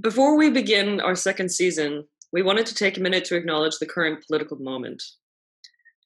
Before 0.00 0.36
we 0.36 0.50
begin 0.50 1.00
our 1.00 1.16
second 1.16 1.50
season, 1.50 2.04
we 2.32 2.42
wanted 2.42 2.66
to 2.66 2.74
take 2.74 2.98
a 2.98 3.00
minute 3.00 3.24
to 3.24 3.34
acknowledge 3.34 3.78
the 3.78 3.86
current 3.86 4.22
political 4.28 4.56
moment. 4.58 5.02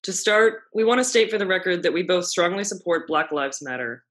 To 0.04 0.12
start, 0.14 0.62
we 0.72 0.82
want 0.82 0.98
to 1.00 1.04
state 1.04 1.30
for 1.30 1.36
the 1.36 1.46
record 1.46 1.82
that 1.82 1.92
we 1.92 2.02
both 2.02 2.24
strongly 2.24 2.64
support 2.64 3.06
Black 3.06 3.32
Lives 3.32 3.58
Matter. 3.60 4.04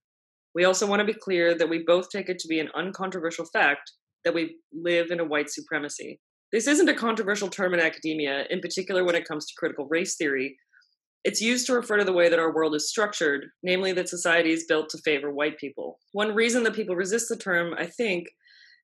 We 0.54 0.66
also 0.66 0.86
want 0.86 1.00
to 1.00 1.06
be 1.06 1.14
clear 1.14 1.56
that 1.56 1.70
we 1.70 1.84
both 1.84 2.10
take 2.10 2.30
it 2.30 2.38
to 2.40 2.48
be 2.48 2.60
an 2.60 2.70
uncontroversial 2.76 3.46
fact 3.46 3.92
that 4.24 4.36
we 4.36 4.58
live 4.72 5.10
in 5.10 5.20
a 5.20 5.26
white 5.26 5.50
supremacy. 5.50 6.20
This 6.52 6.68
isn't 6.68 6.90
a 6.90 6.94
controversial 6.94 7.48
term 7.48 7.74
in 7.74 7.80
academia, 7.80 8.46
in 8.52 8.60
particular 8.60 9.04
when 9.04 9.16
it 9.16 9.28
comes 9.28 9.48
to 9.48 9.56
critical 9.58 9.88
race 9.90 10.16
theory. 10.16 10.58
It's 11.24 11.42
used 11.42 11.66
to 11.68 11.74
refer 11.74 11.98
to 11.98 12.04
the 12.04 12.14
way 12.14 12.30
that 12.30 12.40
our 12.40 12.54
world 12.54 12.76
is 12.76 12.90
structured, 12.90 13.46
namely 13.64 13.94
that 13.94 14.10
society 14.10 14.52
is 14.52 14.66
built 14.66 14.90
to 14.90 15.00
favor 15.00 15.32
white 15.32 15.58
people. 15.58 15.98
One 16.12 16.36
reason 16.36 16.62
that 16.64 16.76
people 16.76 16.96
resist 16.96 17.30
the 17.30 17.36
term, 17.36 17.74
I 17.80 17.88
think, 17.88 18.28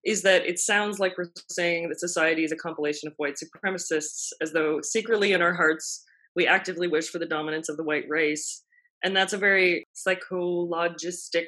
is 0.05 0.21
that 0.21 0.45
it 0.45 0.59
sounds 0.59 1.00
like 1.00 1.18
we're 1.18 1.32
saying 1.50 1.89
that 1.89 2.00
society 2.00 2.43
is 2.43 2.52
a 2.52 2.57
compilation 2.57 3.08
of 3.08 3.13
white 3.17 3.35
supremacists, 3.35 4.30
as 4.41 4.53
though 4.53 4.80
secretly 4.81 5.34
in 5.34 5.41
our 5.41 5.53
hearts 5.53 6.03
we 6.35 6.48
actively 6.48 6.88
wish 6.88 7.09
for 7.09 7.20
the 7.20 7.26
dominance 7.26 7.67
of 7.67 7.77
the 7.77 7.84
white 7.84 8.05
race. 8.08 8.63
And 9.03 9.16
that's 9.16 9.34
a 9.34 9.38
very 9.38 9.86
psychologistic 9.95 11.48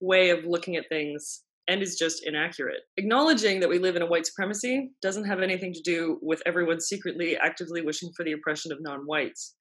way 0.00 0.30
of 0.30 0.44
looking 0.44 0.76
at 0.76 0.88
things 0.88 1.42
and 1.68 1.82
is 1.82 1.96
just 1.96 2.26
inaccurate. 2.26 2.82
Acknowledging 2.96 3.60
that 3.60 3.68
we 3.68 3.78
live 3.78 3.96
in 3.96 4.02
a 4.02 4.06
white 4.06 4.26
supremacy 4.26 4.90
doesn't 5.02 5.24
have 5.24 5.40
anything 5.40 5.72
to 5.72 5.82
do 5.82 6.18
with 6.22 6.42
everyone 6.46 6.80
secretly 6.80 7.36
actively 7.36 7.82
wishing 7.82 8.10
for 8.16 8.24
the 8.24 8.32
oppression 8.32 8.72
of 8.72 8.78
non 8.80 9.00
whites. 9.00 9.54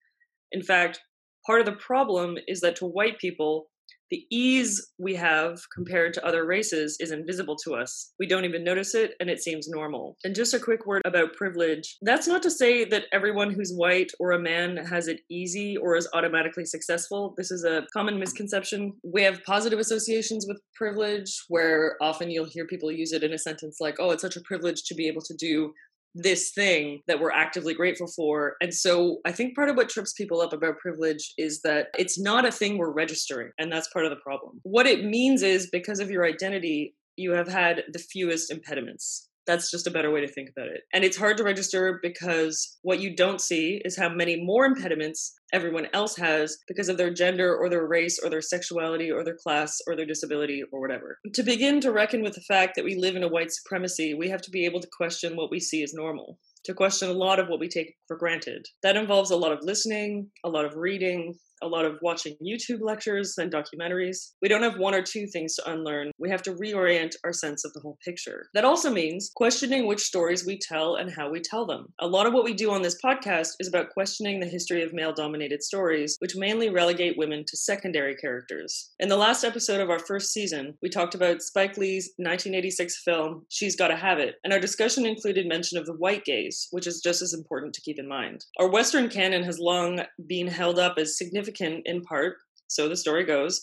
In 0.52 0.62
fact, 0.62 1.00
part 1.46 1.62
of 1.62 1.66
the 1.66 1.74
problem 1.74 2.38
is 2.48 2.62
that 2.62 2.76
to 2.78 2.86
white 2.86 3.18
people, 3.20 3.68
the 4.12 4.26
ease 4.30 4.92
we 5.00 5.16
have 5.16 5.60
compared 5.74 6.14
to 6.14 6.26
other 6.26 6.46
races 6.46 6.98
is 7.00 7.12
invisible 7.12 7.56
to 7.64 7.76
us. 7.76 8.14
We 8.20 8.28
don't 8.28 8.46
even 8.46 8.64
notice 8.64 8.96
it, 8.96 9.14
and 9.20 9.30
it 9.30 9.42
seems 9.42 9.68
normal. 9.68 10.18
And 10.24 10.36
just 10.36 10.54
a 10.54 10.60
quick 10.60 10.86
word 10.86 11.02
about 11.06 11.34
privilege. 11.34 11.98
That's 12.02 12.28
not 12.28 12.44
to 12.44 12.52
say 12.52 12.86
that 12.86 13.06
everyone 13.12 13.52
who's 13.52 13.74
white 13.74 14.12
or 14.20 14.32
a 14.32 14.40
man 14.40 14.78
has 14.78 15.08
it 15.08 15.22
easy 15.30 15.78
or 15.78 15.96
is 15.96 16.08
automatically 16.14 16.66
successful. 16.66 17.34
This 17.38 17.52
is 17.52 17.64
a 17.64 17.86
common 17.94 18.20
misconception. 18.20 18.94
We 19.04 19.24
have 19.24 19.44
positive 19.44 19.80
associations 19.80 20.46
with 20.48 20.62
privilege, 20.76 21.44
where 21.48 21.96
often 22.02 22.30
you'll 22.30 22.46
hear 22.46 22.66
people 22.68 22.92
use 22.92 23.12
it 23.12 23.24
in 23.24 23.34
a 23.34 23.38
sentence 23.38 23.78
like, 23.80 23.96
oh, 24.00 24.12
it's 24.12 24.22
such 24.22 24.38
a 24.38 24.42
privilege 24.42 24.84
to 24.84 24.96
be 24.96 25.08
able 25.08 25.22
to 25.22 25.34
do 25.36 25.74
this 26.16 26.52
thing 26.52 27.02
that 27.08 27.20
we're 27.20 27.32
actively 27.32 27.74
grateful 27.74 28.08
for. 28.08 28.56
And 28.62 28.74
so 28.74 29.20
I 29.26 29.34
think 29.34 29.56
part 29.56 29.70
of 29.70 29.76
what 29.76 29.90
trips 29.90 30.14
people 30.14 30.42
up 30.42 30.54
about 30.54 30.80
privilege 30.80 31.34
is 31.38 31.62
that 31.62 31.88
it's 32.00 32.20
not 32.20 32.46
a 32.46 32.52
thing 32.52 32.78
we're 32.78 32.92
registering. 32.92 33.52
And 33.60 33.72
that's 33.72 33.90
part 33.90 34.06
of 34.06 34.12
the 34.12 34.18
problem. 34.24 34.62
What 34.64 34.88
it 34.88 35.04
means 35.04 35.44
is 35.44 35.70
because 35.70 36.00
of 36.00 36.10
your 36.10 36.26
identity, 36.26 36.96
you 37.18 37.32
have 37.32 37.50
had 37.50 37.84
the 37.92 38.00
fewest 38.00 38.50
impediments. 38.50 39.30
That's 39.48 39.72
just 39.72 39.88
a 39.88 39.92
better 39.92 40.12
way 40.12 40.22
to 40.22 40.28
think 40.28 40.50
about 40.50 40.68
it. 40.68 40.82
And 40.94 41.04
it's 41.04 41.18
hard 41.18 41.38
to 41.38 41.44
register 41.44 42.00
because 42.02 42.78
what 42.82 43.00
you 43.00 43.16
don't 43.16 43.42
see 43.42 43.82
is 43.86 43.98
how 43.98 44.10
many 44.10 44.42
more 44.42 44.66
impediments 44.66 45.34
everyone 45.54 45.88
else 45.94 46.16
has 46.18 46.58
because 46.68 46.90
of 46.90 46.98
their 46.98 47.14
gender 47.14 47.56
or 47.56 47.70
their 47.70 47.88
race 47.88 48.20
or 48.24 48.30
their 48.30 48.42
sexuality 48.42 49.12
or 49.12 49.24
their 49.24 49.38
class 49.42 49.78
or 49.88 49.96
their 49.96 50.06
disability 50.06 50.64
or 50.72 50.82
whatever. 50.82 51.20
To 51.34 51.44
begin 51.44 51.80
to 51.82 51.92
reckon 51.92 52.22
with 52.22 52.34
the 52.34 52.42
fact 52.42 52.74
that 52.76 52.86
we 52.86 52.96
live 52.96 53.16
in 53.16 53.24
a 53.24 53.28
white 53.28 53.52
supremacy, 53.52 54.14
we 54.14 54.30
have 54.30 54.42
to 54.42 54.52
be 54.52 54.66
able 54.66 54.82
to 54.82 54.88
question 54.98 55.36
what 55.36 55.52
we 55.52 55.60
see 55.60 55.84
as 55.84 55.94
normal 55.94 56.40
to 56.66 56.74
question 56.74 57.10
a 57.10 57.14
lot 57.14 57.40
of 57.40 57.48
what 57.48 57.60
we 57.60 57.68
take 57.68 57.96
for 58.08 58.18
granted. 58.18 58.66
That 58.84 58.98
involves 58.98 59.32
a 59.32 59.36
lot 59.36 59.52
of 59.52 59.60
listening, 59.62 60.32
a 60.44 60.50
lot 60.50 60.66
of 60.66 60.76
reading, 60.76 61.36
a 61.62 61.68
lot 61.68 61.86
of 61.86 61.98
watching 62.02 62.36
YouTube 62.46 62.82
lectures 62.82 63.38
and 63.38 63.52
documentaries. 63.52 64.34
We 64.42 64.50
don't 64.50 64.64
have 64.64 64.78
one 64.78 64.94
or 64.94 65.02
two 65.02 65.28
things 65.28 65.56
to 65.56 65.72
unlearn. 65.72 66.12
We 66.20 66.30
have 66.30 66.44
to 66.44 66.54
reorient 66.54 67.16
our 67.24 67.34
sense 67.34 67.66
of 67.66 67.74
the 67.74 67.80
whole 67.80 67.98
picture. 68.04 68.48
That 68.54 68.66
also 68.66 68.92
means 68.92 69.32
questioning 69.36 69.88
which 69.88 70.02
stories 70.02 70.46
we 70.46 70.60
tell 70.60 70.96
and 70.96 71.12
how 71.12 71.30
we 71.30 71.40
tell 71.40 71.66
them. 71.66 71.94
A 72.00 72.08
lot 72.08 72.28
of 72.28 72.34
what 72.34 72.44
we 72.44 72.54
do 72.54 72.72
on 72.72 72.82
this 72.82 72.98
podcast 73.04 73.54
is 73.60 73.68
about 73.68 73.92
questioning 73.92 74.40
the 74.40 74.48
history 74.48 74.84
of 74.84 74.94
male 74.94 75.14
dominated 75.14 75.64
stories, 75.64 76.18
which 76.20 76.36
mainly 76.36 76.70
relegate 76.70 77.18
women 77.18 77.44
to 77.48 77.58
secondary 77.58 78.16
characters. 78.16 78.92
In 79.00 79.10
the 79.10 79.18
last 79.18 79.44
episode 79.44 79.82
of 79.82 79.90
our 79.90 80.00
first 80.00 80.32
season, 80.32 80.76
we 80.82 80.90
talked 80.90 81.16
about 81.16 81.42
Spike 81.42 81.78
Lee's 81.78 82.14
1986 82.18 83.02
film, 83.04 83.46
She's 83.50 83.76
Gotta 83.76 83.96
Have 83.96 84.20
It, 84.20 84.36
and 84.44 84.54
our 84.54 84.60
discussion 84.60 85.06
included 85.06 85.48
mention 85.48 85.78
of 85.78 85.86
the 85.86 85.94
white 85.94 86.26
gaze, 86.26 86.68
which 86.72 86.88
is 86.88 87.02
just 87.02 87.22
as 87.22 87.34
important 87.34 87.74
to 87.74 87.82
keep 87.82 88.00
in 88.00 88.08
mind. 88.08 88.46
Our 88.60 88.70
Western 88.70 89.10
canon 89.10 89.44
has 89.44 89.60
long 89.60 90.02
been 90.28 90.48
held 90.48 90.80
up 90.80 90.98
as 90.98 91.18
significant 91.18 91.45
significant 91.46 91.84
in 91.86 92.02
part, 92.02 92.38
so 92.68 92.90
the 92.90 92.98
story 92.98 93.24
goes, 93.24 93.62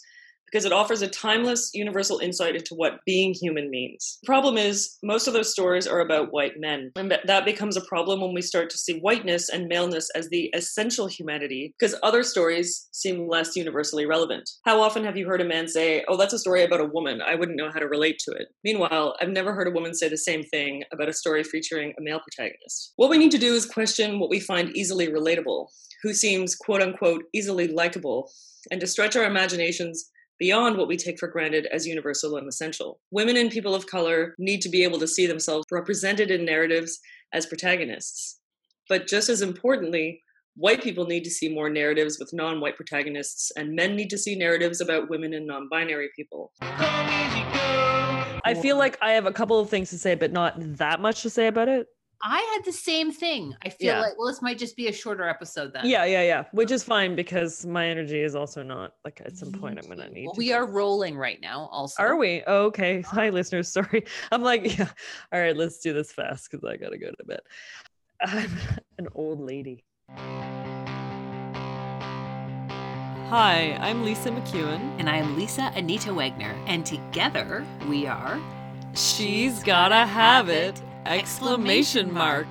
because 0.53 0.65
it 0.67 0.73
offers 0.73 1.01
a 1.01 1.09
timeless, 1.09 1.71
universal 1.73 2.19
insight 2.19 2.55
into 2.55 2.75
what 2.75 3.01
being 3.07 3.33
human 3.33 3.71
means. 3.71 4.19
The 4.23 4.27
problem 4.27 4.59
is, 4.59 4.99
most 5.03 5.27
of 5.27 5.33
those 5.33 5.51
stories 5.51 5.87
are 5.87 6.01
about 6.01 6.33
white 6.33 6.59
men, 6.59 6.93
and 6.95 7.11
that 7.25 7.45
becomes 7.45 7.77
a 7.77 7.85
problem 7.85 8.21
when 8.21 8.35
we 8.35 8.43
start 8.43 8.69
to 8.71 8.79
see 8.79 8.99
whiteness 8.99 9.49
and 9.49 9.67
maleness 9.67 10.11
as 10.15 10.29
the 10.29 10.51
essential 10.55 11.07
humanity, 11.07 11.75
because 11.79 11.95
other 12.03 12.23
stories 12.23 12.89
seem 12.93 13.29
less 13.29 13.57
universally 13.57 14.05
relevant. 14.05 14.49
How 14.65 14.81
often 14.83 15.05
have 15.05 15.17
you 15.17 15.27
heard 15.27 15.41
a 15.41 15.45
man 15.45 15.69
say, 15.69 16.05
Oh, 16.09 16.17
that's 16.17 16.35
a 16.35 16.39
story 16.39 16.65
about 16.65 16.81
a 16.81 16.87
woman, 16.87 17.23
I 17.23 17.35
wouldn't 17.35 17.57
know 17.57 17.71
how 17.73 17.81
to 17.81 17.89
relate 17.89 18.19
to 18.27 18.33
it? 18.33 18.49
Meanwhile, 18.63 19.17
I've 19.21 19.31
never 19.31 19.55
heard 19.55 19.69
a 19.69 19.73
woman 19.73 19.95
say 19.95 20.09
the 20.09 20.19
same 20.19 20.43
thing 20.45 20.83
about 20.93 21.09
a 21.09 21.15
story 21.15 21.43
featuring 21.45 21.95
a 21.99 22.03
male 22.03 22.21
protagonist. 22.21 22.93
What 22.97 23.11
we 23.11 23.19
need 23.19 23.31
to 23.31 23.39
do 23.39 23.55
is 23.55 23.65
question 23.65 24.19
what 24.19 24.31
we 24.31 24.41
find 24.41 24.77
easily 24.77 25.09
relatable, 25.09 25.69
who 26.03 26.13
seems 26.13 26.55
quote 26.55 26.83
unquote 26.83 27.25
easily 27.33 27.69
likable, 27.69 28.31
and 28.71 28.81
to 28.81 28.87
stretch 28.87 29.17
our 29.17 29.25
imaginations 29.25 30.11
beyond 30.39 30.77
what 30.77 30.89
we 30.89 30.97
take 30.97 31.19
for 31.19 31.29
granted 31.29 31.67
as 31.67 31.87
universal 31.87 32.37
and 32.37 32.49
essential. 32.49 33.01
Women 33.11 33.37
and 33.37 33.51
people 33.51 33.75
of 33.75 33.87
color 33.87 34.35
need 34.39 34.61
to 34.63 34.69
be 34.69 34.83
able 34.85 34.99
to 34.99 35.09
see 35.09 35.27
themselves 35.27 35.67
represented 35.71 36.31
in 36.31 36.45
narratives 36.45 36.99
as 37.33 37.47
protagonists. 37.47 38.41
But 38.89 39.07
just 39.07 39.29
as 39.29 39.43
importantly, 39.43 40.23
white 40.57 40.83
people 40.83 41.07
need 41.07 41.25
to 41.25 41.31
see 41.31 41.49
more 41.49 41.71
narratives 41.71 42.19
with 42.19 42.33
non 42.33 42.61
white 42.61 42.77
protagonists, 42.77 43.51
and 43.57 43.75
men 43.75 43.97
need 43.97 44.11
to 44.11 44.19
see 44.19 44.35
narratives 44.35 44.81
about 44.81 45.09
women 45.09 45.33
and 45.35 45.47
non 45.47 45.69
binary 45.71 46.11
people. 46.17 46.53
I 48.45 48.55
feel 48.61 48.77
like 48.77 48.99
I 49.01 49.13
have 49.13 49.27
a 49.27 49.33
couple 49.33 49.61
of 49.61 49.71
things 49.71 49.91
to 49.91 49.99
say, 49.99 50.15
but 50.15 50.33
not 50.33 50.55
that 50.79 51.01
much 51.01 51.23
to 51.23 51.31
say 51.31 51.47
about 51.47 51.69
it. 51.69 51.87
I 52.25 52.39
had 52.55 52.65
the 52.65 52.73
same 52.73 53.11
thing. 53.11 53.57
I 53.65 53.69
feel 53.69 53.95
yeah. 53.95 54.01
like, 54.01 54.17
well, 54.17 54.29
this 54.29 54.41
might 54.41 54.57
just 54.57 54.77
be 54.77 54.87
a 54.87 54.93
shorter 54.93 55.29
episode 55.29 55.73
then. 55.73 55.87
Yeah, 55.87 56.05
yeah, 56.05 56.23
yeah. 56.23 56.45
Which 56.53 56.71
is 56.71 56.85
fine 56.85 57.17
because 57.17 57.67
my 57.67 57.89
energy 57.89 58.21
is 58.21 58.37
also 58.37 58.63
not 58.63 58.93
like 59.05 59.21
at 59.25 59.37
some 59.37 59.51
point 59.51 59.81
I'm 59.83 59.89
gonna 59.89 60.09
need. 60.09 60.27
Well, 60.27 60.37
we 60.39 60.53
are 60.53 60.65
rolling 60.65 61.17
right 61.17 61.41
now. 61.41 61.69
Also, 61.73 62.01
are 62.01 62.17
we? 62.17 62.45
Oh, 62.47 62.67
okay. 62.67 63.01
Hi, 63.01 63.31
listeners. 63.31 63.73
Sorry. 63.73 64.05
I'm 64.33 64.43
like, 64.43 64.79
yeah. 64.79 64.89
All 65.33 65.41
right, 65.41 65.57
let's 65.57 65.79
do 65.81 65.93
this 65.93 66.13
fast 66.13 66.49
because 66.49 66.65
I 66.65 66.77
gotta 66.77 66.97
go 66.97 67.11
to 67.11 67.25
bed. 67.25 67.41
I'm 68.21 68.57
an 68.99 69.09
old 69.17 69.41
lady. 69.41 69.83
Hi, 73.31 73.77
I'm 73.81 74.05
Lisa 74.05 74.31
McEwen. 74.31 75.01
And 75.01 75.11
I'm 75.11 75.37
Lisa 75.37 75.73
Anita 75.75 76.15
Wagner. 76.15 76.55
And 76.67 76.87
together 76.87 77.67
we 77.89 78.07
are. 78.07 78.41
She's 78.95 79.61
gotta 79.65 80.07
have 80.07 80.49
it 80.51 80.81
exclamation 81.07 82.13
mark. 82.13 82.47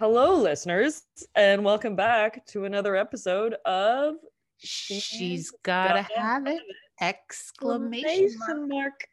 Hello, 0.00 0.36
listeners, 0.40 1.02
and 1.34 1.64
welcome 1.64 1.96
back 1.96 2.46
to 2.46 2.64
another 2.64 2.94
episode 2.94 3.54
of 3.64 4.16
She's, 4.58 5.02
She's 5.02 5.50
Gotta, 5.62 6.06
gotta 6.08 6.20
have, 6.20 6.46
it! 6.46 6.62
Exclamation 7.00 8.38
mark. 8.38 8.68
mark. 8.68 9.04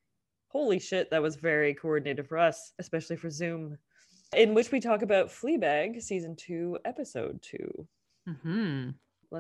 Holy 0.50 0.80
shit, 0.80 1.10
that 1.10 1.22
was 1.22 1.36
very 1.36 1.74
coordinated 1.74 2.28
for 2.28 2.38
us, 2.38 2.74
especially 2.80 3.16
for 3.16 3.30
Zoom 3.30 3.78
in 4.36 4.54
which 4.54 4.72
we 4.72 4.80
talk 4.80 5.02
about 5.02 5.28
Fleabag 5.28 6.02
season 6.02 6.36
two, 6.36 6.78
episode 6.86 7.42
2 7.42 7.88
mm-hmm. 8.30 8.90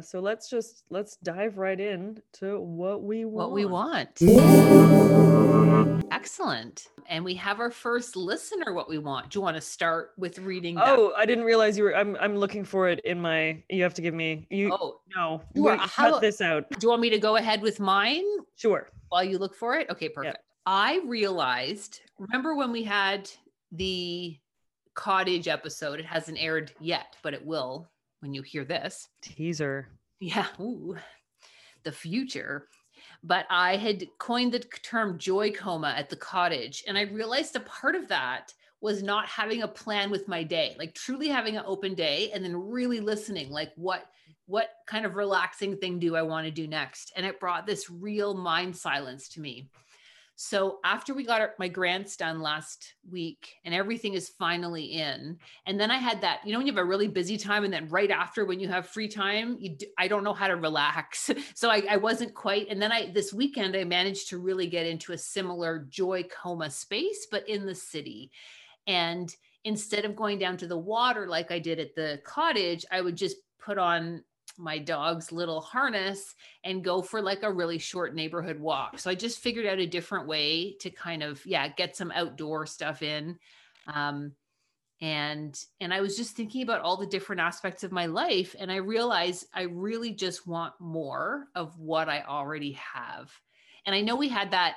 So 0.01 0.19
let's 0.19 0.49
just 0.49 0.83
let's 0.89 1.15
dive 1.17 1.57
right 1.57 1.79
in 1.79 2.21
to 2.33 2.59
what 2.59 3.03
we 3.03 3.23
want. 3.25 3.51
What 3.51 3.53
we 3.53 3.65
want. 3.65 4.21
Excellent. 6.11 6.87
And 7.07 7.23
we 7.23 7.35
have 7.35 7.59
our 7.59 7.71
first 7.71 8.15
listener. 8.15 8.73
What 8.73 8.89
we 8.89 8.97
want. 8.97 9.29
Do 9.29 9.37
you 9.37 9.41
want 9.41 9.55
to 9.55 9.61
start 9.61 10.11
with 10.17 10.39
reading? 10.39 10.77
Oh, 10.79 11.13
I 11.15 11.25
didn't 11.25 11.45
realize 11.45 11.77
you 11.77 11.85
were. 11.85 11.95
I'm 11.95 12.17
I'm 12.19 12.35
looking 12.35 12.65
for 12.65 12.89
it 12.89 12.99
in 13.05 13.21
my. 13.21 13.63
You 13.69 13.83
have 13.83 13.93
to 13.95 14.01
give 14.01 14.13
me. 14.13 14.47
You. 14.49 14.73
Oh 14.73 14.99
no. 15.15 15.41
You 15.53 15.67
are, 15.67 15.77
how, 15.77 16.11
cut 16.11 16.21
this 16.21 16.41
out. 16.41 16.69
Do 16.69 16.77
you 16.81 16.89
want 16.89 17.01
me 17.01 17.09
to 17.11 17.19
go 17.19 17.37
ahead 17.37 17.61
with 17.61 17.79
mine? 17.79 18.25
Sure. 18.55 18.89
While 19.09 19.23
you 19.23 19.37
look 19.37 19.55
for 19.55 19.75
it. 19.75 19.89
Okay. 19.89 20.09
Perfect. 20.09 20.39
I 20.65 20.99
realized. 21.05 22.01
Remember 22.17 22.55
when 22.55 22.71
we 22.71 22.83
had 22.83 23.29
the 23.71 24.37
cottage 24.95 25.47
episode. 25.47 25.99
It 25.99 26.05
hasn't 26.05 26.41
aired 26.41 26.71
yet, 26.79 27.15
but 27.21 27.33
it 27.33 27.45
will 27.45 27.89
when 28.21 28.33
you 28.33 28.41
hear 28.41 28.65
this. 28.65 29.07
Teaser. 29.21 29.87
Yeah. 30.19 30.47
Ooh, 30.59 30.97
the 31.83 31.91
future. 31.91 32.67
But 33.23 33.45
I 33.49 33.75
had 33.75 34.05
coined 34.17 34.53
the 34.53 34.59
term 34.59 35.17
joy 35.17 35.51
coma 35.51 35.93
at 35.97 36.09
the 36.09 36.15
cottage. 36.15 36.83
And 36.87 36.97
I 36.97 37.01
realized 37.01 37.55
a 37.55 37.61
part 37.61 37.95
of 37.95 38.07
that 38.07 38.53
was 38.81 39.01
not 39.01 39.27
having 39.27 39.63
a 39.63 39.67
plan 39.67 40.11
with 40.11 40.27
my 40.27 40.43
day, 40.43 40.75
like 40.77 40.93
truly 40.93 41.27
having 41.27 41.57
an 41.57 41.63
open 41.65 41.95
day 41.95 42.31
and 42.33 42.43
then 42.43 42.55
really 42.55 42.99
listening, 42.99 43.49
like 43.49 43.71
what 43.75 44.05
what 44.47 44.69
kind 44.85 45.07
of 45.07 45.15
relaxing 45.15 45.75
thing 45.77 45.97
do 45.97 46.15
I 46.15 46.21
want 46.21 46.45
to 46.45 46.51
do 46.51 46.67
next? 46.67 47.11
And 47.15 47.25
it 47.25 47.39
brought 47.39 47.65
this 47.65 47.89
real 47.89 48.35
mind 48.35 48.75
silence 48.75 49.27
to 49.29 49.41
me. 49.41 49.69
So 50.37 50.79
after 50.83 51.13
we 51.13 51.23
got 51.23 51.39
our, 51.39 51.53
my 51.59 51.69
grants 51.69 52.17
done 52.17 52.41
last 52.41 52.95
week 53.09 53.55
and 53.63 53.73
everything 53.73 54.15
is 54.15 54.29
finally 54.29 54.83
in, 54.83 55.37
and 55.65 55.79
then 55.79 55.91
I 55.91 55.97
had 55.97 56.21
that, 56.21 56.41
you 56.45 56.51
know, 56.51 56.57
when 56.57 56.67
you 56.67 56.73
have 56.73 56.81
a 56.81 56.85
really 56.85 57.07
busy 57.07 57.37
time, 57.37 57.63
and 57.63 57.73
then 57.73 57.87
right 57.87 58.11
after 58.11 58.43
when 58.43 58.59
you 58.59 58.67
have 58.67 58.87
free 58.87 59.07
time, 59.07 59.55
you 59.59 59.77
I 59.97 60.09
don't 60.09 60.25
know 60.25 60.33
how 60.33 60.47
to 60.47 60.57
relax. 60.57 61.31
so 61.55 61.69
I, 61.69 61.83
I 61.89 61.97
wasn't 61.97 62.33
quite. 62.33 62.67
And 62.69 62.81
then 62.81 62.91
I 62.91 63.11
this 63.11 63.33
weekend 63.33 63.77
I 63.77 63.85
managed 63.85 64.29
to 64.29 64.37
really 64.37 64.67
get 64.67 64.85
into 64.85 65.13
a 65.13 65.17
similar 65.17 65.85
joy 65.89 66.23
coma 66.23 66.69
space, 66.69 67.27
but 67.31 67.47
in 67.47 67.65
the 67.65 67.75
city. 67.75 68.31
And 68.87 69.33
instead 69.63 70.05
of 70.05 70.15
going 70.15 70.37
down 70.37 70.57
to 70.57 70.67
the 70.67 70.77
water 70.77 71.27
like 71.27 71.51
I 71.51 71.59
did 71.59 71.79
at 71.79 71.95
the 71.95 72.19
cottage, 72.25 72.85
I 72.91 73.01
would 73.01 73.15
just 73.15 73.37
put 73.59 73.77
on 73.77 74.23
my 74.57 74.77
dog's 74.77 75.31
little 75.31 75.61
harness 75.61 76.35
and 76.63 76.83
go 76.83 77.01
for 77.01 77.21
like 77.21 77.43
a 77.43 77.51
really 77.51 77.77
short 77.77 78.15
neighborhood 78.15 78.59
walk. 78.59 78.99
So 78.99 79.09
I 79.09 79.15
just 79.15 79.39
figured 79.39 79.65
out 79.65 79.79
a 79.79 79.85
different 79.85 80.27
way 80.27 80.75
to 80.81 80.89
kind 80.89 81.23
of 81.23 81.45
yeah 81.45 81.67
get 81.67 81.95
some 81.95 82.11
outdoor 82.11 82.65
stuff 82.65 83.01
in. 83.01 83.37
Um, 83.87 84.33
and 85.01 85.59
and 85.81 85.93
I 85.93 86.01
was 86.01 86.15
just 86.15 86.35
thinking 86.35 86.63
about 86.63 86.81
all 86.81 86.97
the 86.97 87.05
different 87.05 87.41
aspects 87.41 87.83
of 87.83 87.91
my 87.91 88.05
life, 88.05 88.55
and 88.57 88.71
I 88.71 88.77
realized 88.77 89.45
I 89.53 89.63
really 89.63 90.13
just 90.13 90.47
want 90.47 90.73
more 90.79 91.47
of 91.53 91.77
what 91.77 92.07
I 92.07 92.23
already 92.23 92.73
have. 92.93 93.31
And 93.85 93.93
I 93.93 94.01
know 94.01 94.15
we 94.15 94.29
had 94.29 94.51
that 94.51 94.75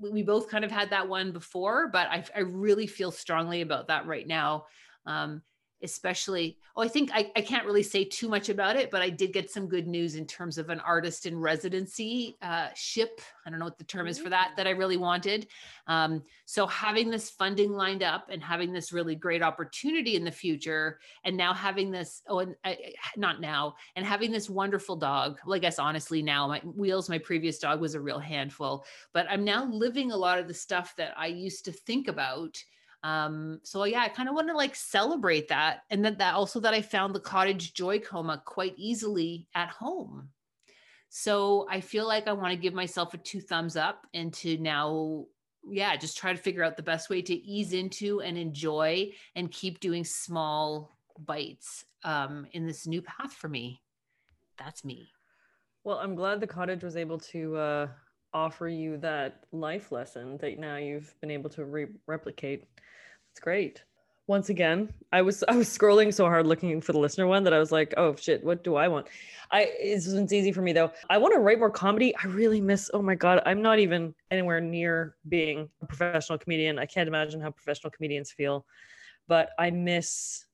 we 0.00 0.22
both 0.22 0.48
kind 0.48 0.64
of 0.64 0.70
had 0.70 0.90
that 0.90 1.08
one 1.08 1.32
before, 1.32 1.88
but 1.88 2.08
I, 2.08 2.24
I 2.34 2.40
really 2.40 2.86
feel 2.86 3.10
strongly 3.10 3.60
about 3.62 3.88
that 3.88 4.06
right 4.06 4.26
now. 4.26 4.66
Um, 5.06 5.42
especially 5.82 6.58
oh 6.76 6.82
i 6.82 6.88
think 6.88 7.10
I, 7.12 7.30
I 7.36 7.40
can't 7.40 7.66
really 7.66 7.82
say 7.82 8.04
too 8.04 8.28
much 8.28 8.48
about 8.48 8.76
it 8.76 8.90
but 8.90 9.02
i 9.02 9.10
did 9.10 9.32
get 9.32 9.50
some 9.50 9.68
good 9.68 9.86
news 9.86 10.14
in 10.14 10.26
terms 10.26 10.58
of 10.58 10.70
an 10.70 10.80
artist 10.80 11.26
in 11.26 11.38
residency 11.38 12.36
uh, 12.42 12.68
ship. 12.74 13.20
I 13.46 13.50
don't 13.50 13.58
know 13.58 13.64
what 13.66 13.78
the 13.78 13.84
term 13.84 14.06
is 14.06 14.18
for 14.18 14.28
that 14.30 14.52
that 14.56 14.66
i 14.66 14.70
really 14.70 14.96
wanted. 14.96 15.46
Um, 15.86 16.22
so 16.44 16.66
having 16.66 17.10
this 17.10 17.30
funding 17.30 17.72
lined 17.72 18.02
up 18.02 18.28
and 18.30 18.42
having 18.42 18.72
this 18.72 18.92
really 18.92 19.14
great 19.14 19.42
opportunity 19.42 20.16
in 20.16 20.24
the 20.24 20.30
future 20.30 20.98
and 21.24 21.36
now 21.36 21.52
having 21.52 21.90
this 21.90 22.22
oh 22.28 22.40
and 22.40 22.54
I, 22.64 22.92
not 23.16 23.40
now 23.40 23.74
and 23.96 24.04
having 24.04 24.30
this 24.30 24.48
wonderful 24.48 24.96
dog 24.96 25.38
well 25.44 25.56
i 25.56 25.58
guess 25.58 25.78
honestly 25.78 26.22
now 26.22 26.46
my 26.46 26.58
wheels 26.60 27.08
my 27.08 27.18
previous 27.18 27.58
dog 27.58 27.80
was 27.80 27.94
a 27.94 28.00
real 28.00 28.18
handful 28.18 28.84
but 29.12 29.26
i'm 29.30 29.44
now 29.44 29.64
living 29.64 30.12
a 30.12 30.16
lot 30.16 30.38
of 30.38 30.46
the 30.46 30.54
stuff 30.54 30.94
that 30.96 31.14
i 31.16 31.26
used 31.26 31.64
to 31.64 31.72
think 31.72 32.08
about 32.08 32.62
um 33.04 33.60
so 33.64 33.84
yeah 33.84 34.00
i 34.00 34.08
kind 34.08 34.28
of 34.28 34.34
want 34.34 34.48
to 34.48 34.56
like 34.56 34.76
celebrate 34.76 35.48
that 35.48 35.82
and 35.90 36.04
that 36.04 36.18
that 36.18 36.34
also 36.34 36.60
that 36.60 36.74
i 36.74 36.80
found 36.80 37.14
the 37.14 37.20
cottage 37.20 37.74
joy 37.74 37.98
coma 37.98 38.40
quite 38.44 38.74
easily 38.76 39.48
at 39.54 39.68
home. 39.68 40.28
So 41.08 41.66
i 41.70 41.80
feel 41.80 42.06
like 42.06 42.26
i 42.28 42.32
want 42.32 42.52
to 42.52 42.60
give 42.60 42.74
myself 42.74 43.12
a 43.12 43.18
two 43.18 43.40
thumbs 43.40 43.76
up 43.76 44.06
and 44.14 44.32
to 44.34 44.56
now 44.58 45.26
yeah 45.68 45.96
just 45.96 46.16
try 46.16 46.32
to 46.32 46.38
figure 46.38 46.64
out 46.64 46.76
the 46.76 46.82
best 46.82 47.10
way 47.10 47.22
to 47.22 47.34
ease 47.34 47.72
into 47.72 48.20
and 48.20 48.38
enjoy 48.38 49.10
and 49.34 49.50
keep 49.50 49.80
doing 49.80 50.04
small 50.04 50.96
bites 51.18 51.84
um 52.04 52.46
in 52.52 52.66
this 52.66 52.86
new 52.86 53.02
path 53.02 53.32
for 53.32 53.48
me. 53.48 53.82
That's 54.58 54.84
me. 54.84 55.10
Well 55.84 55.98
i'm 55.98 56.14
glad 56.14 56.40
the 56.40 56.46
cottage 56.46 56.82
was 56.84 56.96
able 56.96 57.18
to 57.18 57.56
uh 57.56 57.88
offer 58.34 58.68
you 58.68 58.96
that 58.98 59.44
life 59.52 59.92
lesson 59.92 60.38
that 60.38 60.58
now 60.58 60.76
you've 60.76 61.14
been 61.20 61.30
able 61.30 61.50
to 61.50 61.64
re- 61.64 61.86
replicate 62.06 62.64
it's 63.32 63.40
great. 63.40 63.82
Once 64.28 64.50
again, 64.50 64.92
I 65.10 65.22
was 65.22 65.42
I 65.48 65.56
was 65.56 65.68
scrolling 65.68 66.14
so 66.14 66.24
hard 66.26 66.46
looking 66.46 66.80
for 66.80 66.92
the 66.92 66.98
listener 66.98 67.26
one 67.26 67.44
that 67.44 67.52
I 67.52 67.58
was 67.58 67.72
like, 67.72 67.94
oh 67.96 68.14
shit, 68.14 68.44
what 68.44 68.62
do 68.62 68.76
I 68.76 68.88
want? 68.88 69.08
I 69.50 69.62
it 69.62 70.06
not 70.06 70.32
easy 70.32 70.52
for 70.52 70.62
me 70.62 70.72
though. 70.72 70.92
I 71.10 71.18
want 71.18 71.34
to 71.34 71.40
write 71.40 71.58
more 71.58 71.70
comedy. 71.70 72.14
I 72.16 72.26
really 72.28 72.60
miss. 72.60 72.90
Oh 72.94 73.02
my 73.02 73.14
god, 73.14 73.42
I'm 73.46 73.62
not 73.62 73.78
even 73.78 74.14
anywhere 74.30 74.60
near 74.60 75.16
being 75.28 75.68
a 75.82 75.86
professional 75.86 76.38
comedian. 76.38 76.78
I 76.78 76.86
can't 76.86 77.08
imagine 77.08 77.40
how 77.40 77.50
professional 77.50 77.90
comedians 77.90 78.30
feel, 78.30 78.64
but 79.28 79.50
I 79.58 79.70
miss 79.70 80.44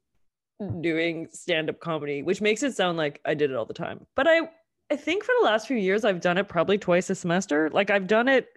doing 0.80 1.28
stand-up 1.32 1.78
comedy, 1.78 2.22
which 2.22 2.40
makes 2.40 2.64
it 2.64 2.74
sound 2.74 2.98
like 2.98 3.20
I 3.24 3.34
did 3.34 3.50
it 3.50 3.56
all 3.56 3.64
the 3.64 3.74
time. 3.74 4.06
But 4.16 4.26
I 4.26 4.40
I 4.90 4.96
think 4.96 5.24
for 5.24 5.34
the 5.38 5.44
last 5.44 5.66
few 5.66 5.76
years 5.76 6.04
I've 6.04 6.20
done 6.20 6.38
it 6.38 6.48
probably 6.48 6.78
twice 6.78 7.10
a 7.10 7.14
semester. 7.14 7.70
Like 7.70 7.90
I've 7.90 8.06
done 8.06 8.28
it 8.28 8.48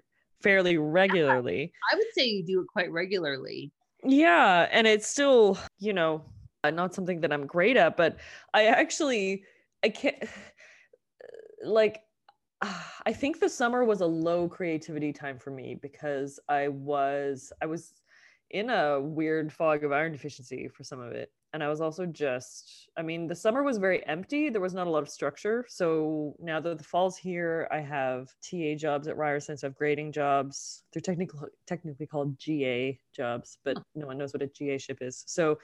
fairly 0.42 0.78
regularly. 0.78 1.74
I 1.92 1.96
would 1.96 2.08
say 2.14 2.26
you 2.26 2.44
do 2.44 2.62
it 2.62 2.68
quite 2.68 2.92
regularly. 2.92 3.72
Yeah. 4.04 4.68
And 4.72 4.88
it's 4.88 5.08
still, 5.08 5.58
you 5.80 5.94
know, 5.94 6.24
uh, 6.64 6.72
not 6.72 6.94
something 6.94 7.22
that 7.22 7.34
I'm 7.34 7.46
great 7.46 7.78
at, 7.78 7.98
but 7.98 8.18
I 8.54 8.66
actually, 8.66 9.44
I 9.84 9.90
can't, 9.90 10.24
like, 11.66 12.02
I 13.06 13.14
think 13.14 13.40
the 13.40 13.50
summer 13.50 13.84
was 13.84 14.02
a 14.02 14.06
low 14.06 14.48
creativity 14.48 15.12
time 15.12 15.38
for 15.38 15.52
me 15.52 15.78
because 15.82 16.40
I 16.48 16.70
was, 16.70 17.52
I 17.62 17.66
was 17.66 17.94
in 18.52 18.70
a 18.70 19.00
weird 19.00 19.52
fog 19.52 19.84
of 19.84 19.92
iron 19.92 20.12
deficiency 20.12 20.68
for 20.68 20.84
some 20.84 21.00
of 21.00 21.12
it 21.12 21.32
and 21.54 21.62
I 21.62 21.68
was 21.68 21.82
also 21.82 22.06
just, 22.06 22.90
I 22.98 23.02
mean, 23.02 23.28
the 23.28 23.36
summer 23.36 23.62
was 23.62 23.78
very 23.78 24.06
empty. 24.08 24.50
There 24.50 24.62
was 24.62 24.74
not 24.74 24.88
a 24.88 24.90
lot 24.90 25.04
of 25.04 25.10
structure. 25.10 25.66
So 25.68 26.34
now 26.40 26.62
that 26.62 26.78
the 26.78 26.84
fall's 26.84 27.18
here, 27.18 27.68
I 27.72 27.80
have 27.80 28.30
TA 28.42 28.76
jobs 28.78 29.08
at 29.08 29.18
Ryerson. 29.18 29.58
So 29.58 29.68
I 29.68 29.70
have 29.70 29.76
grading 29.76 30.14
jobs. 30.14 30.84
They're 30.94 31.02
technically 31.02 31.50
technically 31.68 32.06
called 32.06 32.40
GA 32.40 32.98
jobs, 33.14 33.58
but 33.66 33.78
no 33.96 34.08
one 34.08 34.18
knows 34.18 34.34
what 34.34 34.42
a 34.42 34.48
GA 34.48 34.78
ship 34.78 35.00
is. 35.02 35.24
So 35.28 35.60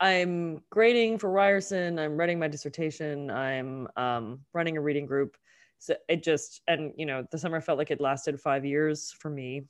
I'm 0.00 0.62
grading 0.70 1.18
for 1.18 1.30
Ryerson. 1.30 1.98
I'm 1.98 2.16
writing 2.16 2.38
my 2.38 2.48
dissertation. 2.48 3.30
I'm 3.30 3.88
um, 3.96 4.40
running 4.54 4.78
a 4.78 4.80
reading 4.80 5.04
group. 5.04 5.36
So 5.78 5.94
it 6.08 6.22
just, 6.22 6.62
and 6.68 6.92
you 6.96 7.04
know, 7.04 7.26
the 7.30 7.38
summer 7.38 7.60
felt 7.60 7.76
like 7.76 7.90
it 7.90 8.00
lasted 8.00 8.40
five 8.40 8.64
years 8.64 9.14
for 9.18 9.28
me. 9.28 9.66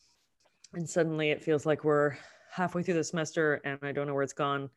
And 0.75 0.89
suddenly 0.89 1.31
it 1.31 1.43
feels 1.43 1.67
like 1.67 1.85
we're 1.85 2.17
halfway 2.51 2.83
through 2.83 2.95
the 2.95 3.05
semester 3.05 3.61
and 3.65 3.79
I 3.83 3.93
don't 3.93 4.07
know 4.07 4.15
where 4.15 4.23
it's 4.23 4.33
gone 4.33 4.71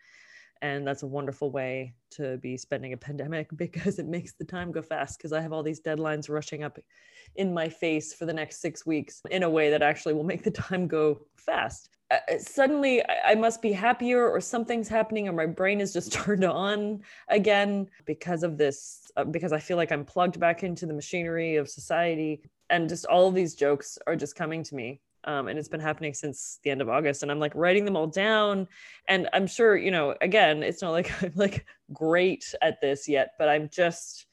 and 0.62 0.88
that's 0.88 1.04
a 1.04 1.08
wonderful 1.08 1.52
way 1.52 1.94
to 2.12 2.38
be 2.38 2.58
spending 2.58 2.94
a 2.94 2.98
pandemic 2.98 3.50
because 3.56 4.00
it 4.00 4.08
makes 4.08 4.34
the 4.34 4.46
time 4.46 4.72
go 4.72 4.82
fast 4.82 5.18
because 5.18 5.34
i 5.34 5.42
have 5.42 5.54
all 5.54 5.64
these 5.64 5.82
deadlines 5.82 6.30
rushing 6.30 6.64
up 6.64 6.78
in 7.36 7.54
my 7.54 7.68
face 7.68 8.14
for 8.14 8.26
the 8.26 8.34
next 8.34 8.62
six 8.62 8.86
weeks 8.86 9.22
in 9.32 9.44
a 9.44 9.50
way 9.50 9.70
that 9.70 9.82
actually 9.82 10.14
will 10.14 10.24
make 10.24 10.44
the 10.44 10.52
time 10.52 10.88
go 10.88 11.22
fast. 11.36 11.90
Uh, 12.12 12.18
uh 12.32 12.38
suddenly 12.38 13.04
I, 13.04 13.32
I 13.32 13.36
must 13.36 13.62
be 13.62 13.72
happier 13.72 14.30
or 14.30 14.40
something's 14.40 14.88
happening 14.88 15.28
or 15.28 15.34
my 15.34 15.46
brain 15.46 15.82
is 15.82 15.92
just 15.92 16.14
turned 16.24 16.46
on 16.46 17.02
again 17.30 17.88
because 18.06 18.44
of 18.44 18.58
this 18.58 19.12
uh, 19.18 19.24
because 19.24 19.52
i 19.52 19.60
feel 19.60 19.78
like 19.78 19.92
i'm 19.92 20.06
plugged 20.06 20.40
back 20.40 20.64
into 20.64 20.86
the 20.86 20.94
machinery 20.94 21.56
of 21.56 21.70
society. 21.70 22.42
And 22.72 22.90
just 22.90 23.06
all 23.06 23.28
of 23.28 23.36
these 23.36 23.54
jokes 23.54 24.00
are 24.08 24.16
just 24.16 24.36
coming 24.36 24.64
to 24.64 24.76
me 24.76 25.00
um, 25.26 25.48
and 25.48 25.60
it's 25.60 25.68
been 25.68 25.80
happening 25.80 26.14
since 26.14 26.60
the 26.64 26.72
end 26.72 26.82
of 26.82 26.90
August. 26.90 27.24
And 27.24 27.32
I'm 27.32 27.40
like 27.40 27.54
writing 27.56 27.86
them 27.86 27.96
all 27.96 28.08
down, 28.08 28.68
and 29.08 29.28
I'm 29.34 29.48
sure 29.48 29.76
you 29.76 29.92
know. 29.92 30.16
Again, 30.22 30.64
it's 30.64 30.82
not 30.82 30.92
like 30.92 31.12
I'm 31.24 31.34
like 31.36 31.66
great 31.94 32.54
at 32.62 32.82
this 32.82 33.08
yet, 33.08 33.32
but 33.38 33.50
I'm 33.50 33.70
just. 33.70 34.28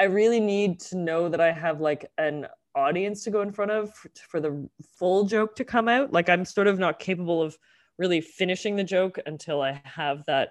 I 0.00 0.04
really 0.04 0.38
need 0.38 0.78
to 0.80 0.96
know 0.96 1.28
that 1.28 1.40
I 1.40 1.50
have 1.50 1.80
like 1.80 2.08
an 2.18 2.46
audience 2.76 3.24
to 3.24 3.30
go 3.32 3.42
in 3.42 3.50
front 3.50 3.72
of 3.72 3.92
for, 4.28 4.38
the 4.38 4.68
full 4.96 5.24
joke 5.24 5.56
to 5.56 5.64
come 5.64 5.88
out. 5.88 6.12
Like 6.12 6.28
I'm 6.28 6.44
sort 6.44 6.68
of 6.68 6.78
not 6.78 7.00
capable 7.00 7.42
of 7.42 7.58
really 7.98 8.20
finishing 8.20 8.76
the 8.76 8.84
joke 8.84 9.18
until 9.26 9.60
I 9.60 9.82
have 9.84 10.24
that 10.26 10.50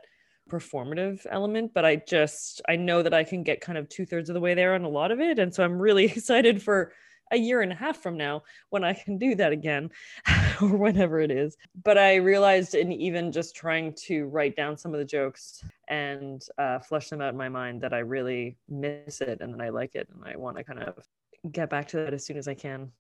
performative 0.50 1.26
element 1.30 1.74
but 1.74 1.84
i 1.84 1.96
just 1.96 2.62
i 2.70 2.76
know 2.78 3.04
that 3.04 3.14
i 3.14 3.24
can 3.24 3.44
get 3.44 3.62
kind 3.62 3.78
of 3.78 3.90
two-thirds 3.90 4.30
of 4.30 4.34
the 4.34 4.40
way 4.40 4.54
there 4.54 4.76
on 4.76 4.84
a 4.84 4.90
lot 4.90 5.12
of 5.12 5.20
it 5.20 5.40
and 5.40 5.54
so 5.54 5.64
i'm 5.64 5.78
really 5.78 6.06
excited 6.12 6.62
for 6.62 6.94
a 7.32 7.38
year 7.38 7.62
and 7.62 7.72
a 7.72 7.76
half 7.76 7.98
from 7.98 8.18
now 8.18 8.44
when 8.70 8.84
I 8.84 8.94
can 8.94 9.18
do 9.18 9.36
that 9.36 9.52
again 9.52 9.92
or 10.62 10.76
whenever 10.76 11.20
it 11.20 11.32
is. 11.32 11.58
But 11.84 11.98
I 11.98 12.16
realized 12.16 12.76
in 12.76 12.92
even 12.92 13.32
just 13.32 13.56
trying 13.56 13.94
to 14.06 14.26
write 14.26 14.56
down 14.56 14.78
some 14.78 14.94
of 14.94 15.00
the 15.00 15.06
jokes 15.06 15.64
and 15.88 16.44
uh, 16.58 16.80
flesh 16.80 17.10
them 17.10 17.22
out 17.22 17.30
in 17.30 17.38
my 17.38 17.50
mind 17.50 17.82
that 17.82 17.94
I 17.94 18.00
really 18.00 18.58
miss 18.70 19.22
it 19.22 19.42
and 19.42 19.54
that 19.54 19.62
I 19.62 19.70
like 19.70 19.96
it 19.96 20.08
and 20.14 20.24
I 20.26 20.38
want 20.38 20.58
to 20.58 20.64
kind 20.64 20.80
of 20.80 20.98
get 21.52 21.70
back 21.70 21.88
to 21.90 21.98
that 21.98 22.14
as 22.14 22.26
soon 22.26 22.38
as 22.38 22.48
I 22.48 22.54
can. 22.54 22.92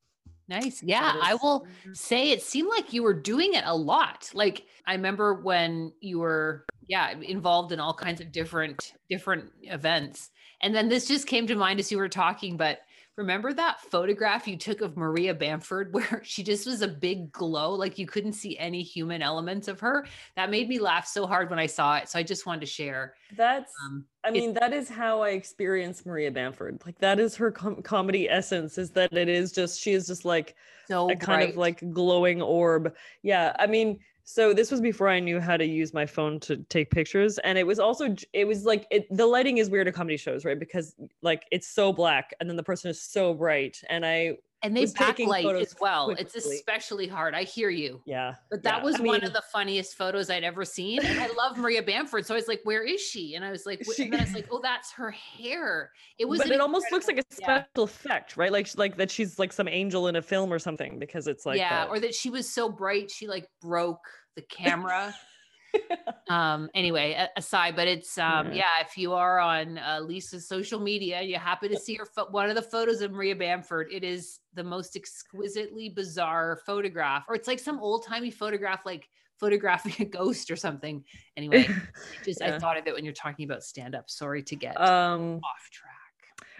Nice. 0.50 0.81
Yeah, 0.81 1.13
I 1.22 1.34
will 1.36 1.62
mm-hmm. 1.62 1.93
say 1.93 2.31
it 2.31 2.41
seemed 2.41 2.69
like 2.69 2.93
you 2.93 3.03
were 3.03 3.13
doing 3.13 3.53
it 3.53 3.63
a 3.65 3.75
lot. 3.75 4.31
Like 4.34 4.63
I 4.86 4.93
remember 4.93 5.34
when 5.34 5.91
you 6.00 6.19
were 6.19 6.65
yeah, 6.88 7.12
involved 7.12 7.74
in 7.74 7.79
all 7.79 7.93
kinds 7.93 8.22
of 8.22 8.31
different 8.31 8.93
different 9.10 9.51
events. 9.63 10.31
And 10.62 10.74
then 10.74 10.89
this 10.89 11.07
just 11.07 11.27
came 11.27 11.46
to 11.48 11.55
mind 11.55 11.79
as 11.79 11.91
you 11.91 11.98
were 11.98 12.10
talking, 12.10 12.57
but 12.57 12.79
Remember 13.17 13.51
that 13.51 13.81
photograph 13.81 14.47
you 14.47 14.55
took 14.57 14.81
of 14.81 14.95
Maria 14.95 15.33
Bamford 15.33 15.91
where 15.93 16.21
she 16.24 16.43
just 16.43 16.67
was 16.67 16.83
a 16.83 16.88
big 16.88 17.31
glow, 17.31 17.74
like 17.74 17.97
you 17.97 18.05
couldn't 18.05 18.33
see 18.33 18.57
any 18.59 18.83
human 18.83 19.24
elements 19.24 19.67
of 19.67 19.79
her? 19.79 20.05
That 20.36 20.51
made 20.51 20.69
me 20.69 20.77
laugh 20.77 21.07
so 21.07 21.25
hard 21.25 21.50
when 21.50 21.57
I 21.57 21.65
saw 21.65 21.97
it. 21.97 22.09
So 22.09 22.19
I 22.19 22.24
just 22.24 22.45
wanted 22.45 22.62
to 22.62 22.67
share. 22.67 23.15
That's, 23.36 23.74
um, 23.86 24.05
I 24.24 24.29
mean, 24.29 24.53
that 24.53 24.71
is 24.71 24.88
how 24.88 25.21
I 25.24 25.29
experience 25.29 26.05
Maria 26.05 26.31
Bamford. 26.31 26.79
Like 26.86 27.00
that 27.00 27.19
is 27.19 27.36
her 27.36 27.51
com- 27.51 27.81
comedy 27.81 28.29
essence 28.29 28.77
is 28.77 28.91
that 28.91 29.12
it 29.12 29.29
is 29.29 29.51
just, 29.51 29.81
she 29.81 29.93
is 29.93 30.05
just 30.05 30.24
like 30.24 30.55
so 30.88 31.09
a 31.09 31.15
kind 31.15 31.50
of 31.50 31.57
like 31.57 31.91
glowing 31.91 32.41
orb. 32.41 32.95
Yeah. 33.24 33.55
I 33.57 33.65
mean, 33.65 34.00
So 34.29 34.53
this 34.53 34.72
was 34.72 34.81
before 34.81 35.07
I 35.07 35.22
knew 35.22 35.39
how 35.39 35.55
to 35.55 35.65
use 35.65 35.93
my 35.93 36.05
phone 36.05 36.41
to 36.41 36.57
take 36.67 36.91
pictures, 36.91 37.38
and 37.46 37.57
it 37.57 37.65
was 37.65 37.79
also 37.79 38.13
it 38.34 38.46
was 38.46 38.65
like 38.65 38.86
it, 38.91 39.07
the 39.10 39.25
lighting 39.25 39.57
is 39.57 39.69
weird 39.69 39.88
at 39.88 39.93
comedy 39.93 40.17
shows, 40.17 40.43
right? 40.43 40.60
Because 40.60 40.93
like 41.22 41.43
it's 41.50 41.69
so 41.69 41.93
black, 41.93 42.34
and 42.41 42.50
then 42.50 42.57
the 42.57 42.63
person 42.63 42.91
is 42.91 43.01
so 43.01 43.34
bright, 43.34 43.79
and 43.89 44.05
I 44.05 44.36
and 44.64 44.76
they 44.76 44.86
backlight 44.86 45.62
as 45.62 45.76
well. 45.80 46.10
It's 46.12 46.36
especially 46.36 47.08
hard. 47.08 47.36
I 47.36 47.44
hear 47.44 47.70
you. 47.70 48.02
yeah. 48.06 48.36
But 48.50 48.64
that 48.64 48.78
yeah. 48.78 48.84
was 48.84 49.00
I 49.00 49.04
one 49.04 49.24
of 49.24 49.34
the 49.34 49.44
funniest 49.52 49.96
photos 49.96 50.30
I'd 50.30 50.44
ever 50.44 50.66
seen. 50.66 51.06
And 51.06 51.20
I 51.20 51.28
love 51.38 51.58
Maria 51.58 51.84
Bamford. 51.84 52.26
So 52.26 52.34
I 52.34 52.38
was 52.38 52.48
like, 52.48 52.62
where 52.64 52.84
is 52.84 53.00
she? 53.00 53.36
And 53.36 53.46
I 53.46 53.52
was 53.52 53.66
like, 53.66 53.82
wh- 53.88 54.00
and 54.00 54.14
then 54.14 54.22
I 54.22 54.24
was 54.24 54.34
like, 54.34 54.48
oh, 54.52 54.60
that's 54.62 54.92
her 54.94 55.12
hair. 55.12 55.92
It 56.18 56.26
was 56.26 56.40
but 56.40 56.52
it 56.52 56.60
almost 56.60 56.92
looks 56.92 57.08
like 57.08 57.20
a 57.20 57.24
yeah. 57.40 57.64
special 57.64 57.84
effect, 57.84 58.36
right? 58.36 58.52
Like 58.52 58.68
like 58.78 58.98
that 58.98 59.12
she's 59.12 59.38
like 59.38 59.54
some 59.54 59.68
angel 59.68 60.08
in 60.08 60.16
a 60.16 60.22
film 60.22 60.52
or 60.52 60.60
something 60.60 60.98
because 60.98 61.28
it's 61.28 61.46
like 61.46 61.60
yeah, 61.60 61.86
that. 61.86 61.90
or 61.90 62.00
that 62.00 62.16
she 62.16 62.30
was 62.30 62.52
so 62.52 62.70
bright 62.70 63.12
she 63.12 63.28
like 63.28 63.48
broke 63.62 64.06
the 64.36 64.42
camera. 64.42 65.14
um 66.29 66.69
anyway 66.74 67.27
aside 67.36 67.75
but 67.75 67.88
it's 67.88 68.17
um 68.17 68.47
Yeah. 68.47 68.53
yeah 68.53 68.81
if 68.81 68.97
you 68.97 69.13
are 69.13 69.39
on 69.39 69.77
uh, 69.77 70.00
lisa's 70.01 70.47
social 70.47 70.79
media 70.79 71.21
you 71.21 71.38
happen 71.38 71.69
to 71.71 71.79
see 71.79 71.95
her 71.95 72.05
pho- 72.05 72.27
one 72.31 72.50
of 72.50 72.55
the 72.55 72.62
photos 72.62 73.01
of 73.01 73.12
maria 73.12 73.36
bamford 73.36 73.88
it 73.91 74.03
is 74.03 74.39
the 74.53 74.63
most 74.63 74.95
exquisitely 74.95 75.89
bizarre 75.89 76.59
photograph 76.65 77.25
or 77.29 77.36
it's 77.36 77.47
like 77.47 77.59
some 77.59 77.79
old-timey 77.79 78.31
photograph 78.31 78.86
like 78.86 79.07
photographing 79.39 79.93
a 80.00 80.05
ghost 80.05 80.51
or 80.51 80.55
something 80.55 81.03
anyway 81.38 81.67
just 82.25 82.41
i 82.41 82.57
thought 82.57 82.77
of 82.77 82.88
it 82.88 82.93
when 82.93 83.05
you're 83.05 83.13
talking 83.13 83.45
about 83.45 83.63
stand-up 83.63 84.09
sorry 84.09 84.43
to 84.43 84.55
get 84.55 84.79
um 84.79 85.39
off 85.43 85.69
track 85.71 85.93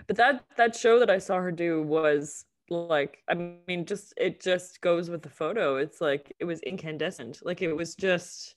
but 0.08 0.16
that 0.16 0.44
that 0.56 0.76
show 0.76 1.00
that 1.00 1.10
I 1.10 1.18
saw 1.18 1.38
her 1.38 1.52
do 1.52 1.82
was 1.82 2.46
like 2.70 3.24
I 3.28 3.34
mean 3.68 3.86
just 3.86 4.14
it 4.18 4.42
just 4.42 4.82
goes 4.82 5.10
with 5.10 5.22
the 5.22 5.30
photo. 5.30 5.78
It's 5.78 6.02
like 6.02 6.34
it 6.40 6.46
was 6.46 6.60
incandescent. 6.62 7.40
Like 7.44 7.62
it 7.62 7.74
was 7.74 7.96
just 7.96 8.56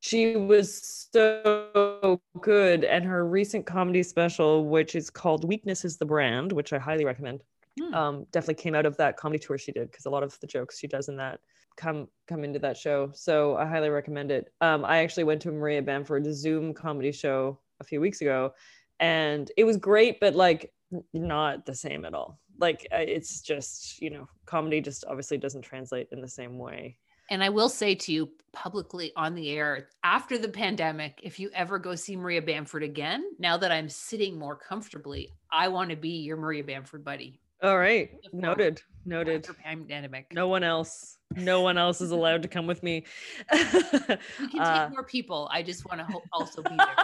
she 0.00 0.36
was 0.36 1.08
so 1.12 2.20
good 2.40 2.84
and 2.84 3.04
her 3.04 3.26
recent 3.26 3.66
comedy 3.66 4.02
special 4.02 4.66
which 4.66 4.94
is 4.94 5.10
called 5.10 5.44
Weakness 5.44 5.84
is 5.84 5.96
the 5.96 6.06
Brand, 6.06 6.52
which 6.52 6.72
I 6.72 6.78
highly 6.78 7.04
recommend. 7.04 7.42
Hmm. 7.80 7.94
Um 7.94 8.26
definitely 8.30 8.62
came 8.62 8.74
out 8.74 8.86
of 8.86 8.96
that 8.98 9.16
comedy 9.16 9.40
tour 9.40 9.58
she 9.58 9.72
did 9.72 9.90
because 9.90 10.06
a 10.06 10.10
lot 10.10 10.22
of 10.22 10.38
the 10.40 10.46
jokes 10.46 10.78
she 10.78 10.86
does 10.86 11.08
in 11.08 11.16
that 11.16 11.40
come 11.76 12.08
come 12.28 12.44
into 12.44 12.60
that 12.60 12.76
show. 12.76 13.10
So 13.14 13.56
I 13.56 13.66
highly 13.66 13.90
recommend 13.90 14.30
it. 14.30 14.52
Um 14.60 14.84
I 14.84 14.98
actually 14.98 15.24
went 15.24 15.42
to 15.42 15.52
Maria 15.52 15.82
Bamford 15.82 16.24
Zoom 16.32 16.72
comedy 16.72 17.10
show 17.10 17.58
a 17.80 17.84
few 17.84 18.00
weeks 18.00 18.20
ago 18.20 18.54
and 19.00 19.50
it 19.56 19.64
was 19.64 19.76
great 19.76 20.20
but 20.20 20.36
like 20.36 20.72
not 21.12 21.66
the 21.66 21.74
same 21.74 22.04
at 22.04 22.14
all 22.14 22.38
like 22.60 22.86
it's 22.92 23.40
just 23.40 24.00
you 24.00 24.10
know 24.10 24.28
comedy 24.46 24.80
just 24.80 25.04
obviously 25.08 25.36
doesn't 25.36 25.62
translate 25.62 26.06
in 26.12 26.20
the 26.20 26.28
same 26.28 26.58
way 26.58 26.96
And 27.30 27.42
I 27.42 27.48
will 27.48 27.68
say 27.68 27.94
to 27.94 28.12
you 28.12 28.30
publicly 28.52 29.12
on 29.16 29.34
the 29.34 29.50
air 29.50 29.88
after 30.04 30.38
the 30.38 30.48
pandemic, 30.48 31.20
if 31.22 31.40
you 31.40 31.50
ever 31.54 31.78
go 31.78 31.94
see 31.94 32.16
Maria 32.16 32.42
Bamford 32.42 32.82
again, 32.82 33.24
now 33.38 33.56
that 33.56 33.72
I'm 33.72 33.88
sitting 33.88 34.38
more 34.38 34.56
comfortably, 34.56 35.30
I 35.52 35.68
want 35.68 35.90
to 35.90 35.96
be 35.96 36.10
your 36.10 36.36
Maria 36.36 36.62
Bamford 36.62 37.04
buddy. 37.04 37.40
all 37.62 37.78
right 37.78 38.10
noted 38.32 38.82
noted 39.06 39.48
pandemic. 39.62 40.26
no 40.32 40.48
one 40.48 40.62
else 40.64 41.18
no 41.36 41.62
one 41.62 41.78
else 41.78 42.00
is 42.00 42.10
allowed 42.10 42.42
to 42.42 42.48
come 42.48 42.66
with 42.66 42.82
me 42.82 43.04
we 43.52 43.58
can 43.58 44.18
take 44.52 44.60
Uh, 44.60 44.88
more 44.90 45.04
people. 45.04 45.48
I 45.52 45.62
just 45.62 45.84
want 45.88 46.00
to 46.00 46.06
also 46.32 46.62
be 46.62 46.76
there. 46.76 46.96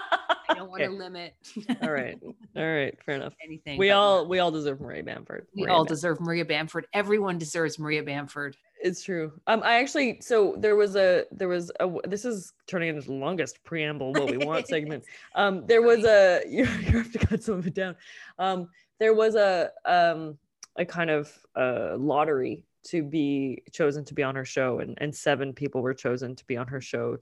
I 0.48 0.54
don't 0.54 0.68
want 0.70 0.82
to 0.82 0.88
Okay. 0.88 0.98
limit. 0.98 1.34
all 1.82 1.90
right 1.90 2.18
all 2.56 2.72
right 2.76 2.96
fair 3.06 3.14
enough 3.16 3.32
anything. 3.44 3.78
we 3.78 3.90
all 3.90 4.26
we 4.26 4.38
all 4.40 4.50
deserve 4.50 4.80
Maria 4.80 5.02
bamford 5.02 5.46
we 5.54 5.62
Maria 5.62 5.74
all 5.74 5.84
Bam- 5.84 5.94
deserve 5.94 6.20
Maria 6.20 6.44
Bamford. 6.44 6.86
Everyone 6.92 7.38
deserves 7.38 7.78
Maria 7.78 8.02
Bamford. 8.02 8.56
It's 8.82 9.02
true. 9.02 9.32
Um 9.46 9.62
i 9.62 9.74
actually 9.74 10.20
so 10.20 10.54
there 10.58 10.76
was 10.76 10.96
a 10.96 11.24
there 11.30 11.48
was 11.48 11.70
a 11.80 11.88
this 12.04 12.24
is 12.24 12.52
turning 12.66 12.88
into 12.88 13.02
the 13.02 13.12
longest 13.12 13.62
preamble 13.64 14.12
what 14.12 14.30
we 14.30 14.38
want 14.38 14.66
segment. 14.66 15.04
Um 15.34 15.66
there 15.66 15.82
was 15.82 16.04
a 16.04 16.42
you, 16.48 16.64
you 16.64 16.98
have 16.98 17.12
to 17.12 17.18
cut 17.18 17.42
some 17.42 17.54
of 17.54 17.66
it 17.66 17.74
down. 17.74 17.96
Um 18.38 18.68
there 18.98 19.14
was 19.14 19.34
a 19.34 19.70
um 19.84 20.38
a 20.76 20.84
kind 20.84 21.10
of 21.10 21.30
uh 21.56 21.96
lottery 21.96 22.64
to 22.82 23.02
be 23.02 23.62
chosen 23.72 24.04
to 24.06 24.14
be 24.14 24.22
on 24.22 24.34
her 24.34 24.44
show 24.44 24.78
and 24.78 24.96
and 25.00 25.14
seven 25.14 25.52
people 25.52 25.82
were 25.82 25.94
chosen 25.94 26.34
to 26.36 26.46
be 26.46 26.56
on 26.56 26.66
her 26.68 26.80
show. 26.80 27.18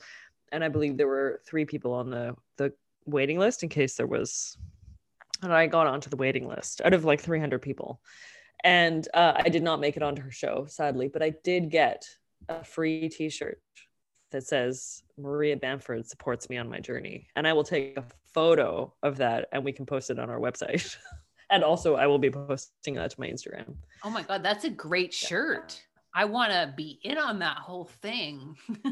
And 0.52 0.64
i 0.64 0.68
believe 0.68 0.96
there 0.96 1.08
were 1.08 1.40
three 1.44 1.64
people 1.64 1.92
on 1.92 2.10
the 2.10 2.34
the 2.56 2.72
waiting 3.04 3.38
list 3.38 3.62
in 3.62 3.68
case 3.68 3.94
there 3.94 4.06
was 4.06 4.56
and 5.42 5.52
i 5.52 5.66
got 5.66 5.86
onto 5.86 6.10
the 6.10 6.16
waiting 6.16 6.46
list 6.46 6.82
out 6.84 6.92
of 6.92 7.04
like 7.04 7.20
300 7.20 7.60
people 7.62 8.00
and 8.64 9.08
uh, 9.14 9.32
i 9.36 9.48
did 9.48 9.62
not 9.62 9.80
make 9.80 9.96
it 9.96 10.02
onto 10.02 10.22
her 10.22 10.30
show 10.30 10.66
sadly 10.68 11.08
but 11.08 11.22
i 11.22 11.32
did 11.44 11.70
get 11.70 12.04
a 12.48 12.64
free 12.64 13.08
t-shirt 13.08 13.60
that 14.30 14.46
says 14.46 15.02
Maria 15.18 15.56
Bamford 15.56 16.06
supports 16.06 16.48
me 16.48 16.58
on 16.58 16.68
my 16.68 16.80
journey. 16.80 17.28
And 17.36 17.46
I 17.46 17.52
will 17.52 17.64
take 17.64 17.96
a 17.96 18.04
photo 18.34 18.92
of 19.02 19.16
that 19.18 19.48
and 19.52 19.64
we 19.64 19.72
can 19.72 19.86
post 19.86 20.10
it 20.10 20.18
on 20.18 20.30
our 20.30 20.38
website. 20.38 20.96
and 21.50 21.64
also 21.64 21.96
I 21.96 22.06
will 22.06 22.18
be 22.18 22.30
posting 22.30 22.94
that 22.94 23.10
to 23.10 23.20
my 23.20 23.28
Instagram. 23.28 23.76
Oh 24.04 24.10
my 24.10 24.22
God, 24.22 24.42
that's 24.42 24.64
a 24.64 24.70
great 24.70 25.14
shirt. 25.14 25.82
I 26.14 26.24
want 26.24 26.52
to 26.52 26.72
be 26.76 26.98
in 27.02 27.18
on 27.18 27.38
that 27.40 27.58
whole 27.58 27.84
thing. 28.02 28.56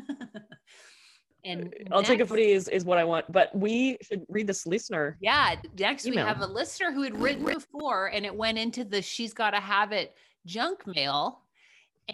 and 1.47 1.75
I'll 1.93 2.03
take 2.03 2.17
a 2.17 2.19
next- 2.19 2.29
footy 2.31 2.51
is, 2.51 2.69
is 2.69 2.85
what 2.85 2.99
I 2.99 3.05
want. 3.05 3.31
But 3.31 3.55
we 3.55 3.99
should 4.03 4.27
read 4.29 4.47
this 4.47 4.67
listener. 4.67 5.17
Yeah. 5.21 5.55
Next, 5.79 6.07
Email. 6.07 6.25
we 6.25 6.29
have 6.29 6.41
a 6.41 6.47
listener 6.47 6.93
who 6.93 7.03
had 7.03 7.19
written 7.21 7.45
before 7.45 8.09
and 8.09 8.27
it 8.27 8.35
went 8.35 8.59
into 8.59 8.85
the 8.85 9.01
She's 9.01 9.33
Gotta 9.33 9.61
Have 9.61 9.93
It 9.93 10.15
junk 10.45 10.87
mail. 10.87 11.41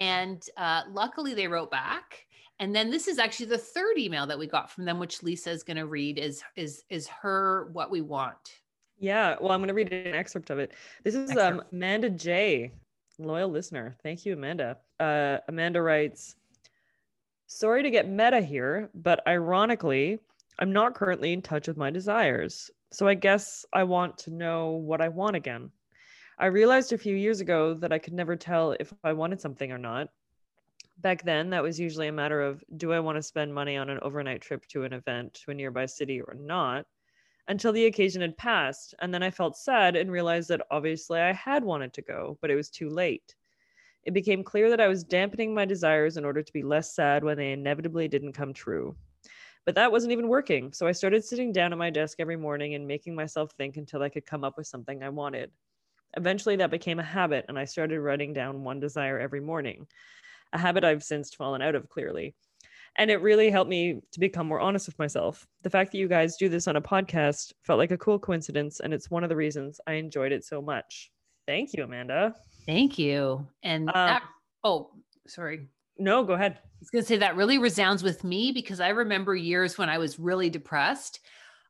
And 0.01 0.43
uh, 0.57 0.83
luckily 0.91 1.35
they 1.35 1.49
wrote 1.49 1.71
back. 1.71 2.27
And 2.61 2.75
then 2.75 2.91
this 2.91 3.09
is 3.09 3.19
actually 3.19 3.47
the 3.47 3.59
third 3.59 3.99
email 3.99 4.27
that 4.27 4.39
we 4.39 4.47
got 4.47 4.71
from 4.71 4.85
them, 4.85 4.99
which 4.99 5.23
Lisa 5.23 5.51
is 5.51 5.63
going 5.63 5.79
to 5.79 5.87
read 5.87 6.19
is 6.19 6.45
is 6.55 6.85
is 6.91 7.09
her 7.09 7.69
what 7.73 7.91
we 7.91 8.01
want. 8.03 8.61
Yeah. 8.99 9.35
Well, 9.41 9.51
I'm 9.51 9.59
going 9.59 9.69
to 9.69 9.75
read 9.75 9.93
an 9.93 10.15
excerpt 10.15 10.51
of 10.51 10.61
it. 10.61 10.73
This 11.03 11.17
is 11.17 11.37
um, 11.37 11.63
Amanda 11.73 12.09
J, 12.09 12.71
loyal 13.19 13.49
listener. 13.51 13.97
Thank 14.03 14.25
you, 14.25 14.35
Amanda. 14.35 14.77
Uh, 15.01 15.39
Amanda 15.49 15.83
writes, 15.83 16.37
Sorry 17.55 17.83
to 17.83 17.91
get 17.91 18.09
meta 18.09 18.41
here, 18.41 18.89
but 18.95 19.25
ironically, 19.29 20.19
I'm 20.59 20.73
not 20.73 20.95
currently 20.95 21.35
in 21.35 21.43
touch 21.43 21.69
with 21.69 21.77
my 21.77 21.91
desires. 21.91 22.71
So 22.93 23.07
I 23.07 23.13
guess 23.13 23.67
I 23.75 23.85
want 23.85 24.17
to 24.19 24.31
know 24.31 24.71
what 24.71 25.03
I 25.03 25.09
want 25.09 25.37
again. 25.37 25.71
I 26.39 26.47
realized 26.47 26.95
a 26.95 26.99
few 26.99 27.15
years 27.15 27.41
ago 27.41 27.75
that 27.75 27.93
I 27.93 27.99
could 27.99 28.15
never 28.15 28.37
tell 28.37 28.73
if 28.81 28.91
I 29.05 29.13
wanted 29.13 29.39
something 29.39 29.71
or 29.71 29.77
not. 29.77 30.09
Back 31.03 31.25
then, 31.25 31.51
that 31.51 31.63
was 31.63 31.79
usually 31.79 32.09
a 32.09 32.13
matter 32.13 32.41
of 32.41 32.65
do 32.79 32.91
I 32.91 33.01
want 33.01 33.17
to 33.17 33.23
spend 33.23 33.55
money 33.55 33.77
on 33.77 33.91
an 33.91 34.01
overnight 34.01 34.41
trip 34.41 34.65
to 34.69 34.85
an 34.85 34.95
event 34.95 35.35
to 35.45 35.51
a 35.51 35.55
nearby 35.55 35.85
city 35.85 36.23
or 36.23 36.35
not? 36.35 36.87
Until 37.49 37.73
the 37.73 37.85
occasion 37.85 38.23
had 38.23 38.39
passed, 38.39 38.95
and 39.01 39.13
then 39.13 39.23
I 39.23 39.31
felt 39.31 39.59
sad 39.59 39.95
and 39.95 40.11
realized 40.11 40.49
that 40.49 40.67
obviously 40.71 41.21
I 41.21 41.35
had 41.35 41.65
wanted 41.65 41.93
to 41.93 42.03
go, 42.03 42.39
but 42.41 42.51
it 42.51 42.57
was 42.57 42.71
too 42.71 42.89
late. 42.89 43.35
It 44.05 44.15
became 44.15 44.43
clear 44.43 44.69
that 44.71 44.81
I 44.81 44.89
was 44.89 45.05
dampening 45.05 45.55
my 45.55 45.65
desires 45.65 46.17
in 46.17 46.25
order 46.25 46.43
to 46.43 46.53
be 46.53 46.63
less 46.63 46.95
sad 46.95 47.23
when 47.23 47.37
they 47.37 47.53
inevitably 47.53 48.09
didn't 48.09 48.33
come 48.33 48.53
true. 48.53 48.97
But 49.65 49.77
that 49.77 49.93
wasn't 49.93 50.13
even 50.13 50.27
working, 50.27 50.73
so 50.73 50.89
I 50.89 50.93
started 50.93 51.25
sitting 51.25 51.53
down 51.53 51.73
at 51.73 51.79
my 51.79 51.91
desk 51.91 52.19
every 52.19 52.37
morning 52.37 52.75
and 52.75 52.87
making 52.87 53.15
myself 53.15 53.53
think 53.53 53.77
until 53.77 54.03
I 54.03 54.09
could 54.09 54.27
come 54.27 54.43
up 54.43 54.57
with 54.57 54.67
something 54.67 55.03
I 55.03 55.09
wanted. 55.09 55.53
Eventually, 56.17 56.57
that 56.57 56.73
became 56.73 56.99
a 56.99 57.05
habit, 57.05 57.45
and 57.49 57.57
I 57.57 57.65
started 57.65 58.01
writing 58.01 58.33
down 58.33 58.65
one 58.65 58.81
desire 58.81 59.21
every 59.21 59.41
morning, 59.41 59.87
a 60.53 60.59
habit 60.59 60.83
I've 60.83 61.05
since 61.05 61.33
fallen 61.33 61.63
out 61.63 61.77
of 61.77 61.89
clearly. 61.89 62.35
And 62.97 63.09
it 63.09 63.23
really 63.23 63.51
helped 63.51 63.71
me 63.71 64.01
to 64.11 64.21
become 64.21 64.49
more 64.49 64.61
honest 64.61 64.89
with 64.89 64.99
myself. 64.99 65.47
The 65.63 65.71
fact 65.71 65.93
that 65.93 65.99
you 65.99 66.09
guys 66.09 66.37
do 66.37 66.49
this 66.49 66.67
on 66.67 66.77
a 66.77 66.83
podcast 66.83 67.53
felt 67.63 67.79
like 67.79 67.93
a 67.93 67.99
cool 67.99 68.19
coincidence, 68.19 68.81
and 68.81 68.93
it's 68.93 69.13
one 69.13 69.23
of 69.23 69.31
the 69.31 69.37
reasons 69.37 69.81
I 69.87 69.93
enjoyed 69.93 70.33
it 70.33 70.45
so 70.45 70.61
much. 70.61 71.12
Thank 71.47 71.73
you, 71.75 71.85
Amanda. 71.85 72.35
Thank 72.67 72.99
you. 72.99 73.47
And 73.63 73.89
Uh, 73.89 73.93
that, 73.93 74.23
oh, 74.65 74.91
sorry. 75.27 75.69
No, 75.99 76.25
go 76.25 76.35
ahead. 76.35 76.59
I 76.63 76.69
was 76.81 76.91
going 76.91 77.03
to 77.03 77.09
say 77.09 77.17
that 77.19 77.37
really 77.37 77.59
resounds 77.59 78.03
with 78.03 78.25
me 78.25 78.53
because 78.53 78.81
I 78.81 78.89
remember 78.89 79.35
years 79.35 79.79
when 79.79 79.89
I 79.89 79.99
was 79.99 80.19
really 80.19 80.51
depressed. 80.51 81.21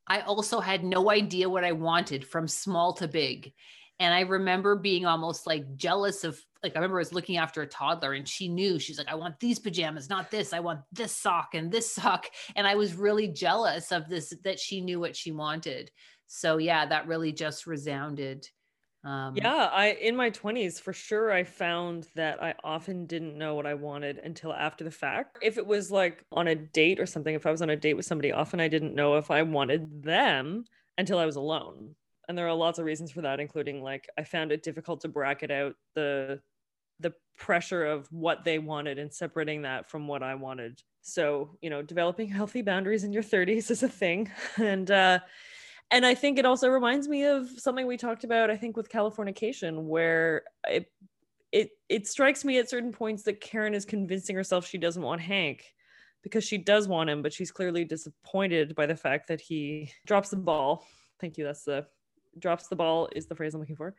I 0.06 0.20
also 0.20 0.60
had 0.60 0.84
no 0.84 1.10
idea 1.10 1.48
what 1.48 1.64
I 1.64 1.72
wanted 1.72 2.26
from 2.26 2.48
small 2.48 2.92
to 2.94 3.08
big. 3.08 3.52
And 3.98 4.12
I 4.12 4.20
remember 4.20 4.74
being 4.74 5.06
almost 5.06 5.46
like 5.46 5.76
jealous 5.76 6.24
of, 6.24 6.40
like, 6.62 6.72
I 6.74 6.78
remember 6.78 6.98
I 6.98 7.00
was 7.00 7.12
looking 7.12 7.36
after 7.36 7.62
a 7.62 7.66
toddler 7.66 8.14
and 8.14 8.26
she 8.26 8.48
knew, 8.48 8.78
she's 8.78 8.98
like, 8.98 9.08
I 9.08 9.14
want 9.14 9.38
these 9.38 9.58
pajamas, 9.58 10.10
not 10.10 10.30
this. 10.30 10.52
I 10.52 10.60
want 10.60 10.80
this 10.92 11.12
sock 11.12 11.54
and 11.54 11.70
this 11.70 11.90
sock. 11.94 12.26
And 12.56 12.66
I 12.66 12.74
was 12.74 12.94
really 12.94 13.28
jealous 13.28 13.92
of 13.92 14.08
this, 14.08 14.34
that 14.44 14.58
she 14.58 14.80
knew 14.80 14.98
what 14.98 15.16
she 15.16 15.30
wanted. 15.30 15.90
So, 16.26 16.56
yeah, 16.56 16.86
that 16.86 17.06
really 17.06 17.32
just 17.32 17.66
resounded. 17.66 18.48
Um, 19.04 19.35
Yeah, 19.35 19.68
I 19.73 19.88
in 19.92 20.14
my 20.14 20.28
20s 20.30 20.78
for 20.78 20.92
sure 20.92 21.32
I 21.32 21.44
found 21.44 22.09
that 22.14 22.42
I 22.42 22.54
often 22.62 23.06
didn't 23.06 23.38
know 23.38 23.54
what 23.54 23.66
I 23.66 23.75
wanted 23.75 24.18
until 24.18 24.52
after 24.52 24.85
the 24.85 24.90
fact. 24.90 25.38
If 25.40 25.56
it 25.56 25.66
was 25.66 25.90
like 25.90 26.26
on 26.32 26.49
a 26.49 26.54
date 26.54 27.00
or 27.00 27.06
something, 27.06 27.35
if 27.35 27.47
I 27.47 27.50
was 27.50 27.62
on 27.62 27.71
a 27.71 27.76
date 27.76 27.94
with 27.94 28.04
somebody, 28.04 28.30
often 28.30 28.61
I 28.61 28.68
didn't 28.68 28.94
know 28.94 29.16
if 29.16 29.30
I 29.30 29.42
wanted 29.42 30.02
them 30.02 30.64
until 30.99 31.18
I 31.18 31.25
was 31.26 31.37
alone. 31.37 31.97
And 32.28 32.37
there 32.37 32.47
are 32.47 32.54
lots 32.54 32.78
of 32.78 32.85
reasons 32.85 33.11
for 33.11 33.23
that 33.23 33.40
including 33.40 33.82
like 33.82 34.09
I 34.18 34.25
found 34.25 34.52
it 34.52 34.62
difficult 34.62 35.00
to 35.02 35.09
bracket 35.09 35.50
out 35.50 35.76
the 35.94 36.42
the 37.00 37.14
pressure 37.37 37.85
of 37.87 38.11
what 38.12 38.44
they 38.44 38.59
wanted 38.59 38.99
and 38.99 39.12
separating 39.12 39.62
that 39.62 39.90
from 39.90 40.09
what 40.09 40.23
I 40.23 40.35
wanted. 40.37 40.82
So, 41.02 41.59
you 41.62 41.71
know, 41.71 41.82
developing 41.82 42.28
healthy 42.30 42.62
boundaries 42.62 43.04
in 43.04 43.12
your 43.12 43.23
30s 43.25 43.71
is 43.71 43.82
a 43.82 43.88
thing. 43.88 44.30
And 44.59 44.90
uh 44.90 45.21
and 45.92 46.04
I 46.04 46.14
think 46.14 46.38
it 46.38 46.44
also 46.44 46.68
reminds 46.68 47.06
me 47.06 47.25
of 47.25 47.49
something 47.50 47.87
we 47.87 47.96
talked 47.96 48.25
about 48.25 48.50
I 48.50 48.56
think 48.56 48.76
with 48.76 48.88
Californication 48.88 49.84
where 49.84 50.42
it 50.66 50.90
it 51.52 51.70
it 51.88 52.08
strikes 52.08 52.44
me 52.44 52.58
at 52.58 52.68
certain 52.68 52.92
points 52.92 53.22
that 53.25 53.40
Karen 53.40 53.75
is 53.75 53.84
convincing 53.84 54.34
herself 54.34 54.66
she 54.66 54.78
doesn't 54.78 55.02
want 55.02 55.20
Hank 55.20 55.64
because 56.22 56.44
she 56.44 56.58
does 56.58 56.88
want 56.88 57.11
him, 57.11 57.22
but 57.22 57.32
she's 57.32 57.50
clearly 57.50 57.84
disappointed 57.84 58.75
by 58.75 58.87
the 58.87 58.96
fact 58.96 59.28
that 59.28 59.40
he 59.40 59.92
drops 60.06 60.30
the 60.30 60.37
ball. 60.37 60.87
Thank 61.20 61.37
you. 61.37 61.44
That's 61.44 61.64
the 61.64 61.87
drops 62.38 62.68
the 62.68 62.76
ball 62.76 63.11
is 63.14 63.26
the 63.26 63.34
phrase 63.34 63.52
I'm 63.52 63.61
looking 63.61 63.76
for 63.76 63.94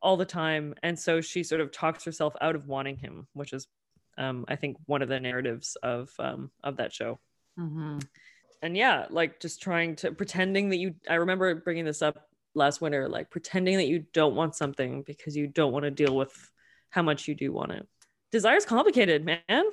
all 0.00 0.16
the 0.16 0.24
time. 0.24 0.74
And 0.82 0.96
so 0.96 1.20
she 1.20 1.42
sort 1.42 1.60
of 1.60 1.72
talks 1.72 2.04
herself 2.04 2.34
out 2.40 2.54
of 2.54 2.68
wanting 2.68 2.96
him, 2.96 3.26
which 3.32 3.52
is, 3.52 3.66
um, 4.18 4.44
I 4.46 4.56
think, 4.56 4.76
one 4.86 5.02
of 5.02 5.08
the 5.08 5.18
narratives 5.18 5.76
of 5.82 6.10
um, 6.18 6.50
of 6.62 6.76
that 6.76 6.92
show. 6.92 7.18
Mm-hmm. 7.58 7.98
And 8.62 8.76
yeah, 8.76 9.06
like 9.10 9.40
just 9.40 9.60
trying 9.60 9.96
to 9.96 10.12
pretending 10.12 10.70
that 10.70 10.76
you. 10.76 10.94
I 11.08 11.14
remember 11.14 11.54
bringing 11.56 11.84
this 11.84 12.00
up 12.00 12.28
last 12.54 12.80
winter, 12.80 13.08
like 13.08 13.30
pretending 13.30 13.76
that 13.76 13.88
you 13.88 14.04
don't 14.12 14.36
want 14.36 14.54
something 14.54 15.02
because 15.02 15.36
you 15.36 15.46
don't 15.46 15.72
want 15.72 15.84
to 15.84 15.90
deal 15.90 16.14
with 16.16 16.32
how 16.90 17.02
much 17.02 17.26
you 17.26 17.34
do 17.34 17.52
want 17.52 17.72
it. 17.72 17.86
Desire's 18.30 18.64
complicated, 18.64 19.24
man. 19.24 19.42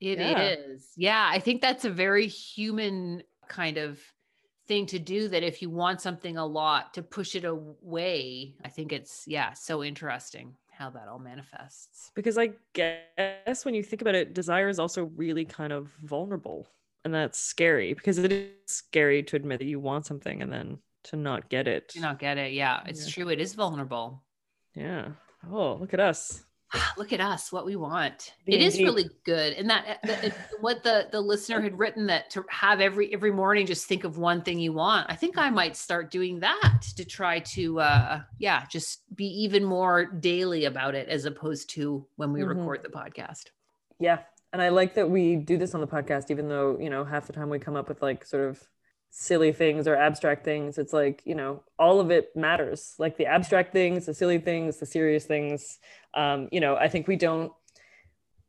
It 0.00 0.18
yeah. 0.18 0.48
is. 0.50 0.86
Yeah, 0.96 1.28
I 1.30 1.40
think 1.40 1.60
that's 1.60 1.84
a 1.84 1.90
very 1.90 2.28
human 2.28 3.22
kind 3.48 3.78
of 3.78 4.00
thing 4.66 4.86
to 4.86 4.98
do 4.98 5.28
that 5.28 5.42
if 5.42 5.62
you 5.62 5.70
want 5.70 6.00
something 6.00 6.36
a 6.36 6.46
lot 6.46 6.94
to 6.94 7.02
push 7.02 7.34
it 7.34 7.44
away, 7.44 8.54
I 8.64 8.68
think 8.68 8.92
it's 8.92 9.24
yeah, 9.26 9.54
so 9.54 9.82
interesting 9.82 10.54
how 10.70 10.90
that 10.90 11.08
all 11.08 11.18
manifests. 11.18 12.12
Because 12.14 12.38
I 12.38 12.50
guess 12.74 13.64
when 13.64 13.74
you 13.74 13.82
think 13.82 14.02
about 14.02 14.14
it, 14.14 14.34
desire 14.34 14.68
is 14.68 14.78
also 14.78 15.10
really 15.16 15.44
kind 15.44 15.72
of 15.72 15.90
vulnerable. 16.04 16.68
And 17.04 17.14
that's 17.14 17.38
scary 17.38 17.94
because 17.94 18.18
it 18.18 18.32
is 18.32 18.50
scary 18.66 19.22
to 19.24 19.36
admit 19.36 19.60
that 19.60 19.66
you 19.66 19.80
want 19.80 20.06
something 20.06 20.42
and 20.42 20.52
then 20.52 20.78
to 21.04 21.16
not 21.16 21.48
get 21.48 21.68
it. 21.68 21.88
To 21.90 22.00
not 22.00 22.18
get 22.18 22.38
it. 22.38 22.52
Yeah, 22.52 22.80
it's 22.86 23.06
yeah. 23.06 23.12
true. 23.12 23.28
It 23.30 23.40
is 23.40 23.54
vulnerable. 23.54 24.22
Yeah. 24.74 25.10
Oh, 25.50 25.74
look 25.74 25.94
at 25.94 26.00
us. 26.00 26.44
look 26.98 27.12
at 27.12 27.20
us 27.20 27.50
what 27.50 27.64
we 27.64 27.76
want 27.76 28.34
it 28.46 28.60
is 28.60 28.78
really 28.78 29.08
good 29.24 29.54
and 29.54 29.70
that 29.70 29.98
uh, 30.08 30.28
what 30.60 30.82
the 30.82 31.08
the 31.12 31.20
listener 31.20 31.60
had 31.60 31.78
written 31.78 32.06
that 32.06 32.28
to 32.30 32.44
have 32.50 32.80
every 32.80 33.12
every 33.12 33.30
morning 33.30 33.66
just 33.66 33.86
think 33.86 34.04
of 34.04 34.18
one 34.18 34.42
thing 34.42 34.58
you 34.58 34.72
want 34.72 35.06
i 35.08 35.14
think 35.14 35.38
i 35.38 35.48
might 35.48 35.76
start 35.76 36.10
doing 36.10 36.40
that 36.40 36.82
to 36.96 37.04
try 37.04 37.38
to 37.38 37.80
uh 37.80 38.20
yeah 38.38 38.64
just 38.70 39.00
be 39.16 39.26
even 39.42 39.64
more 39.64 40.04
daily 40.04 40.66
about 40.66 40.94
it 40.94 41.08
as 41.08 41.24
opposed 41.24 41.70
to 41.70 42.06
when 42.16 42.32
we 42.32 42.40
mm-hmm. 42.40 42.58
record 42.58 42.82
the 42.82 42.88
podcast 42.88 43.44
yeah 43.98 44.18
and 44.52 44.62
i 44.62 44.68
like 44.68 44.94
that 44.94 45.10
we 45.10 45.36
do 45.36 45.56
this 45.56 45.74
on 45.74 45.80
the 45.80 45.86
podcast 45.86 46.30
even 46.30 46.48
though 46.48 46.78
you 46.80 46.90
know 46.90 47.04
half 47.04 47.26
the 47.26 47.32
time 47.32 47.50
we 47.50 47.58
come 47.58 47.76
up 47.76 47.88
with 47.88 48.02
like 48.02 48.24
sort 48.24 48.48
of 48.48 48.68
silly 49.10 49.52
things 49.52 49.88
or 49.88 49.96
abstract 49.96 50.44
things. 50.44 50.78
It's 50.78 50.92
like 50.92 51.22
you 51.24 51.34
know 51.34 51.62
all 51.78 52.00
of 52.00 52.10
it 52.10 52.34
matters 52.36 52.94
like 52.98 53.16
the 53.16 53.26
abstract 53.26 53.72
things 53.72 54.06
the 54.06 54.14
silly 54.14 54.38
things 54.38 54.78
the 54.78 54.86
serious 54.86 55.24
things. 55.24 55.78
Um 56.14 56.48
you 56.52 56.60
know 56.60 56.76
i 56.76 56.88
think 56.88 57.06
we 57.06 57.16
don't 57.16 57.52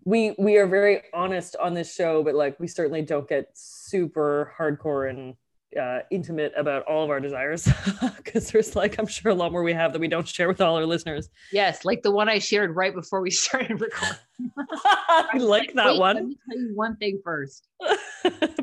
we 0.05 0.33
we 0.37 0.57
are 0.57 0.67
very 0.67 1.01
honest 1.13 1.55
on 1.57 1.73
this 1.73 1.93
show 1.93 2.23
but 2.23 2.35
like 2.35 2.59
we 2.59 2.67
certainly 2.67 3.01
don't 3.01 3.27
get 3.27 3.49
super 3.53 4.53
hardcore 4.57 5.09
and 5.09 5.35
uh, 5.79 5.99
intimate 6.09 6.51
about 6.57 6.83
all 6.83 7.03
of 7.03 7.09
our 7.09 7.19
desires 7.19 7.67
because 8.17 8.51
there's 8.51 8.75
like 8.75 8.97
I'm 8.97 9.05
sure 9.05 9.31
a 9.31 9.35
lot 9.35 9.51
more 9.51 9.63
we 9.63 9.73
have 9.73 9.93
that 9.93 9.99
we 9.99 10.07
don't 10.07 10.27
share 10.27 10.47
with 10.47 10.61
all 10.61 10.75
our 10.75 10.85
listeners. 10.85 11.29
Yes, 11.51 11.85
like 11.85 12.01
the 12.01 12.11
one 12.11 12.29
I 12.29 12.39
shared 12.39 12.75
right 12.75 12.93
before 12.93 13.21
we 13.21 13.31
started 13.31 13.79
recording. 13.79 14.17
I 15.09 15.37
like 15.37 15.73
that 15.75 15.97
one. 15.97 16.15
Let 16.15 16.25
me 16.25 16.37
tell 16.49 16.59
you 16.59 16.71
one 16.75 16.95
thing 16.97 17.21
first. 17.23 17.67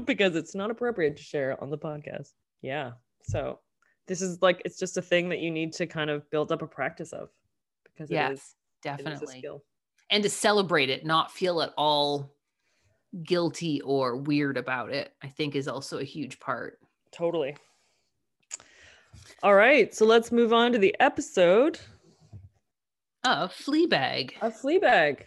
because 0.05 0.37
it's 0.37 0.55
not 0.55 0.71
appropriate 0.71 1.17
to 1.17 1.23
share 1.23 1.63
on 1.63 1.71
the 1.71 1.79
podcast. 1.79 2.31
Yeah. 2.63 2.93
So 3.23 3.61
this 4.07 4.21
is 4.21 4.41
like 4.43 4.63
it's 4.65 4.79
just 4.79 4.97
a 4.97 5.03
thing 5.03 5.29
that 5.29 5.39
you 5.39 5.51
need 5.51 5.73
to 5.75 5.87
kind 5.87 6.11
of 6.11 6.29
build 6.31 6.53
up 6.53 6.63
a 6.63 6.67
practice 6.67 7.13
of 7.13 7.29
because 7.85 8.11
yes, 8.11 8.31
it 8.31 8.35
is 8.35 8.55
definitely. 8.83 9.45
And 10.11 10.23
to 10.23 10.31
celebrate 10.31 10.89
it, 10.89 11.05
not 11.05 11.33
feel 11.33 11.61
at 11.63 11.73
all 11.77 12.33
guilty 13.23 13.81
or 13.81 14.17
weird 14.17 14.57
about 14.57 14.93
it, 14.93 15.13
I 15.23 15.29
think 15.29 15.57
is 15.57 15.69
also 15.69 15.99
a 15.99 16.05
huge 16.05 16.39
part. 16.39 16.79
Totally. 17.17 17.57
All 19.43 19.55
right, 19.55 19.95
so 19.95 20.05
let's 20.05 20.31
move 20.31 20.53
on 20.53 20.73
to 20.73 20.79
the 20.79 20.95
episode 21.01 21.81
of 23.25 23.53
Fleabag. 23.53 24.33
A 24.43 24.51
Fleabag. 24.51 25.23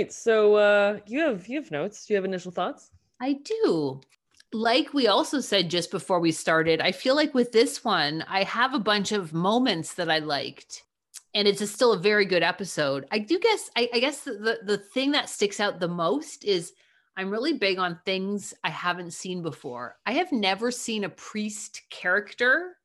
Right. 0.00 0.12
So 0.12 0.54
uh, 0.56 0.98
you 1.06 1.20
have 1.20 1.46
you 1.46 1.60
have 1.60 1.70
notes. 1.70 2.06
Do 2.06 2.14
you 2.14 2.16
have 2.16 2.24
initial 2.24 2.52
thoughts? 2.52 2.90
I 3.20 3.34
do. 3.44 4.00
Like 4.52 4.92
we 4.92 5.06
also 5.06 5.40
said 5.40 5.70
just 5.70 5.90
before 5.90 6.18
we 6.18 6.32
started, 6.32 6.80
I 6.80 6.90
feel 6.90 7.14
like 7.14 7.34
with 7.34 7.52
this 7.52 7.84
one, 7.84 8.24
I 8.28 8.42
have 8.42 8.74
a 8.74 8.80
bunch 8.80 9.12
of 9.12 9.32
moments 9.32 9.94
that 9.94 10.10
I 10.10 10.18
liked, 10.18 10.82
and 11.34 11.46
it's 11.46 11.60
a, 11.60 11.66
still 11.66 11.92
a 11.92 11.98
very 11.98 12.24
good 12.24 12.42
episode. 12.42 13.06
I 13.12 13.18
do 13.18 13.38
guess. 13.38 13.70
I, 13.76 13.88
I 13.94 14.00
guess 14.00 14.22
the, 14.22 14.58
the 14.64 14.78
thing 14.78 15.12
that 15.12 15.28
sticks 15.28 15.60
out 15.60 15.78
the 15.78 15.88
most 15.88 16.44
is 16.44 16.72
I'm 17.16 17.30
really 17.30 17.52
big 17.52 17.78
on 17.78 18.00
things 18.04 18.54
I 18.64 18.70
haven't 18.70 19.12
seen 19.12 19.42
before. 19.42 19.98
I 20.06 20.12
have 20.12 20.32
never 20.32 20.70
seen 20.70 21.04
a 21.04 21.10
priest 21.10 21.82
character 21.90 22.76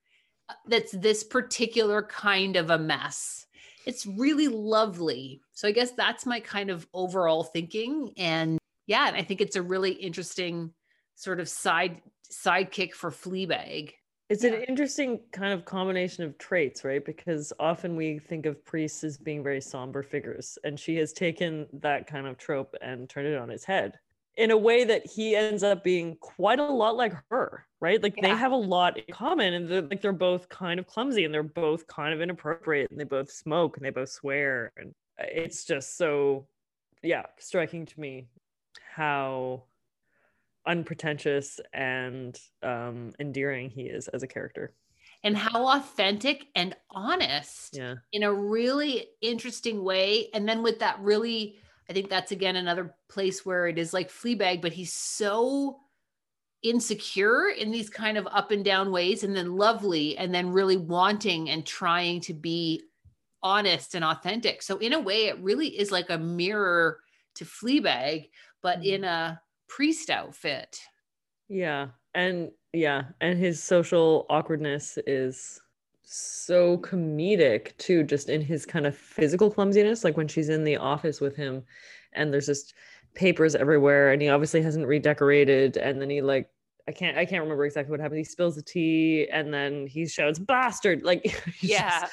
uh, 0.50 0.54
that's 0.68 0.92
this 0.92 1.24
particular 1.24 2.04
kind 2.04 2.58
of 2.58 2.70
a 2.70 2.78
mess 2.78 3.45
it's 3.86 4.06
really 4.06 4.48
lovely. 4.48 5.42
So 5.54 5.68
I 5.68 5.72
guess 5.72 5.92
that's 5.92 6.26
my 6.26 6.40
kind 6.40 6.70
of 6.70 6.88
overall 6.94 7.44
thinking. 7.44 8.12
And 8.18 8.58
yeah, 8.88 9.08
and 9.08 9.16
I 9.16 9.24
think 9.24 9.42
it's 9.42 9.56
a 9.56 9.62
really 9.62 9.92
interesting 9.92 10.74
sort 11.16 11.40
of 11.40 11.48
side 11.48 12.02
sidekick 12.32 12.94
for 12.94 13.12
Fleabag. 13.12 13.92
It's 14.30 14.44
yeah. 14.44 14.54
an 14.54 14.64
interesting 14.64 15.20
kind 15.32 15.54
of 15.54 15.66
combination 15.66 16.24
of 16.24 16.38
traits, 16.40 16.84
right? 16.84 17.04
Because 17.06 17.54
often 17.60 17.96
we 17.96 18.18
think 18.18 18.48
of 18.48 18.66
priests 18.66 19.04
as 19.04 19.18
being 19.18 19.44
very 19.44 19.62
somber 19.62 20.02
figures, 20.02 20.58
and 20.64 20.80
she 20.80 20.96
has 20.96 21.14
taken 21.14 21.68
that 21.74 22.08
kind 22.08 22.26
of 22.26 22.38
trope 22.38 22.76
and 22.82 23.08
turned 23.08 23.28
it 23.28 23.38
on 23.38 23.52
its 23.52 23.64
head 23.64 24.00
in 24.38 24.52
a 24.52 24.58
way 24.58 24.84
that 24.84 25.06
he 25.06 25.36
ends 25.36 25.64
up 25.64 25.84
being 25.84 26.18
quite 26.18 26.60
a 26.60 26.66
lot 26.66 26.96
like 26.96 27.14
her, 27.30 27.66
right? 27.80 28.02
Like 28.02 28.16
yeah. 28.18 28.30
they 28.30 28.36
have 28.36 28.52
a 28.52 28.58
lot 28.58 28.98
in 28.98 29.14
common, 29.14 29.54
and 29.54 29.70
they're 29.70 29.82
like 29.82 30.02
they're 30.02 30.12
both 30.12 30.50
kind 30.50 30.80
of 30.80 30.88
clumsy, 30.88 31.26
and 31.26 31.34
they're 31.34 31.44
both 31.44 31.88
kind 31.88 32.14
of 32.14 32.22
inappropriate, 32.22 32.92
and 32.92 33.00
they 33.00 33.06
both 33.06 33.32
smoke, 33.32 33.78
and 33.78 33.86
they 33.86 33.92
both 33.92 34.10
swear, 34.10 34.72
and 34.78 34.94
it's 35.20 35.64
just 35.64 35.98
so, 35.98 36.48
yeah, 37.02 37.24
striking 37.40 37.86
to 37.86 38.00
me 38.00 38.28
how 38.94 39.64
unpretentious 40.68 41.60
and 41.74 42.40
um, 42.64 43.14
endearing 43.20 43.70
he 43.70 43.84
is 43.84 44.08
as 44.10 44.24
a 44.24 44.28
character. 44.28 44.74
And 45.24 45.36
how 45.36 45.76
authentic 45.76 46.48
and 46.56 46.76
honest 46.92 47.76
yeah. 47.76 47.96
in 48.12 48.24
a 48.24 48.32
really 48.32 49.08
interesting 49.22 49.84
way. 49.84 50.30
And 50.34 50.48
then 50.48 50.62
with 50.62 50.80
that 50.80 51.00
really 51.00 51.58
I 51.90 51.94
think 51.94 52.10
that's 52.10 52.32
again 52.32 52.56
another 52.56 52.96
place 53.10 53.46
where 53.46 53.68
it 53.68 53.78
is 53.78 53.94
like 53.94 54.10
Fleabag, 54.10 54.62
but 54.62 54.74
he's 54.74 54.94
so 54.94 55.80
insecure 56.64 57.50
in 57.50 57.72
these 57.72 57.90
kind 57.90 58.18
of 58.18 58.28
up 58.32 58.52
and 58.52 58.66
down 58.66 58.92
ways, 58.92 59.24
and 59.24 59.36
then 59.36 59.56
lovely, 59.56 60.18
and 60.18 60.34
then 60.34 60.50
really 60.50 60.78
wanting 60.78 61.50
and 61.50 61.66
trying 61.66 62.22
to 62.22 62.34
be 62.34 62.84
honest 63.44 63.94
and 63.94 64.04
authentic. 64.04 64.64
So 64.64 64.78
in 64.78 64.94
a 64.94 65.00
way, 65.00 65.28
it 65.28 65.40
really 65.40 65.68
is 65.68 65.92
like 65.92 66.10
a 66.10 66.18
mirror 66.18 67.00
to 67.36 67.46
Fleabag, 67.46 68.30
but 68.64 68.84
in 68.84 69.02
mm-hmm. 69.02 69.34
a 69.34 69.42
priest 69.68 70.10
outfit. 70.10 70.80
Yeah. 71.48 71.90
And 72.16 72.52
yeah, 72.74 73.04
and 73.22 73.38
his 73.38 73.62
social 73.62 74.26
awkwardness 74.30 74.98
is 75.06 75.62
so 76.06 76.78
comedic 76.80 77.76
too 77.78 78.04
just 78.04 78.30
in 78.30 78.42
his 78.42 78.66
kind 78.66 78.86
of 78.86 78.96
physical 78.96 79.50
clumsiness 79.50 80.04
like 80.04 80.18
when 80.18 80.28
she's 80.28 80.50
in 80.50 80.64
the 80.64 80.78
office 80.78 81.20
with 81.20 81.36
him 81.36 81.64
and 82.14 82.32
there's 82.32 82.46
just 82.46 82.74
papers 83.16 83.56
everywhere 83.56 84.12
and 84.12 84.22
he 84.22 84.30
obviously 84.30 84.62
hasn't 84.62 84.86
redecorated 84.86 85.78
and 85.78 86.02
then 86.02 86.10
he 86.10 86.22
like 86.22 86.50
I 86.88 86.92
can't 86.92 87.18
I 87.18 87.26
can't 87.26 87.42
remember 87.42 87.66
exactly 87.66 87.90
what 87.90 88.00
happened. 88.00 88.20
He 88.20 88.24
spills 88.24 88.56
the 88.56 88.62
tea 88.62 89.28
and 89.32 89.52
then 89.52 89.88
he 89.88 90.08
shouts 90.08 90.38
bastard 90.38 91.02
like 91.02 91.44
yeah. 91.62 92.08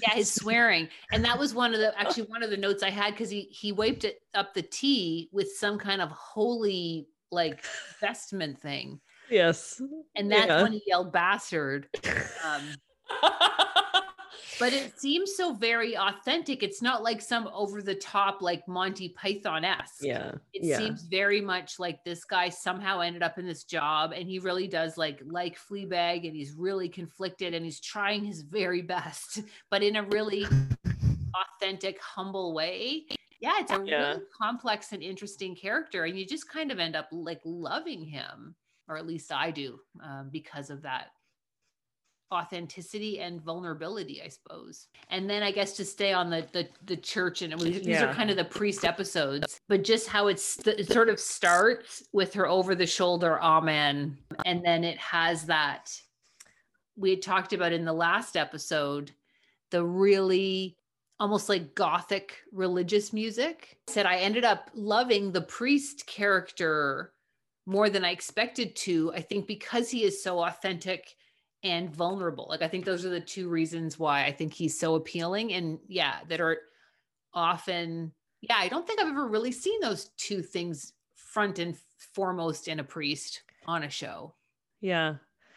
yeah, 0.00 0.14
his 0.14 0.32
swearing. 0.34 0.88
And 1.12 1.22
that 1.24 1.38
was 1.38 1.54
one 1.54 1.74
of 1.74 1.80
the 1.80 1.98
actually 1.98 2.24
one 2.24 2.42
of 2.42 2.48
the 2.48 2.56
notes 2.56 2.82
I 2.82 2.90
had 2.90 3.14
cuz 3.16 3.28
he 3.28 3.42
he 3.50 3.72
wiped 3.72 4.04
it 4.04 4.22
up 4.32 4.54
the 4.54 4.62
tea 4.62 5.28
with 5.32 5.52
some 5.52 5.78
kind 5.78 6.00
of 6.00 6.10
holy 6.10 7.08
like 7.30 7.62
vestment 8.00 8.58
thing. 8.58 9.00
Yes. 9.30 9.80
And 10.16 10.30
that's 10.30 10.46
Yeah. 10.48 10.62
when 10.62 10.72
he 10.72 10.82
yelled 10.86 11.12
bastard. 11.12 11.88
Um, 12.44 12.62
but 14.58 14.72
it 14.72 14.98
seems 14.98 15.36
so 15.36 15.54
very 15.54 15.96
authentic. 15.96 16.62
It's 16.62 16.82
not 16.82 17.02
like 17.02 17.20
some 17.20 17.48
over 17.52 17.80
the 17.82 17.94
top, 17.94 18.42
like 18.42 18.66
Monty 18.66 19.10
Python 19.10 19.64
esque. 19.64 20.02
yeah. 20.02 20.32
It 20.52 20.64
yeah. 20.64 20.78
seems 20.78 21.02
very 21.04 21.40
much 21.40 21.78
like 21.78 22.02
this 22.04 22.24
guy 22.24 22.48
somehow 22.48 23.00
ended 23.00 23.22
up 23.22 23.38
in 23.38 23.46
this 23.46 23.64
job 23.64 24.12
and 24.12 24.28
he 24.28 24.38
really 24.38 24.66
does 24.66 24.96
like 24.98 25.20
like 25.26 25.58
Fleabag 25.58 26.26
and 26.26 26.34
he's 26.34 26.52
really 26.52 26.88
conflicted 26.88 27.54
and 27.54 27.64
he's 27.64 27.80
trying 27.80 28.24
his 28.24 28.42
very 28.42 28.82
best, 28.82 29.42
but 29.70 29.82
in 29.82 29.96
a 29.96 30.02
really 30.04 30.46
authentic, 31.34 32.00
humble 32.00 32.52
way. 32.54 33.04
Yeah, 33.40 33.54
it's 33.60 33.70
a 33.70 33.80
Yeah. 33.84 34.08
really 34.08 34.20
complex 34.36 34.90
and 34.92 35.02
interesting 35.02 35.54
character, 35.54 36.04
and 36.04 36.18
you 36.18 36.26
just 36.26 36.48
kind 36.48 36.72
of 36.72 36.80
end 36.80 36.96
up 36.96 37.06
like 37.12 37.40
loving 37.44 38.04
him, 38.04 38.56
or 38.88 38.96
at 38.96 39.06
least 39.06 39.32
I 39.32 39.50
do, 39.50 39.80
um, 40.02 40.28
because 40.30 40.70
of 40.70 40.82
that 40.82 41.08
authenticity 42.32 43.20
and 43.20 43.40
vulnerability, 43.40 44.20
I 44.22 44.28
suppose. 44.28 44.88
And 45.08 45.28
then 45.28 45.42
I 45.42 45.50
guess 45.50 45.72
to 45.74 45.84
stay 45.84 46.12
on 46.12 46.30
the 46.30 46.46
the, 46.52 46.68
the 46.84 46.96
church, 46.96 47.42
and 47.42 47.54
was, 47.54 47.64
these 47.64 48.00
are 48.00 48.12
kind 48.12 48.30
of 48.30 48.36
the 48.36 48.44
priest 48.44 48.84
episodes, 48.84 49.60
but 49.68 49.84
just 49.84 50.08
how 50.08 50.28
it's 50.28 50.58
it 50.66 50.90
sort 50.90 51.08
of 51.08 51.18
starts 51.18 52.02
with 52.12 52.34
her 52.34 52.46
over 52.46 52.74
the 52.74 52.86
shoulder 52.86 53.40
amen, 53.40 54.16
and 54.44 54.64
then 54.64 54.84
it 54.84 54.98
has 54.98 55.44
that 55.44 55.90
we 56.96 57.10
had 57.10 57.22
talked 57.22 57.52
about 57.52 57.72
in 57.72 57.84
the 57.84 57.92
last 57.92 58.36
episode 58.36 59.12
the 59.70 59.84
really 59.84 60.76
almost 61.20 61.48
like 61.48 61.74
gothic 61.74 62.36
religious 62.52 63.12
music. 63.12 63.78
Said 63.88 64.06
I 64.06 64.18
ended 64.18 64.44
up 64.44 64.70
loving 64.74 65.32
the 65.32 65.40
priest 65.40 66.06
character 66.06 67.12
more 67.68 67.90
than 67.90 68.02
I 68.02 68.10
expected 68.12 68.74
to. 68.76 69.12
I 69.14 69.20
think 69.20 69.46
because 69.46 69.90
he 69.90 70.02
is 70.04 70.22
so 70.22 70.42
authentic 70.42 71.14
and 71.62 71.90
vulnerable. 71.94 72.46
Like 72.48 72.62
I 72.62 72.68
think 72.68 72.86
those 72.86 73.04
are 73.04 73.10
the 73.10 73.20
two 73.20 73.48
reasons 73.50 73.98
why 73.98 74.24
I 74.24 74.32
think 74.32 74.54
he's 74.54 74.78
so 74.80 74.94
appealing 74.94 75.52
and 75.52 75.78
yeah, 75.86 76.20
that 76.28 76.40
are 76.40 76.56
often 77.34 78.12
yeah, 78.40 78.54
I 78.56 78.68
don't 78.68 78.86
think 78.86 79.00
I've 79.00 79.08
ever 79.08 79.26
really 79.26 79.50
seen 79.52 79.80
those 79.80 80.10
two 80.16 80.42
things 80.42 80.92
front 81.16 81.58
and 81.58 81.76
foremost 82.14 82.68
in 82.68 82.78
a 82.78 82.84
priest 82.84 83.42
on 83.66 83.82
a 83.82 83.90
show. 83.90 84.34
Yeah. 84.80 85.16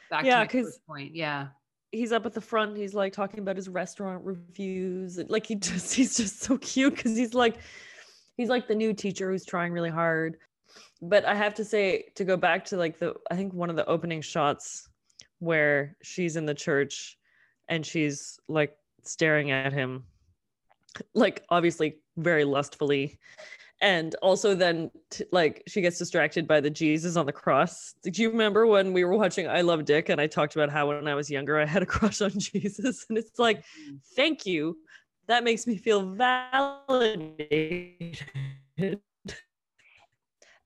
Back 0.10 0.26
Yeah, 0.26 0.36
to 0.36 0.40
my 0.40 0.48
'cause- 0.48 0.80
point. 0.88 1.16
Yeah. 1.16 1.48
He's 1.92 2.12
up 2.12 2.26
at 2.26 2.34
the 2.34 2.42
front. 2.42 2.76
He's 2.78 2.94
like 2.94 3.14
talking 3.14 3.40
about 3.40 3.56
his 3.58 3.70
restaurant 3.70 4.24
reviews. 4.26 5.18
and, 5.18 5.30
Like 5.30 5.46
he 5.46 5.56
just 5.70 5.94
he's 5.94 6.18
just 6.18 6.40
so 6.42 6.58
cute 6.58 6.96
because 6.96 7.16
he's 7.16 7.34
like 7.34 7.58
he's 8.38 8.50
like 8.50 8.68
the 8.68 8.76
new 8.76 8.94
teacher 8.94 9.30
who's 9.32 9.46
trying 9.46 9.72
really 9.72 9.90
hard. 9.90 10.38
But 11.02 11.26
I 11.26 11.34
have 11.34 11.54
to 11.56 11.66
say 11.66 12.06
to 12.16 12.24
go 12.24 12.38
back 12.38 12.64
to 12.66 12.78
like 12.78 13.00
the 13.00 13.16
I 13.30 13.36
think 13.36 13.54
one 13.54 13.70
of 13.70 13.76
the 13.76 13.86
opening 13.88 14.22
shots 14.22 14.88
where 15.40 15.98
she's 16.04 16.36
in 16.36 16.46
the 16.46 16.54
church 16.54 17.18
and 17.68 17.86
she's 17.86 18.40
like 18.48 18.78
staring 19.04 19.50
at 19.50 19.74
him 19.74 20.04
like 21.14 21.44
obviously 21.50 21.98
very 22.18 22.44
lustfully. 22.44 23.20
And 23.82 24.16
also 24.22 24.54
then 24.54 24.92
t- 25.10 25.26
like 25.32 25.64
she 25.68 25.82
gets 25.82 25.98
distracted 25.98 26.48
by 26.48 26.62
the 26.62 26.70
jesus 26.70 27.16
on 27.16 27.26
the 27.26 27.32
cross. 27.32 27.96
Do 28.04 28.22
you 28.22 28.30
remember 28.30 28.68
when 28.68 28.94
we 28.94 29.04
were 29.04 29.18
watching 29.18 29.48
i 29.48 29.62
love 29.62 29.86
dick 29.86 30.10
and 30.10 30.22
i 30.22 30.28
talked 30.28 30.56
about 30.56 30.70
how 30.70 30.90
when 30.90 31.08
i 31.08 31.16
was 31.16 31.32
younger 31.32 31.60
i 31.60 31.66
had 31.66 31.82
a 31.82 31.86
crush 31.88 32.22
on 32.22 32.32
jesus? 32.38 33.08
And 33.10 33.18
it's 33.18 33.40
like 33.40 33.60
mm-hmm. 33.60 33.96
thank 34.16 34.46
you. 34.46 34.78
That 35.28 35.44
makes 35.44 35.66
me 35.66 35.78
feel 35.78 36.12
validated 36.12 38.20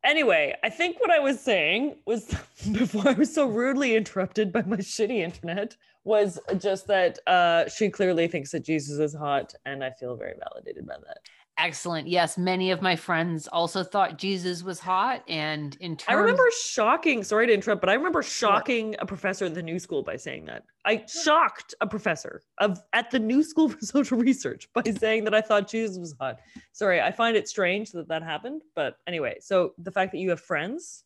anyway 0.05 0.55
i 0.63 0.69
think 0.69 0.99
what 1.01 1.09
i 1.09 1.19
was 1.19 1.39
saying 1.39 1.95
was 2.05 2.25
before 2.71 3.09
i 3.09 3.13
was 3.13 3.33
so 3.33 3.47
rudely 3.47 3.95
interrupted 3.95 4.53
by 4.53 4.61
my 4.61 4.77
shitty 4.77 5.19
internet 5.19 5.75
was 6.03 6.39
just 6.57 6.87
that 6.87 7.17
uh 7.27 7.67
she 7.67 7.89
clearly 7.89 8.27
thinks 8.27 8.51
that 8.51 8.63
jesus 8.63 8.99
is 8.99 9.15
hot 9.15 9.53
and 9.65 9.83
i 9.83 9.89
feel 9.89 10.15
very 10.15 10.35
validated 10.39 10.85
by 10.87 10.95
that 11.05 11.17
Excellent. 11.57 12.07
Yes, 12.07 12.37
many 12.37 12.71
of 12.71 12.81
my 12.81 12.97
friends 12.97 13.47
also 13.47 13.81
thought 13.81 14.17
Jesus 14.17 14.61
was 14.61 14.77
hot, 14.77 15.23
and 15.29 15.77
in 15.79 15.95
terms, 15.95 16.05
I 16.09 16.19
remember 16.19 16.49
shocking, 16.61 17.23
sorry 17.23 17.47
to 17.47 17.53
interrupt, 17.53 17.79
but 17.79 17.89
I 17.89 17.93
remember 17.93 18.21
shocking 18.21 18.95
a 18.99 19.05
professor 19.05 19.45
at 19.45 19.53
the 19.53 19.63
new 19.63 19.79
school 19.79 20.03
by 20.03 20.17
saying 20.17 20.45
that. 20.45 20.63
I 20.83 21.05
shocked 21.07 21.73
a 21.79 21.87
professor 21.87 22.41
of 22.57 22.81
at 22.91 23.09
the 23.09 23.19
new 23.19 23.41
school 23.41 23.69
for 23.69 23.79
social 23.85 24.17
research 24.17 24.67
by 24.73 24.83
saying 24.99 25.23
that 25.23 25.33
I 25.33 25.39
thought 25.39 25.69
Jesus 25.69 25.97
was 25.97 26.13
hot. 26.19 26.39
Sorry, 26.73 26.99
I 26.99 27.11
find 27.11 27.37
it 27.37 27.47
strange 27.47 27.91
that 27.91 28.09
that 28.09 28.21
happened, 28.21 28.63
but 28.75 28.97
anyway, 29.07 29.37
so 29.39 29.73
the 29.77 29.91
fact 29.91 30.11
that 30.11 30.17
you 30.17 30.31
have 30.31 30.41
friends 30.41 31.05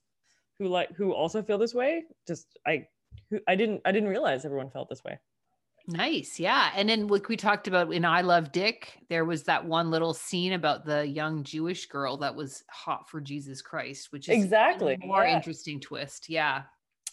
who 0.58 0.68
like 0.68 0.92
who 0.96 1.14
also 1.14 1.44
feel 1.44 1.60
this 1.60 1.76
way, 1.76 2.06
just 2.28 2.58
I 2.66 2.88
who 3.30 3.40
I 3.48 3.56
didn't 3.56 3.82
I 3.86 3.92
didn't 3.92 4.10
realize 4.10 4.46
everyone 4.46 4.72
felt 4.72 4.90
this 4.90 5.04
way. 5.04 5.20
Nice, 5.90 6.40
yeah. 6.40 6.72
And 6.76 6.88
then, 6.88 7.08
like 7.08 7.28
we 7.28 7.36
talked 7.36 7.68
about 7.68 7.92
in 7.94 8.06
I 8.06 8.22
Love 8.22 8.52
Dick, 8.52 9.00
there 9.10 9.26
was 9.26 9.44
that 9.44 9.66
one 9.66 9.92
little 9.92 10.14
scene 10.14 10.54
about 10.54 10.86
the 10.86 11.06
young 11.06 11.44
Jewish 11.44 11.88
girl 11.88 12.18
that 12.18 12.36
was 12.36 12.64
hot 12.70 13.10
for 13.10 13.20
Jesus 13.20 13.62
Christ, 13.62 14.12
which 14.12 14.30
is 14.30 14.42
Exactly, 14.42 14.98
more 15.04 15.24
yeah. 15.24 15.36
interesting 15.36 15.80
twist. 15.80 16.30
Yeah, 16.30 16.64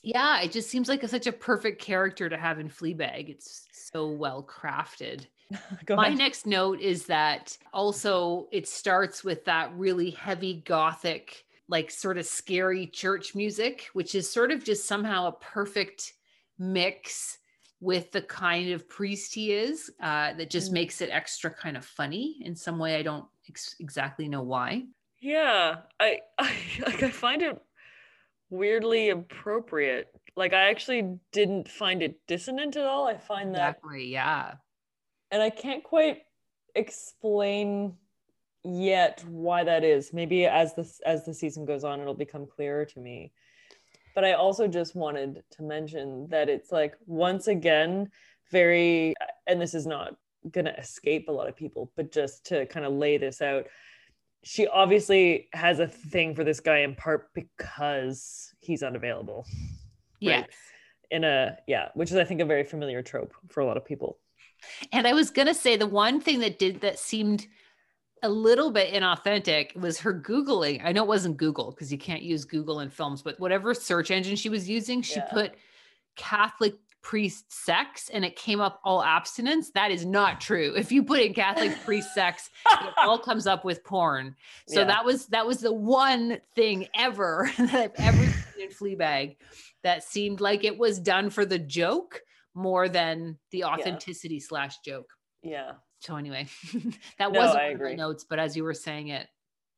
yeah. 0.03 0.41
It 0.41 0.53
just 0.53 0.71
seems 0.71 0.89
like 0.89 1.03
a, 1.03 1.09
such 1.09 1.27
a 1.27 1.33
perfect 1.33 1.81
character 1.81 2.29
to 2.29 2.37
have 2.37 2.59
in 2.59 2.69
Fleabag. 2.69 3.29
It's 3.29 3.67
so 3.73 4.09
well 4.09 4.43
crafted. 4.43 5.27
My 5.89 6.11
next 6.11 6.47
note 6.47 6.81
is 6.81 7.07
that 7.07 7.57
also 7.73 8.49
it 8.53 8.69
starts 8.69 9.23
with 9.23 9.45
that 9.45 9.73
really 9.75 10.11
heavy 10.11 10.63
gothic, 10.67 11.45
like 11.69 11.91
sort 11.91 12.19
of 12.19 12.27
scary 12.27 12.87
church 12.87 13.35
music, 13.35 13.89
which 13.93 14.15
is 14.15 14.31
sort 14.31 14.51
of 14.51 14.65
just 14.65 14.87
somehow 14.87 15.27
a 15.27 15.33
perfect 15.33 16.15
mix 16.59 17.39
with 17.81 18.11
the 18.13 18.23
kind 18.23 18.71
of 18.73 18.89
priest 18.89 19.35
he 19.35 19.53
is 19.53 19.91
uh, 20.01 20.33
that 20.35 20.51
just 20.51 20.71
Mm. 20.71 20.75
makes 20.75 21.01
it 21.01 21.11
extra 21.13 21.51
kind 21.51 21.77
of 21.77 21.85
funny 21.85 22.39
in 22.43 22.57
some 22.57 22.79
way. 22.79 22.97
I 22.97 23.03
don't 23.03 23.27
ex- 23.49 23.77
exactly 23.81 24.29
know 24.29 24.43
why. 24.43 24.85
Yeah, 25.21 25.77
I, 26.01 26.21
I 26.39 26.53
like 26.87 27.03
I 27.03 27.11
find 27.11 27.43
it 27.43 27.61
weirdly 28.51 29.11
appropriate. 29.11 30.09
Like 30.37 30.53
I 30.53 30.71
actually 30.71 31.19
didn't 31.33 31.69
find 31.69 32.03
it 32.03 32.21
dissonant 32.27 32.77
at 32.77 32.87
all. 32.87 33.07
I 33.07 33.17
find 33.17 33.55
that 33.55 33.77
Exactly. 33.79 34.07
Yeah. 34.09 34.55
and 35.31 35.43
I 35.43 35.51
can't 35.51 35.83
quite 35.85 36.23
explain 36.75 37.95
yet 38.65 39.23
why 39.29 39.65
that 39.65 39.85
is. 39.85 40.13
Maybe 40.13 40.47
as 40.47 40.75
this 40.75 41.01
as 41.05 41.25
the 41.25 41.35
season 41.35 41.65
goes 41.67 41.85
on 41.85 42.01
it'll 42.01 42.15
become 42.15 42.47
clearer 42.47 42.85
to 42.87 43.01
me. 43.01 43.33
But 44.17 44.25
I 44.25 44.33
also 44.33 44.67
just 44.67 44.97
wanted 44.97 45.45
to 45.53 45.63
mention 45.63 46.27
that 46.31 46.49
it's 46.49 46.73
like 46.73 46.95
once 47.07 47.47
again 47.47 48.11
very 48.51 49.15
and 49.47 49.61
this 49.61 49.75
is 49.75 49.87
not 49.87 50.17
going 50.51 50.65
to 50.65 50.77
escape 50.79 51.29
a 51.29 51.33
lot 51.33 51.49
of 51.49 51.55
people, 51.55 51.93
but 51.97 52.11
just 52.11 52.47
to 52.47 52.67
kind 52.67 52.85
of 52.85 52.93
lay 52.95 53.19
this 53.19 53.41
out 53.41 53.67
she 54.45 54.69
obviously 54.69 55.49
has 55.55 55.81
a 55.81 55.89
thing 55.89 56.33
for 56.33 56.45
this 56.45 56.61
guy 56.61 56.79
in 56.79 56.95
part 56.95 57.31
because 57.35 58.55
he's 58.61 58.83
unavailable 58.85 59.45
Yes. 60.21 60.43
Right. 60.43 60.51
in 61.11 61.25
a 61.25 61.57
yeah 61.67 61.89
which 61.95 62.13
is 62.13 62.17
i 62.17 62.23
think 62.25 62.41
a 62.41 62.45
very 62.45 62.63
familiar 62.63 63.03
trope 63.03 63.35
for 63.49 63.61
a 63.61 63.67
lot 63.67 63.77
of 63.77 63.85
people 63.85 64.19
And 64.93 65.07
I 65.07 65.13
was 65.15 65.31
gonna 65.31 65.53
say 65.55 65.77
the 65.77 65.87
one 65.87 66.21
thing 66.21 66.39
that 66.41 66.59
did 66.61 66.81
that 66.81 66.99
seemed 66.99 67.47
a 68.23 68.29
little 68.29 68.71
bit 68.71 68.93
inauthentic 68.95 69.77
was 69.77 70.01
her 70.01 70.13
Googling. 70.15 70.81
I 70.85 70.93
know 70.93 71.03
it 71.03 71.09
wasn't 71.09 71.37
Google 71.37 71.71
because 71.71 71.93
you 71.93 71.99
can't 71.99 72.23
use 72.23 72.45
Google 72.45 72.81
in 72.81 72.91
films, 72.91 73.23
but 73.23 73.39
whatever 73.39 73.75
search 73.75 74.11
engine 74.11 74.37
she 74.37 74.49
was 74.49 74.69
using, 74.69 75.03
she 75.03 75.17
Yeah. 75.17 75.27
put 75.31 75.55
Catholic 76.17 76.75
priest 77.03 77.53
sex 77.53 78.09
and 78.13 78.25
it 78.25 78.35
came 78.35 78.59
up 78.61 78.81
all 78.83 79.01
abstinence. 79.03 79.71
That 79.73 79.93
is 79.93 80.05
not 80.05 80.41
true. 80.41 80.73
If 80.77 80.91
you 80.91 81.05
put 81.05 81.21
in 81.21 81.35
Catholic 81.35 81.79
priest 81.85 82.13
sex, 82.15 82.51
it 82.69 82.93
all 82.99 83.19
comes 83.19 83.47
up 83.47 83.65
with 83.65 83.85
porn. 83.85 84.35
So 84.67 84.81
Yeah. 84.81 84.87
that 84.87 85.05
was 85.05 85.27
that 85.27 85.47
was 85.47 85.59
the 85.61 85.73
one 85.73 86.41
thing 86.57 86.89
ever 86.97 87.49
that 87.59 87.75
I've 87.75 87.93
ever 87.99 88.25
seen 88.25 88.65
in 88.65 88.69
Fleabag 88.71 89.37
that 89.85 90.03
seemed 90.03 90.41
like 90.41 90.65
it 90.65 90.77
was 90.79 90.99
done 90.99 91.31
for 91.31 91.45
the 91.45 91.61
joke 91.61 92.23
more 92.55 92.89
than 92.89 93.39
the 93.53 93.65
authenticity 93.65 94.41
slash 94.41 94.79
joke. 94.79 95.13
yeah 95.43 95.73
So 96.01 96.17
anyway, 96.17 96.47
that 97.19 97.33
No, 97.33 97.41
wasn't 97.41 97.59
I 97.61 97.67
one 97.69 97.75
of 97.77 97.81
my 97.83 97.95
notes, 97.95 98.25
but 98.29 98.39
as 98.39 98.57
you 98.57 98.65
were 98.65 98.75
saying 98.75 99.09
it, 99.09 99.27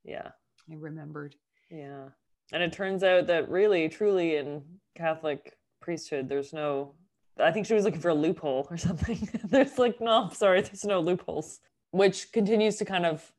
yeah. 0.04 0.28
I 0.70 0.74
remembered. 0.74 1.34
yeah. 1.70 2.08
And 2.52 2.62
it 2.62 2.72
turns 2.72 3.02
out 3.04 3.26
that 3.26 3.48
really 3.50 3.88
truly 3.88 4.36
in 4.36 4.62
catholic 4.96 5.56
priesthood 5.80 6.28
there's 6.28 6.52
no 6.52 6.94
i 7.38 7.52
think 7.52 7.66
she 7.66 7.74
was 7.74 7.84
looking 7.84 8.00
for 8.00 8.08
a 8.08 8.14
loophole 8.14 8.66
or 8.70 8.76
something. 8.88 9.28
There's 9.44 9.78
like 9.78 10.00
no 10.00 10.24
I'm 10.24 10.34
sorry 10.34 10.60
there's 10.62 10.84
no 10.84 11.00
loopholes 11.00 11.60
which 11.92 12.32
continues 12.32 12.76
to 12.78 12.84
kind 12.84 13.06
of 13.06 13.32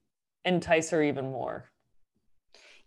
entice 0.45 0.89
her 0.91 1.03
even 1.03 1.25
more. 1.25 1.65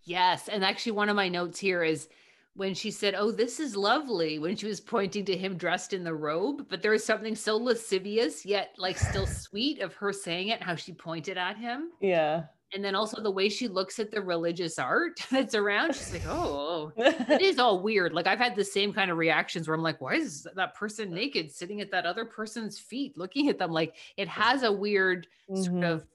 Yes. 0.03 0.49
And 0.49 0.65
actually, 0.65 0.93
one 0.93 1.07
of 1.09 1.15
my 1.15 1.29
notes 1.29 1.59
here 1.59 1.83
is 1.83 2.09
when 2.55 2.73
she 2.73 2.91
said, 2.91 3.15
Oh, 3.15 3.31
this 3.31 3.59
is 3.59 3.75
lovely, 3.75 4.39
when 4.39 4.55
she 4.55 4.67
was 4.67 4.79
pointing 4.79 5.25
to 5.25 5.37
him 5.37 5.57
dressed 5.57 5.93
in 5.93 6.03
the 6.03 6.13
robe, 6.13 6.67
but 6.69 6.81
there 6.81 6.91
was 6.91 7.03
something 7.03 7.35
so 7.35 7.57
lascivious, 7.57 8.45
yet 8.45 8.75
like 8.77 8.97
still 8.97 9.25
sweet 9.27 9.81
of 9.81 9.93
her 9.95 10.13
saying 10.13 10.49
it, 10.49 10.61
how 10.61 10.75
she 10.75 10.93
pointed 10.93 11.37
at 11.37 11.57
him. 11.57 11.91
yeah 11.99 12.43
And 12.73 12.85
then 12.85 12.95
also 12.95 13.21
the 13.21 13.31
way 13.31 13.49
she 13.49 13.67
looks 13.67 13.97
at 13.99 14.11
the 14.11 14.21
religious 14.21 14.77
art 14.77 15.19
that's 15.31 15.55
around, 15.55 15.95
she's 15.95 16.13
like, 16.13 16.25
oh, 16.27 16.91
it 16.97 17.41
is 17.41 17.57
all 17.57 17.81
weird. 17.81 18.13
Like 18.13 18.27
I've 18.27 18.39
had 18.39 18.55
the 18.55 18.65
same 18.65 18.93
kind 18.93 19.09
of 19.09 19.17
reactions 19.17 19.67
where 19.67 19.75
I'm 19.75 19.83
like, 19.83 19.99
why 19.99 20.15
is 20.15 20.47
that 20.55 20.75
person 20.75 21.11
naked 21.11 21.51
sitting 21.51 21.81
at 21.81 21.91
that 21.91 22.05
other 22.05 22.25
person's 22.25 22.77
feet 22.77 23.17
looking 23.17 23.49
at 23.49 23.57
them? 23.57 23.71
Like 23.71 23.95
it 24.17 24.27
has 24.27 24.61
a 24.61 24.71
weird 24.71 25.27
mm-hmm. 25.49 25.63
sort 25.63 25.83
of 25.83 26.05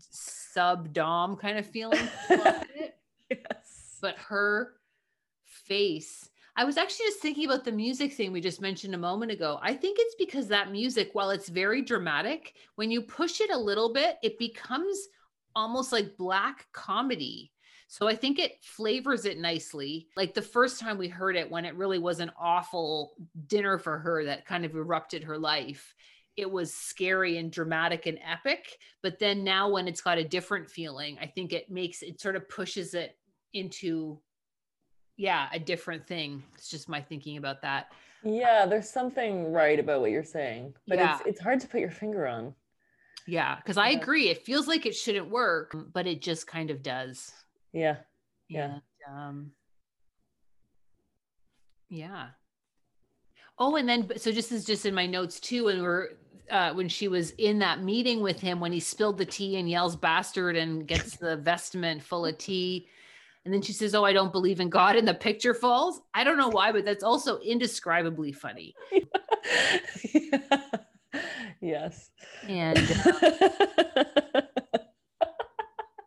sub 0.00 0.92
dom 0.92 1.36
kind 1.36 1.56
of 1.56 1.66
feeling. 1.66 2.08
yes. 2.28 3.98
But 4.00 4.16
her 4.18 4.72
face 5.72 6.28
I 6.54 6.64
was 6.64 6.76
actually 6.76 7.06
just 7.06 7.20
thinking 7.20 7.46
about 7.46 7.64
the 7.64 7.72
music 7.72 8.12
thing 8.12 8.30
we 8.30 8.40
just 8.40 8.60
mentioned 8.60 8.94
a 8.94 8.98
moment 8.98 9.32
ago. 9.32 9.58
I 9.62 9.72
think 9.72 9.96
it's 9.98 10.14
because 10.18 10.48
that 10.48 10.70
music, 10.70 11.10
while 11.14 11.30
it's 11.30 11.48
very 11.48 11.80
dramatic, 11.80 12.54
when 12.74 12.90
you 12.90 13.00
push 13.00 13.40
it 13.40 13.50
a 13.50 13.58
little 13.58 13.92
bit, 13.92 14.16
it 14.22 14.38
becomes 14.38 15.08
almost 15.56 15.92
like 15.92 16.16
black 16.18 16.66
comedy. 16.72 17.52
So 17.88 18.06
I 18.06 18.14
think 18.14 18.38
it 18.38 18.52
flavors 18.62 19.24
it 19.24 19.38
nicely. 19.38 20.08
Like 20.14 20.34
the 20.34 20.42
first 20.42 20.78
time 20.78 20.98
we 20.98 21.08
heard 21.08 21.36
it, 21.36 21.50
when 21.50 21.64
it 21.64 21.76
really 21.76 21.98
was 21.98 22.20
an 22.20 22.32
awful 22.38 23.14
dinner 23.46 23.78
for 23.78 23.98
her 23.98 24.24
that 24.26 24.46
kind 24.46 24.66
of 24.66 24.74
erupted 24.74 25.24
her 25.24 25.38
life, 25.38 25.94
it 26.36 26.50
was 26.50 26.74
scary 26.74 27.38
and 27.38 27.50
dramatic 27.50 28.04
and 28.06 28.18
epic. 28.26 28.76
But 29.02 29.18
then 29.18 29.42
now, 29.42 29.70
when 29.70 29.88
it's 29.88 30.00
got 30.02 30.18
a 30.18 30.24
different 30.24 30.68
feeling, 30.68 31.16
I 31.18 31.26
think 31.26 31.54
it 31.54 31.70
makes 31.70 32.02
it 32.02 32.20
sort 32.20 32.36
of 32.36 32.48
pushes 32.48 32.92
it 32.92 33.16
into 33.54 34.20
yeah, 35.22 35.46
a 35.52 35.58
different 35.60 36.04
thing. 36.04 36.42
It's 36.54 36.68
just 36.68 36.88
my 36.88 37.00
thinking 37.00 37.36
about 37.36 37.62
that. 37.62 37.92
Yeah, 38.24 38.66
there's 38.66 38.90
something 38.90 39.52
right 39.52 39.78
about 39.78 40.00
what 40.00 40.10
you're 40.10 40.24
saying, 40.24 40.74
but 40.88 40.98
yeah. 40.98 41.18
it's 41.18 41.26
it's 41.28 41.40
hard 41.40 41.60
to 41.60 41.68
put 41.68 41.78
your 41.78 41.92
finger 41.92 42.26
on. 42.26 42.56
Yeah, 43.24 43.54
because 43.54 43.76
I 43.76 43.90
agree. 43.90 44.30
It 44.30 44.44
feels 44.44 44.66
like 44.66 44.84
it 44.84 44.96
shouldn't 44.96 45.30
work, 45.30 45.76
but 45.92 46.08
it 46.08 46.22
just 46.22 46.48
kind 46.48 46.70
of 46.70 46.82
does. 46.82 47.32
Yeah. 47.72 47.98
Yeah. 48.48 48.80
And, 49.06 49.16
um, 49.16 49.52
yeah. 51.88 52.30
Oh, 53.58 53.76
and 53.76 53.88
then 53.88 54.10
so 54.16 54.32
just 54.32 54.50
is 54.50 54.64
just 54.64 54.86
in 54.86 54.94
my 54.94 55.06
notes 55.06 55.38
too, 55.38 55.66
when 55.66 55.82
we're 55.82 56.08
uh, 56.50 56.74
when 56.74 56.88
she 56.88 57.06
was 57.06 57.30
in 57.32 57.60
that 57.60 57.80
meeting 57.80 58.22
with 58.22 58.40
him 58.40 58.58
when 58.58 58.72
he 58.72 58.80
spilled 58.80 59.18
the 59.18 59.24
tea 59.24 59.56
and 59.56 59.70
yells 59.70 59.94
bastard 59.94 60.56
and 60.56 60.88
gets 60.88 61.16
the 61.16 61.36
vestment 61.36 62.02
full 62.02 62.26
of 62.26 62.36
tea 62.38 62.88
and 63.44 63.52
then 63.52 63.62
she 63.62 63.72
says, 63.72 63.94
Oh, 63.94 64.04
I 64.04 64.12
don't 64.12 64.32
believe 64.32 64.60
in 64.60 64.70
God. 64.70 64.96
And 64.96 65.06
the 65.06 65.14
picture 65.14 65.54
falls. 65.54 66.00
I 66.14 66.24
don't 66.24 66.38
know 66.38 66.48
why, 66.48 66.72
but 66.72 66.84
that's 66.84 67.04
also 67.04 67.38
indescribably 67.40 68.32
funny. 68.32 68.74
yeah. 70.12 70.38
Yes. 71.60 72.10
And 72.48 72.78
uh, 72.78 74.42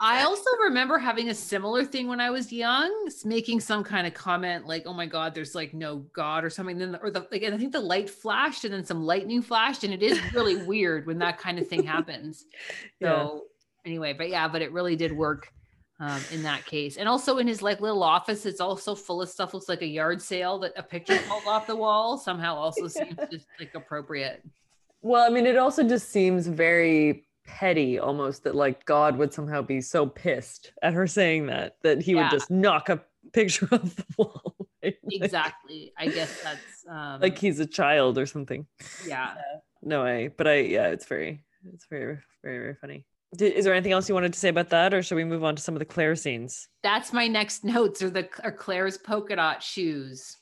I 0.02 0.24
also 0.24 0.50
remember 0.64 0.98
having 0.98 1.30
a 1.30 1.34
similar 1.34 1.86
thing 1.86 2.08
when 2.08 2.20
I 2.20 2.30
was 2.30 2.52
young, 2.52 2.92
making 3.24 3.62
some 3.62 3.84
kind 3.84 4.06
of 4.06 4.14
comment 4.14 4.68
like, 4.68 4.84
"Oh 4.86 4.94
my 4.94 5.06
God, 5.06 5.34
there's 5.34 5.56
like 5.56 5.74
no 5.74 6.06
God" 6.14 6.44
or 6.44 6.50
something. 6.50 6.78
Then, 6.78 6.98
or 7.02 7.10
the 7.10 7.26
like, 7.32 7.44
and 7.44 7.56
I 7.56 7.58
think 7.58 7.72
the 7.72 7.80
light 7.80 8.10
flashed, 8.10 8.66
and 8.66 8.74
then 8.74 8.84
some 8.84 9.04
lightning 9.04 9.42
flashed, 9.42 9.84
and 9.84 9.94
it 9.94 10.04
is 10.04 10.20
really 10.34 10.58
weird 10.58 11.08
when 11.08 11.20
that 11.20 11.38
kind 11.38 11.58
of 11.60 11.68
thing 11.68 11.84
happens. 11.84 12.46
So, 13.02 13.46
yeah. 13.84 13.90
anyway, 13.92 14.14
but 14.14 14.30
yeah, 14.30 14.48
but 14.48 14.62
it 14.62 14.72
really 14.72 14.96
did 14.96 15.12
work 15.12 15.52
um, 16.00 16.22
in 16.32 16.44
that 16.44 16.66
case. 16.66 16.98
And 16.98 17.08
also 17.08 17.38
in 17.38 17.48
his 17.48 17.62
like 17.62 17.82
little 17.82 18.04
office, 18.04 18.46
it's 18.46 18.60
also 18.60 18.96
full 18.96 19.22
of 19.22 19.30
stuff. 19.30 19.54
Looks 19.54 19.70
like 19.70 19.82
a 19.82 19.88
yard 19.88 20.22
sale 20.22 20.60
that 20.60 20.74
a 20.76 20.84
picture 20.84 21.18
pulled 21.28 21.44
off 21.48 21.68
the 21.68 21.76
wall. 21.76 22.18
Somehow 22.18 22.56
also 22.56 22.88
seems 22.88 23.16
just 23.32 23.48
like 23.60 23.74
appropriate. 23.76 24.44
Well, 25.02 25.26
I 25.26 25.30
mean, 25.30 25.46
it 25.46 25.58
also 25.58 25.88
just 25.88 26.10
seems 26.10 26.48
very 26.48 27.28
petty 27.46 28.00
almost 28.00 28.44
that 28.44 28.56
like 28.56 28.86
God 28.86 29.18
would 29.18 29.32
somehow 29.32 29.62
be 29.62 29.80
so 29.80 30.08
pissed 30.08 30.74
at 30.82 30.94
her 30.94 31.06
saying 31.06 31.46
that 31.46 31.76
that 31.84 32.02
he 32.02 32.14
yeah. 32.14 32.24
would 32.24 32.32
just 32.32 32.50
knock 32.50 32.90
a 32.90 33.02
picture 33.34 33.68
off 33.72 33.96
the 33.96 34.06
wall. 34.18 34.56
Right? 34.84 34.98
exactly. 35.10 35.94
I 35.98 36.08
guess 36.08 36.42
that's 36.44 36.86
um, 36.90 37.22
like 37.22 37.38
he's 37.38 37.60
a 37.60 37.66
child 37.66 38.18
or 38.18 38.26
something. 38.26 38.66
Yeah. 39.08 39.36
No 39.82 40.04
way. 40.04 40.30
But 40.36 40.48
I 40.48 40.56
yeah, 40.60 40.88
it's 40.88 41.06
very 41.06 41.44
it's 41.74 41.86
very 41.86 42.18
very 42.44 42.58
very 42.58 42.76
funny. 42.76 43.06
Did, 43.36 43.54
is 43.54 43.66
there 43.66 43.74
anything 43.74 43.92
else 43.92 44.08
you 44.08 44.16
wanted 44.16 44.34
to 44.34 44.40
say 44.40 44.50
about 44.50 44.70
that, 44.70 44.94
or 44.94 45.04
should 45.04 45.16
we 45.16 45.24
move 45.24 45.44
on 45.44 45.56
to 45.56 45.62
some 45.62 45.76
of 45.76 45.80
the 45.80 45.86
Claire 45.86 46.16
scenes? 46.16 46.68
That's 46.84 47.12
my 47.12 47.28
next 47.28 47.64
notes. 47.64 48.02
Are 48.02 48.10
the 48.10 48.28
are 48.44 48.52
Claire's 48.52 48.98
polka 48.98 49.36
dot 49.36 49.62
shoes? 49.62 50.38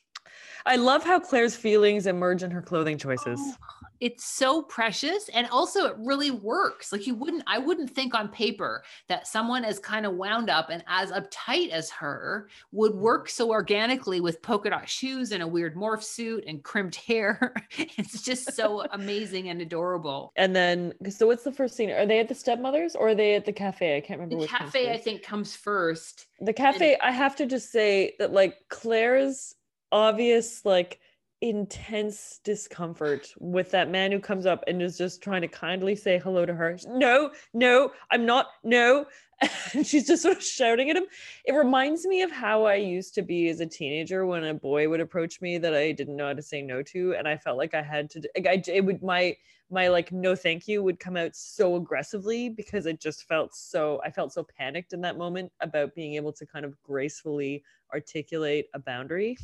I 0.66 0.78
love 0.78 1.04
how 1.04 1.20
Claire's 1.20 1.56
feelings 1.56 2.08
emerge 2.08 2.44
in 2.44 2.52
her 2.52 2.62
clothing 2.62 2.98
choices. 2.98 3.40
Oh, 3.42 3.83
It's 4.04 4.26
so 4.26 4.62
precious 4.62 5.30
and 5.30 5.48
also 5.48 5.86
it 5.86 5.96
really 5.98 6.32
works. 6.32 6.92
Like 6.92 7.08
you 7.08 7.16
wouldn't 7.16 7.44
i 7.48 7.58
wouldn't 7.58 7.90
think 7.90 8.14
on 8.14 8.28
paper 8.30 8.84
that 9.08 9.28
someone 9.28 9.64
as 9.64 9.80
kind 9.80 10.06
of 10.06 10.16
wound 10.16 10.50
up 10.50 10.70
and 10.70 10.84
as 10.88 11.12
uptight 11.12 11.70
as 11.70 11.90
her 11.90 12.50
would 12.72 12.92
mm-hmm. 12.92 13.02
work 13.02 13.30
so 13.30 13.52
organically 13.52 14.20
with 14.20 14.42
polka 14.42 14.70
dot 14.70 14.88
shoes 14.88 15.32
and 15.32 15.42
a 15.42 15.48
weird 15.48 15.76
morph 15.76 16.04
suit 16.04 16.44
and 16.48 16.64
crimped 16.64 16.96
hair. 17.08 17.54
It's 17.78 18.22
just 18.22 18.54
so 18.54 18.86
amazing 18.92 19.50
and 19.50 19.62
adorable. 19.62 20.32
And 20.36 20.56
then 20.56 20.94
so 21.10 21.28
what's 21.28 21.44
the 21.44 21.52
first 21.52 21.76
scene? 21.76 21.90
Are 21.90 22.06
they 22.06 22.20
at 22.20 22.28
the 22.28 22.36
stepmothers 22.36 22.96
or 22.96 23.10
are 23.10 23.16
they 23.16 23.36
at 23.36 23.46
the 23.46 23.54
cafe? 23.54 23.98
I 23.98 24.02
can't 24.02 24.20
remember 24.20 24.36
the 24.36 24.42
which 24.42 24.50
cafe 24.50 24.92
i 24.92 24.98
think 24.98 25.24
comes 25.24 25.56
first 25.56 26.28
the 26.40 26.54
cafe 26.54 26.94
and- 26.94 27.02
i 27.02 27.12
have 27.12 27.36
to 27.36 27.46
just 27.46 27.72
say 27.72 28.14
that 28.20 28.34
like 28.34 28.58
claire's 28.70 29.56
obvious 29.92 30.66
like 30.66 31.00
intense 31.44 32.40
discomfort 32.46 33.34
with 33.38 33.70
that 33.72 33.90
man 33.90 34.14
who 34.14 34.20
comes 34.20 34.46
up 34.46 34.64
and 34.66 34.82
is 34.82 34.98
just 34.98 35.22
trying 35.22 35.42
to 35.42 35.48
kindly 35.50 35.94
say 35.94 36.18
hello 36.18 36.46
to 36.46 36.54
her. 36.54 36.78
No, 36.88 37.32
no, 37.54 37.92
I'm 38.10 38.26
not. 38.26 38.48
No. 38.64 39.06
And 39.74 39.86
she's 39.86 40.06
just 40.06 40.22
sort 40.22 40.38
of 40.38 40.44
shouting 40.44 40.90
at 40.90 40.98
him. 40.98 41.06
It 41.46 41.54
reminds 41.54 42.06
me 42.06 42.22
of 42.22 42.32
how 42.32 42.66
I 42.66 42.76
used 42.76 43.16
to 43.16 43.22
be 43.22 43.50
as 43.50 43.60
a 43.60 43.66
teenager 43.66 44.26
when 44.26 44.44
a 44.44 44.54
boy 44.54 44.88
would 44.88 45.02
approach 45.02 45.42
me 45.42 45.58
that 45.58 45.74
I 45.74 45.92
didn't 45.92 46.16
know 46.16 46.28
how 46.28 46.34
to 46.34 46.42
say 46.42 46.62
no 46.62 46.84
to, 46.84 47.16
and 47.16 47.28
I 47.28 47.38
felt 47.38 47.58
like 47.58 47.74
I 47.74 47.82
had 47.82 48.10
to. 48.12 48.22
Like 48.36 48.48
I, 48.48 48.72
it 48.72 48.86
would 48.86 49.02
my 49.02 49.36
my 49.72 49.88
like 49.88 50.12
no 50.12 50.36
thank 50.36 50.68
you 50.68 50.84
would 50.84 51.00
come 51.00 51.18
out 51.18 51.36
so 51.36 51.76
aggressively 51.76 52.50
because 52.50 52.86
it 52.86 53.02
just 53.02 53.28
felt 53.28 53.56
so. 53.56 54.00
I 54.06 54.12
felt 54.12 54.32
so 54.34 54.46
panicked 54.58 54.94
in 54.94 55.02
that 55.02 55.18
moment 55.18 55.52
about 55.60 55.96
being 55.96 56.16
able 56.16 56.34
to 56.34 56.46
kind 56.46 56.66
of 56.66 56.80
gracefully 56.84 57.64
articulate 57.92 58.68
a 58.74 58.80
boundary. 58.80 59.38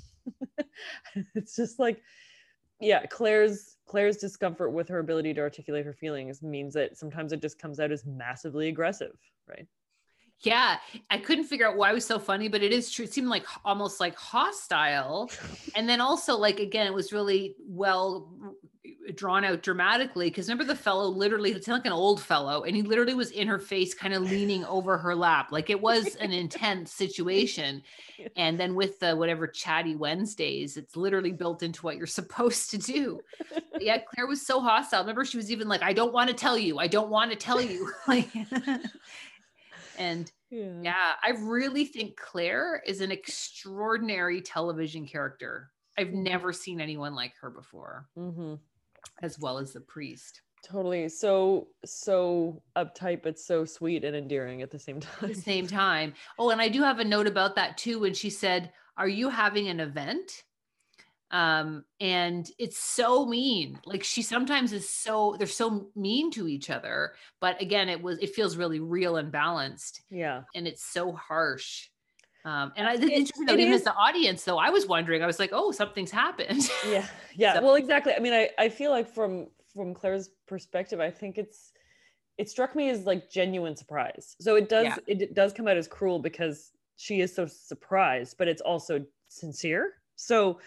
it's 1.36 1.56
just 1.56 1.80
like 1.80 2.02
yeah 2.80 3.06
claire's 3.06 3.78
claire's 3.86 4.17
discomfort 4.17 4.71
with 4.71 4.88
her 4.88 4.99
ability 4.99 5.34
to 5.34 5.41
articulate 5.41 5.86
her 5.86 5.93
feelings 5.93 6.41
means 6.41 6.73
that 6.73 6.97
sometimes 6.97 7.34
it 7.34 7.41
just 7.41 7.60
comes 7.60 7.80
out 7.80 7.91
as 7.91 8.06
massively 8.06 8.69
aggressive 8.69 9.17
right 9.47 9.67
yeah 10.41 10.78
i 11.10 11.17
couldn't 11.17 11.43
figure 11.43 11.67
out 11.67 11.75
why 11.75 11.91
it 11.91 11.93
was 11.93 12.06
so 12.06 12.17
funny 12.17 12.47
but 12.47 12.63
it 12.63 12.71
is 12.71 12.91
true 12.91 13.06
it 13.06 13.13
seemed 13.13 13.28
like 13.28 13.45
almost 13.65 13.99
like 13.99 14.15
hostile. 14.15 15.30
And 15.75 15.88
then 15.88 16.02
also 16.02 16.36
like 16.36 16.60
again 16.60 16.88
it 16.88 16.93
was 16.93 17.13
really 17.13 17.56
well 17.67 18.28
drawn 19.15 19.45
out 19.45 19.62
dramatically 19.62 20.30
because 20.30 20.47
remember 20.49 20.65
the 20.65 20.78
fellow 20.78 21.08
literally 21.08 21.52
it's 21.52 21.67
like 21.67 21.86
an 21.86 21.91
old 21.91 22.21
fellow 22.21 22.63
and 22.63 22.75
he 22.75 22.82
literally 22.82 23.13
was 23.13 23.32
in 23.32 23.47
her 23.47 23.60
face 23.60 23.93
kind 23.93 24.13
of 24.13 24.23
leaning 24.23 24.65
over 24.65 24.97
her 24.97 25.15
lap 25.15 25.52
like 25.52 25.69
it 25.69 25.80
was 25.80 26.15
an 26.15 26.32
intense 26.32 26.91
situation. 26.91 27.82
And 28.36 28.60
then 28.60 28.75
with 28.75 28.99
the 28.99 29.15
whatever 29.15 29.47
chatty 29.47 29.95
wednesdays 29.95 30.75
it's 30.75 30.97
literally 30.97 31.32
built 31.32 31.63
into 31.63 31.82
what 31.84 31.95
you're 31.95 32.08
supposed 32.08 32.69
to 32.71 32.78
do. 32.78 33.21
But 33.71 33.82
yeah 33.82 33.99
claire 33.99 34.28
was 34.28 34.45
so 34.45 34.60
hostile 34.60 35.02
remember 35.02 35.23
she 35.23 35.38
was 35.38 35.52
even 35.52 35.69
like 35.69 35.82
i 35.82 35.93
don't 35.93 36.12
want 36.12 36.30
to 36.30 36.36
tell 36.36 36.58
you 36.58 36.80
i 36.80 36.88
don't 36.88 37.10
want 37.10 37.32
to 37.32 37.38
tell 37.38 37.62
you. 37.62 37.91
Like 38.08 38.30
and 40.00 40.32
yeah. 40.50 40.72
yeah 40.82 41.12
i 41.24 41.32
really 41.42 41.86
think 41.86 42.16
claire 42.18 42.82
is 42.86 43.02
an 43.02 43.12
extraordinary 43.12 44.42
television 44.42 45.06
character 45.06 45.72
I've 45.98 46.08
mm-hmm. 46.08 46.24
never 46.24 46.54
seen 46.54 46.80
anyone 46.80 47.14
like 47.14 47.34
her 47.42 47.50
before. 47.50 48.08
Mm-hmm 48.18 48.54
as 49.22 49.40
well 49.40 49.58
as 49.58 49.74
the 49.74 49.82
priest. 49.82 50.42
Totally. 50.64 51.08
So 51.08 51.68
so 51.86 52.62
uptight 52.76 53.22
but 53.24 53.40
so 53.40 53.64
sweet 53.64 54.04
and 54.04 54.16
endearing 54.16 54.62
at 54.62 54.72
the 54.72 54.80
same 54.80 55.00
time. 55.00 55.14
At 55.30 55.36
the 55.36 55.42
same 55.42 55.68
time. 55.68 56.14
Oh, 56.38 56.50
and 56.50 56.62
I 56.62 56.68
do 56.68 56.84
have 56.84 57.00
a 57.00 57.06
note 57.06 57.28
about 57.28 57.56
that 57.56 57.78
too 57.78 58.00
when 58.00 58.14
she 58.14 58.30
said, 58.30 58.72
"Are 58.98 59.08
you 59.08 59.30
having 59.30 59.68
an 59.70 59.80
event?" 59.80 60.44
Um 61.32 61.86
and 62.00 62.50
it's 62.58 62.78
so 62.78 63.26
mean. 63.26 63.80
Like 63.86 64.04
she 64.04 64.22
sometimes 64.22 64.74
is 64.74 64.89
so 64.89 65.36
they're 65.38 65.48
so 65.48 65.88
mean 65.96 66.32
to 66.32 66.48
each 66.48 66.70
other, 66.70 67.13
but 67.39 67.62
again, 67.62 67.89
it 67.89 68.02
was 68.02 68.18
it 68.20 68.34
feels 68.34 68.58
really 68.58 68.80
real 68.80 69.18
and 69.18 69.32
balanced. 69.32 70.02
Yeah. 70.10 70.44
And 70.56 70.68
it's 70.68 70.84
so 70.84 71.12
harsh. 71.12 71.89
Um, 72.46 72.72
and 72.78 72.88
I, 72.88 72.94
it's 72.94 73.04
interesting 73.04 73.46
though, 73.46 73.54
even 73.54 73.74
is, 73.74 73.82
as 73.82 73.86
the 73.86 73.94
audience, 73.94 74.44
though, 74.44 74.58
I 74.58 74.70
was 74.70 74.88
wondering, 74.88 75.22
I 75.22 75.28
was 75.28 75.39
like, 75.39 75.52
oh, 75.54 75.72
something's 75.72 76.12
happened. 76.12 76.70
Yeah. 76.88 77.06
Yeah. 77.36 77.54
so, 77.56 77.62
well, 77.62 77.76
exactly. 77.76 78.13
I 78.13 78.20
mean, 78.20 78.34
I, 78.34 78.50
I 78.58 78.70
feel 78.70 78.92
like 78.92 79.13
from, 79.13 79.48
from 79.76 79.94
Claire's 79.94 80.30
perspective, 80.48 81.00
I 81.00 81.12
think 81.12 81.38
it's, 81.38 81.74
it 82.38 82.50
struck 82.50 82.76
me 82.76 82.89
as 82.89 83.06
like 83.06 83.30
genuine 83.30 83.76
surprise. 83.76 84.36
So 84.39 84.56
it 84.56 84.70
does, 84.70 84.86
yeah. 84.86 84.96
it 85.08 85.34
does 85.34 85.52
come 85.52 85.68
out 85.68 85.78
as 85.78 85.88
cruel 85.88 86.20
because 86.20 86.72
she 86.96 87.20
is 87.22 87.36
so 87.36 87.46
surprised, 87.46 88.38
but 88.38 88.48
it's 88.48 88.62
also 88.62 89.06
sincere. 89.28 89.94
So 90.15 90.60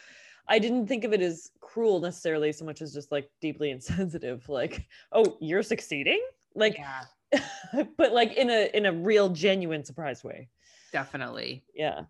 I 0.49 0.59
didn't 0.59 0.87
think 0.87 1.05
of 1.05 1.13
it 1.13 1.21
as 1.21 1.51
cruel 1.61 2.01
necessarily 2.01 2.53
so 2.53 2.65
much 2.65 2.83
as 2.83 2.93
just 2.93 3.13
like 3.13 3.31
deeply 3.41 3.71
insensitive. 3.77 4.49
Like, 4.49 4.87
oh, 5.13 5.37
you're 5.41 5.63
succeeding. 5.63 6.23
Like, 6.55 6.77
yeah 6.79 7.03
but 7.97 8.13
like 8.13 8.35
in 8.35 8.51
a 8.51 8.71
in 8.75 8.87
a 8.87 8.93
real 8.93 9.29
genuine 9.29 9.85
surprise 9.85 10.23
way. 10.25 10.49
Definitely. 10.93 11.65
Yeah. 11.75 12.03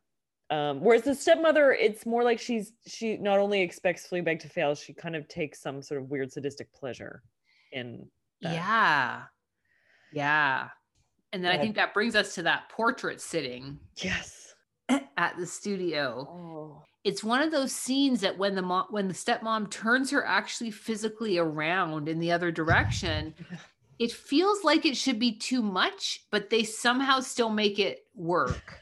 Um, 0.50 0.80
whereas 0.80 1.02
the 1.02 1.14
stepmother, 1.14 1.72
it's 1.72 2.04
more 2.04 2.22
like 2.24 2.38
she's 2.38 2.72
she 2.86 3.16
not 3.16 3.38
only 3.38 3.60
expects 3.62 4.06
Fleabag 4.06 4.40
to 4.40 4.48
fail, 4.48 4.74
she 4.74 4.92
kind 4.92 5.16
of 5.16 5.28
takes 5.28 5.60
some 5.60 5.82
sort 5.82 6.02
of 6.02 6.10
weird 6.10 6.32
sadistic 6.32 6.72
pleasure 6.72 7.22
in 7.72 8.06
that. 8.42 8.54
Yeah. 8.54 9.22
Yeah. 10.12 10.68
And 11.32 11.42
then 11.42 11.52
I 11.52 11.58
think 11.58 11.76
that 11.76 11.94
brings 11.94 12.14
us 12.14 12.34
to 12.34 12.42
that 12.42 12.68
portrait 12.68 13.20
sitting 13.20 13.78
Yes. 13.96 14.54
at 15.16 15.36
the 15.38 15.46
studio. 15.46 16.28
Oh. 16.28 16.82
It's 17.04 17.24
one 17.24 17.42
of 17.42 17.50
those 17.50 17.72
scenes 17.72 18.20
that 18.20 18.38
when 18.38 18.54
the 18.54 18.62
mom 18.62 18.86
when 18.90 19.08
the 19.08 19.14
stepmom 19.14 19.70
turns 19.70 20.10
her 20.10 20.24
actually 20.24 20.70
physically 20.70 21.38
around 21.38 22.08
in 22.08 22.20
the 22.20 22.32
other 22.32 22.52
direction, 22.52 23.34
it 23.98 24.12
feels 24.12 24.64
like 24.64 24.86
it 24.86 24.96
should 24.96 25.18
be 25.18 25.32
too 25.32 25.62
much, 25.62 26.24
but 26.30 26.50
they 26.50 26.64
somehow 26.64 27.20
still 27.20 27.50
make 27.50 27.78
it 27.78 28.06
work. 28.14 28.80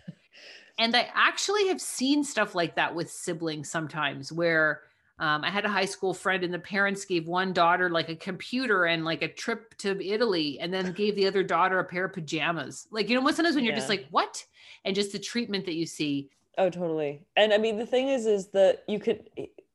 and 0.78 0.94
I 0.94 1.08
actually 1.14 1.68
have 1.68 1.80
seen 1.80 2.24
stuff 2.24 2.54
like 2.54 2.76
that 2.76 2.94
with 2.94 3.10
siblings 3.10 3.70
sometimes 3.70 4.32
where 4.32 4.82
um, 5.20 5.44
I 5.44 5.50
had 5.50 5.66
a 5.66 5.68
high 5.68 5.84
school 5.84 6.14
friend 6.14 6.42
and 6.42 6.52
the 6.52 6.58
parents 6.58 7.04
gave 7.04 7.28
one 7.28 7.52
daughter 7.52 7.90
like 7.90 8.08
a 8.08 8.16
computer 8.16 8.86
and 8.86 9.04
like 9.04 9.20
a 9.20 9.28
trip 9.28 9.76
to 9.78 10.02
Italy 10.02 10.58
and 10.58 10.72
then 10.72 10.92
gave 10.92 11.14
the 11.14 11.26
other 11.26 11.42
daughter 11.42 11.78
a 11.78 11.84
pair 11.84 12.06
of 12.06 12.14
pajamas. 12.14 12.88
Like, 12.90 13.10
you 13.10 13.14
know, 13.14 13.20
what 13.20 13.36
sometimes 13.36 13.54
when 13.54 13.66
you're 13.66 13.74
just 13.74 13.90
like, 13.90 14.06
what? 14.10 14.42
And 14.86 14.94
just 14.96 15.12
the 15.12 15.18
treatment 15.18 15.66
that 15.66 15.74
you 15.74 15.84
see. 15.84 16.30
Oh, 16.58 16.68
totally. 16.70 17.26
And 17.36 17.52
I 17.52 17.58
mean, 17.58 17.76
the 17.78 17.86
thing 17.86 18.08
is, 18.08 18.26
is 18.26 18.48
that 18.48 18.84
you 18.88 18.98
could. 18.98 19.28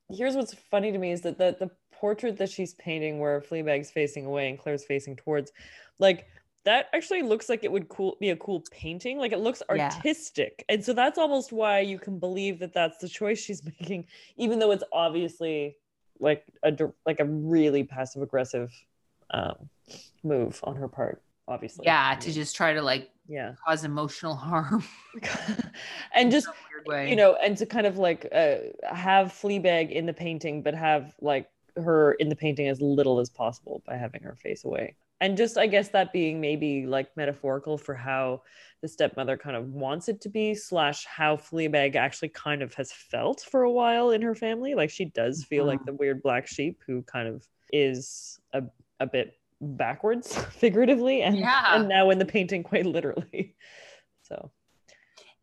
Here's 0.10 0.36
what's 0.36 0.54
funny 0.54 0.92
to 0.92 0.98
me 0.98 1.12
is 1.12 1.22
that 1.22 1.38
the 1.38 1.56
the 1.60 1.72
portrait 1.92 2.38
that 2.38 2.50
she's 2.50 2.74
painting, 2.76 3.20
where 3.20 3.42
Fleabag's 3.42 3.92
facing 3.92 4.26
away 4.26 4.50
and 4.50 4.60
Claire's 4.60 4.86
facing 4.86 5.16
towards, 5.16 5.52
like 6.00 6.28
that 6.66 6.88
actually 6.94 7.22
looks 7.22 7.48
like 7.48 7.64
it 7.64 7.72
would 7.72 7.90
cool 7.90 8.18
be 8.20 8.30
a 8.32 8.36
cool 8.36 8.64
painting. 8.72 9.18
Like 9.18 9.32
it 9.32 9.40
looks 9.40 9.64
Yeah. 9.74 9.90
artistic, 9.96 10.64
and 10.70 10.84
so 10.84 10.94
that's 10.94 11.18
almost 11.18 11.52
why 11.52 11.80
you 11.80 11.98
can 11.98 12.20
believe 12.20 12.60
that 12.60 12.74
that's 12.74 12.98
the 13.00 13.10
choice 13.10 13.40
she's 13.40 13.64
making, 13.80 14.06
even 14.38 14.60
though 14.60 14.72
it's 14.72 14.84
obviously 14.92 15.78
like 16.20 16.46
a 16.64 16.72
like 17.06 17.20
a 17.20 17.26
really 17.26 17.84
passive 17.84 18.22
aggressive 18.22 18.72
um, 19.32 19.70
move 20.24 20.60
on 20.64 20.76
her 20.76 20.88
part. 20.88 21.22
Obviously, 21.48 21.86
Yeah, 21.86 22.16
to 22.20 22.32
just 22.32 22.56
try 22.56 22.74
to 22.74 22.82
like 22.82 23.10
yeah, 23.28 23.54
cause 23.66 23.84
emotional 23.84 24.36
harm. 24.36 24.84
and 26.14 26.32
just 26.32 26.48
way. 26.86 27.10
you 27.10 27.16
know 27.16 27.36
and 27.44 27.58
to 27.58 27.66
kind 27.66 27.88
of 27.88 27.98
like 27.98 28.28
uh, 28.32 28.58
have 28.84 29.28
fleabag 29.32 29.92
in 29.92 30.06
the 30.06 30.14
painting 30.14 30.62
but 30.62 30.74
have 30.76 31.16
like 31.22 31.50
her 31.78 32.14
in 32.14 32.30
the 32.30 32.36
painting 32.36 32.68
as 32.68 32.80
little 32.82 33.20
as 33.20 33.30
possible 33.30 33.82
by 33.88 33.96
having 33.96 34.22
her 34.22 34.36
face 34.36 34.64
away 34.66 34.96
and 35.22 35.36
just 35.38 35.58
i 35.58 35.66
guess 35.66 35.90
that 35.90 36.14
being 36.14 36.40
maybe 36.40 36.86
like 36.86 37.16
metaphorical 37.18 37.78
for 37.78 37.96
how 37.96 38.42
the 38.82 38.88
stepmother 38.88 39.36
kind 39.38 39.56
of 39.56 39.70
wants 39.74 40.08
it 40.10 40.22
to 40.22 40.30
be 40.30 40.54
slash 40.54 41.06
how 41.06 41.36
fleabag 41.36 41.96
actually 41.96 42.30
kind 42.30 42.62
of 42.62 42.74
has 42.76 42.92
felt 42.92 43.42
for 43.42 43.64
a 43.64 43.72
while 43.72 44.12
in 44.12 44.22
her 44.22 44.36
family 44.36 44.76
like 44.76 44.90
she 44.92 45.06
does 45.06 45.44
feel 45.44 45.66
like 45.66 45.82
Mhm. 45.82 45.86
the 45.86 45.94
weird 45.94 46.22
black 46.22 46.46
sheep 46.48 46.82
who 46.86 47.02
kind 47.04 47.28
of 47.28 47.44
is 47.74 48.40
a, 48.54 48.62
a 49.00 49.08
bit 49.08 49.34
backwards 49.62 50.36
figuratively 50.52 51.22
and 51.22 51.38
Yeah. 51.38 51.76
and 51.76 51.88
now 51.88 52.10
in 52.10 52.20
the 52.20 52.26
painting 52.26 52.64
quite 52.64 52.86
literally 52.86 53.56
so 54.22 54.52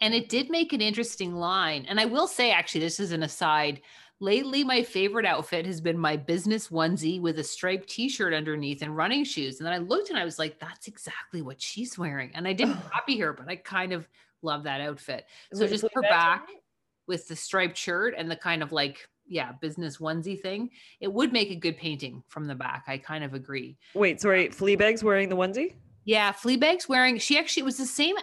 And 0.01 0.14
it 0.14 0.29
did 0.29 0.51
make 0.51 0.72
an 0.72 0.81
interesting 0.81 1.35
line. 1.37 1.87
And 1.88 2.01
I 2.01 2.07
will 2.07 2.27
say, 2.27 2.51
actually, 2.51 2.81
this 2.81 2.98
is 2.98 3.12
an 3.12 3.22
aside. 3.22 3.81
Lately, 4.18 4.64
my 4.64 4.83
favorite 4.83 5.25
outfit 5.27 5.64
has 5.66 5.81
been 5.81 5.96
my 5.98 6.16
business 6.16 6.68
onesie 6.68 7.20
with 7.20 7.38
a 7.38 7.44
striped 7.44 7.88
t 7.88 8.09
shirt 8.09 8.35
underneath 8.35 8.83
and 8.83 8.96
running 8.96 9.25
shoes. 9.25 9.59
And 9.59 9.66
then 9.66 9.72
I 9.72 9.79
looked 9.79 10.11
and 10.11 10.18
I 10.18 10.25
was 10.25 10.38
like, 10.40 10.59
that's 10.59 10.88
exactly 10.88 11.40
what 11.42 11.61
she's 11.62 11.96
wearing. 11.98 12.33
And 12.35 12.48
I 12.48 12.53
didn't 12.53 12.79
copy 12.90 13.16
her, 13.18 13.33
but 13.33 13.48
I 13.48 13.57
kind 13.57 13.92
of 13.92 14.09
love 14.42 14.64
that 14.64 14.81
outfit. 14.81 15.25
So 15.55 15.66
just 15.68 15.85
her 15.94 16.03
back 16.03 16.48
with 17.07 17.29
the 17.29 17.37
striped 17.37 17.77
shirt 17.77 18.14
and 18.16 18.29
the 18.31 18.37
kind 18.37 18.62
of 18.62 18.72
like, 18.72 19.09
yeah, 19.33 19.53
business 19.61 19.97
onesie 19.97 20.40
thing, 20.40 20.71
it 21.01 21.12
would 21.12 21.33
make 21.33 21.51
a 21.51 21.57
good 21.57 21.77
painting 21.77 22.23
from 22.29 22.47
the 22.47 22.55
back. 22.55 22.85
I 22.87 22.99
kind 22.99 23.25
of 23.25 23.33
agree. 23.33 23.79
Wait, 23.95 24.21
sorry, 24.21 24.49
Fleabag's 24.49 25.03
wearing 25.03 25.29
the 25.29 25.37
onesie? 25.37 25.75
Yeah, 26.05 26.33
Fleabag's 26.33 26.88
wearing. 26.88 27.18
She 27.18 27.38
actually 27.38 27.62
it 27.62 27.66
was 27.66 27.79
the 27.79 27.87
same 27.87 28.16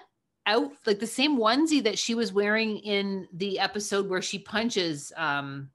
out, 0.45 0.71
like 0.85 0.99
the 0.99 1.07
same 1.07 1.37
onesie 1.37 1.83
that 1.83 1.97
she 1.97 2.13
was 2.13 2.31
wearing 2.31 2.77
in 2.77 3.27
the 3.33 3.59
episode 3.59 4.07
where 4.07 4.21
she 4.21 4.39
punches 4.39 5.11
um 5.17 5.69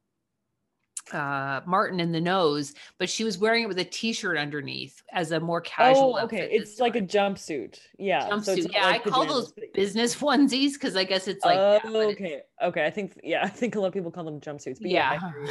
uh 1.12 1.61
Martin 1.67 2.01
in 2.01 2.12
the 2.12 2.21
nose, 2.21 2.73
but 2.99 3.11
she 3.11 3.25
was 3.25 3.37
wearing 3.38 3.64
it 3.64 3.67
with 3.67 3.79
a 3.79 3.85
t-shirt 3.85 4.37
underneath 4.38 5.03
as 5.12 5.33
a 5.33 5.40
more 5.40 5.61
casual. 5.61 6.17
oh, 6.19 6.25
okay. 6.25 6.49
It's 6.51 6.81
like 6.81 6.97
a 6.97 7.01
jumpsuit. 7.03 7.79
Yeah. 7.99 8.29
so 8.29 8.37
it's 8.37 8.49
jumpsuit. 8.49 8.62
not 8.64 8.73
Yeah, 8.73 8.87
like 8.87 9.07
I 9.07 9.11
call 9.11 9.27
those 9.27 9.53
business 9.75 10.14
onesies 10.21 10.73
because 10.75 10.97
I 10.97 11.05
guess 11.05 11.29
it's 11.29 11.45
like 11.45 11.59
oh, 11.59 11.73
yeah, 11.75 11.81
but 11.85 11.95
it's- 11.95 12.12
okay. 12.17 12.40
Okay. 12.62 12.87
I 12.87 12.90
think 12.90 13.21
yeah, 13.23 13.45
I 13.45 13.49
think 13.49 13.75
a 13.75 13.81
lot 13.81 13.88
of 13.88 13.93
people 13.93 14.11
call 14.11 14.25
them 14.25 14.40
jumpsuits. 14.40 14.79
But 14.81 14.90
Yeah. 14.90 15.12
yeah. 15.14 15.51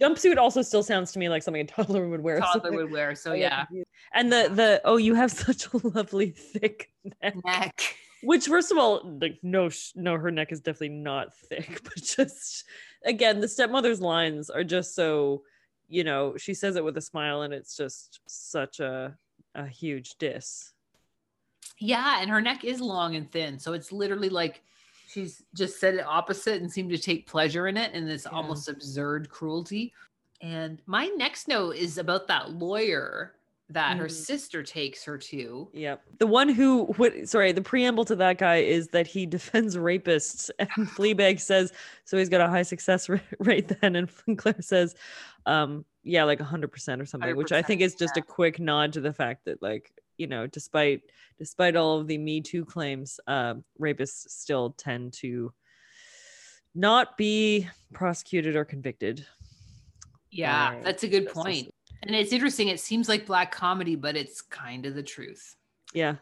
Jumpsuit 0.00 0.36
also 0.36 0.62
still 0.62 0.82
sounds 0.82 1.12
to 1.12 1.18
me 1.18 1.28
like 1.28 1.42
something 1.42 1.60
a 1.62 1.64
toddler 1.66 2.08
would 2.08 2.22
wear. 2.22 2.36
so 2.52 2.58
toddler 2.58 2.72
I- 2.72 2.76
would 2.76 2.90
wear. 2.90 3.14
So 3.14 3.34
yeah. 3.34 3.66
And 4.14 4.32
the 4.32 4.48
the 4.52 4.80
oh, 4.84 4.96
you 4.96 5.14
have 5.14 5.30
such 5.30 5.66
a 5.72 5.86
lovely 5.88 6.30
thick 6.30 6.90
neck. 7.22 7.36
neck. 7.44 7.96
Which, 8.24 8.46
first 8.46 8.70
of 8.70 8.78
all, 8.78 9.18
like 9.20 9.38
no, 9.42 9.68
sh- 9.68 9.90
no, 9.96 10.16
her 10.16 10.30
neck 10.30 10.52
is 10.52 10.60
definitely 10.60 10.90
not 10.90 11.34
thick, 11.36 11.80
but 11.82 11.96
just 11.96 12.64
again, 13.04 13.40
the 13.40 13.48
stepmother's 13.48 14.00
lines 14.00 14.50
are 14.50 14.64
just 14.64 14.94
so, 14.94 15.42
you 15.88 16.04
know, 16.04 16.36
she 16.36 16.54
says 16.54 16.76
it 16.76 16.84
with 16.84 16.96
a 16.96 17.00
smile, 17.02 17.42
and 17.42 17.52
it's 17.54 17.76
just 17.76 18.20
such 18.26 18.80
a 18.80 19.16
a 19.54 19.66
huge 19.66 20.14
diss. 20.18 20.72
Yeah, 21.78 22.20
and 22.22 22.30
her 22.30 22.40
neck 22.40 22.64
is 22.64 22.80
long 22.80 23.16
and 23.16 23.30
thin. 23.30 23.58
So 23.58 23.72
it's 23.74 23.92
literally 23.92 24.28
like 24.30 24.62
she's 25.08 25.42
just 25.54 25.78
said 25.78 25.94
it 25.94 26.06
opposite 26.06 26.62
and 26.62 26.70
seemed 26.72 26.90
to 26.90 26.98
take 26.98 27.26
pleasure 27.26 27.66
in 27.68 27.76
it 27.76 27.92
in 27.92 28.06
this 28.06 28.24
Yeah. 28.24 28.36
almost 28.36 28.68
absurd 28.68 29.28
cruelty. 29.28 29.92
And 30.40 30.80
my 30.86 31.06
next 31.06 31.48
note 31.48 31.76
is 31.76 31.98
about 31.98 32.26
that 32.28 32.52
lawyer 32.52 33.34
that 33.72 33.96
her 33.96 34.06
Mhm. 34.06 34.10
sister 34.10 34.62
takes 34.62 35.04
her 35.04 35.18
to. 35.18 35.68
Yep. 35.72 36.02
The 36.18 36.26
one 36.26 36.48
who, 36.48 36.86
what, 36.96 37.28
sorry, 37.28 37.52
the 37.52 37.62
preamble 37.62 38.04
to 38.06 38.16
that 38.16 38.38
guy 38.38 38.56
is 38.56 38.88
that 38.88 39.06
he 39.06 39.26
defends 39.26 39.76
rapists, 39.76 40.50
and 40.58 40.68
Fleabag 40.96 41.40
says, 41.40 41.72
so 42.04 42.16
he's 42.16 42.28
got 42.28 42.40
a 42.40 42.48
high 42.48 42.62
success 42.62 43.08
ra- 43.08 43.18
rate 43.38 43.68
then. 43.80 43.96
And 43.96 44.10
Claire 44.38 44.60
says, 44.60 44.94
um, 45.46 45.84
yeah, 46.02 46.24
like 46.24 46.38
100% 46.40 47.00
or 47.00 47.06
something, 47.06 47.36
which 47.36 47.52
I 47.52 47.62
think 47.62 47.80
is 47.80 47.94
just 47.94 48.16
yeah. 48.16 48.22
a 48.22 48.24
quick 48.24 48.58
nod 48.58 48.92
to 48.94 49.00
the 49.00 49.12
fact 49.12 49.44
that, 49.46 49.62
like, 49.62 49.92
you 50.18 50.26
know, 50.26 50.46
despite 50.46 51.02
despite 51.38 51.74
all 51.74 51.98
of 51.98 52.06
the 52.06 52.18
Me 52.18 52.40
Too 52.40 52.64
claims, 52.64 53.18
uh, 53.26 53.54
rapists 53.80 54.28
still 54.30 54.70
tend 54.78 55.14
to 55.14 55.52
not 56.74 57.16
be 57.16 57.68
prosecuted 57.92 58.54
or 58.54 58.64
convicted. 58.64 59.26
Yeah, 60.30 60.80
that's 60.82 61.02
a 61.02 61.08
good 61.08 61.28
point. 61.28 61.70
And 62.02 62.14
it's 62.16 62.32
interesting. 62.32 62.68
It 62.68 62.80
seems 62.80 63.08
like 63.08 63.26
black 63.26 63.52
comedy, 63.52 63.94
but 63.96 64.16
it's 64.16 64.40
kind 64.42 64.86
of 64.86 64.94
the 64.94 65.02
truth. 65.02 65.56
Yeah. 65.94 66.16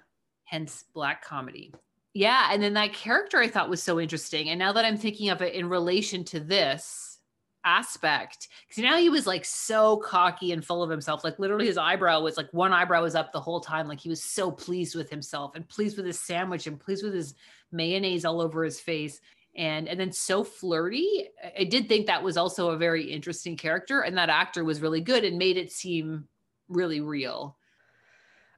hence 0.44 0.84
black 0.94 1.24
comedy. 1.24 1.72
Yeah, 2.12 2.48
and 2.52 2.60
then 2.62 2.74
that 2.74 2.92
character 2.92 3.38
I 3.38 3.46
thought 3.48 3.70
was 3.70 3.82
so 3.82 4.00
interesting. 4.00 4.48
And 4.50 4.58
now 4.58 4.72
that 4.72 4.84
I'm 4.84 4.96
thinking 4.96 5.30
of 5.30 5.42
it 5.42 5.54
in 5.54 5.68
relation 5.68 6.24
to 6.24 6.40
this 6.40 7.18
aspect, 7.64 8.48
because 8.66 8.82
now 8.82 8.96
he 8.96 9.08
was 9.08 9.26
like 9.28 9.44
so 9.44 9.98
cocky 9.98 10.50
and 10.52 10.64
full 10.64 10.82
of 10.82 10.90
himself. 10.90 11.22
Like 11.22 11.38
literally 11.38 11.66
his 11.66 11.78
eyebrow 11.78 12.20
was 12.20 12.36
like 12.36 12.52
one 12.52 12.72
eyebrow 12.72 13.02
was 13.02 13.14
up 13.14 13.32
the 13.32 13.40
whole 13.40 13.60
time. 13.60 13.86
Like 13.86 14.00
he 14.00 14.08
was 14.08 14.22
so 14.22 14.50
pleased 14.50 14.96
with 14.96 15.08
himself 15.08 15.54
and 15.54 15.68
pleased 15.68 15.96
with 15.96 16.06
his 16.06 16.18
sandwich 16.18 16.66
and 16.66 16.80
pleased 16.80 17.04
with 17.04 17.14
his 17.14 17.34
mayonnaise 17.70 18.24
all 18.24 18.40
over 18.40 18.64
his 18.64 18.80
face. 18.80 19.20
And 19.60 19.88
and 19.88 20.00
then 20.00 20.10
so 20.10 20.42
flirty. 20.42 21.28
I- 21.58 21.64
did 21.64 21.86
think 21.86 22.06
that 22.06 22.22
was 22.22 22.38
also 22.38 22.70
a 22.70 22.78
very 22.78 23.04
interesting 23.12 23.56
character. 23.58 24.00
And 24.00 24.16
that 24.16 24.30
actor 24.30 24.64
was 24.64 24.80
really 24.80 25.02
good 25.02 25.22
and 25.22 25.36
made 25.36 25.58
it 25.58 25.70
seem 25.70 26.26
really 26.68 27.00
real. 27.02 27.58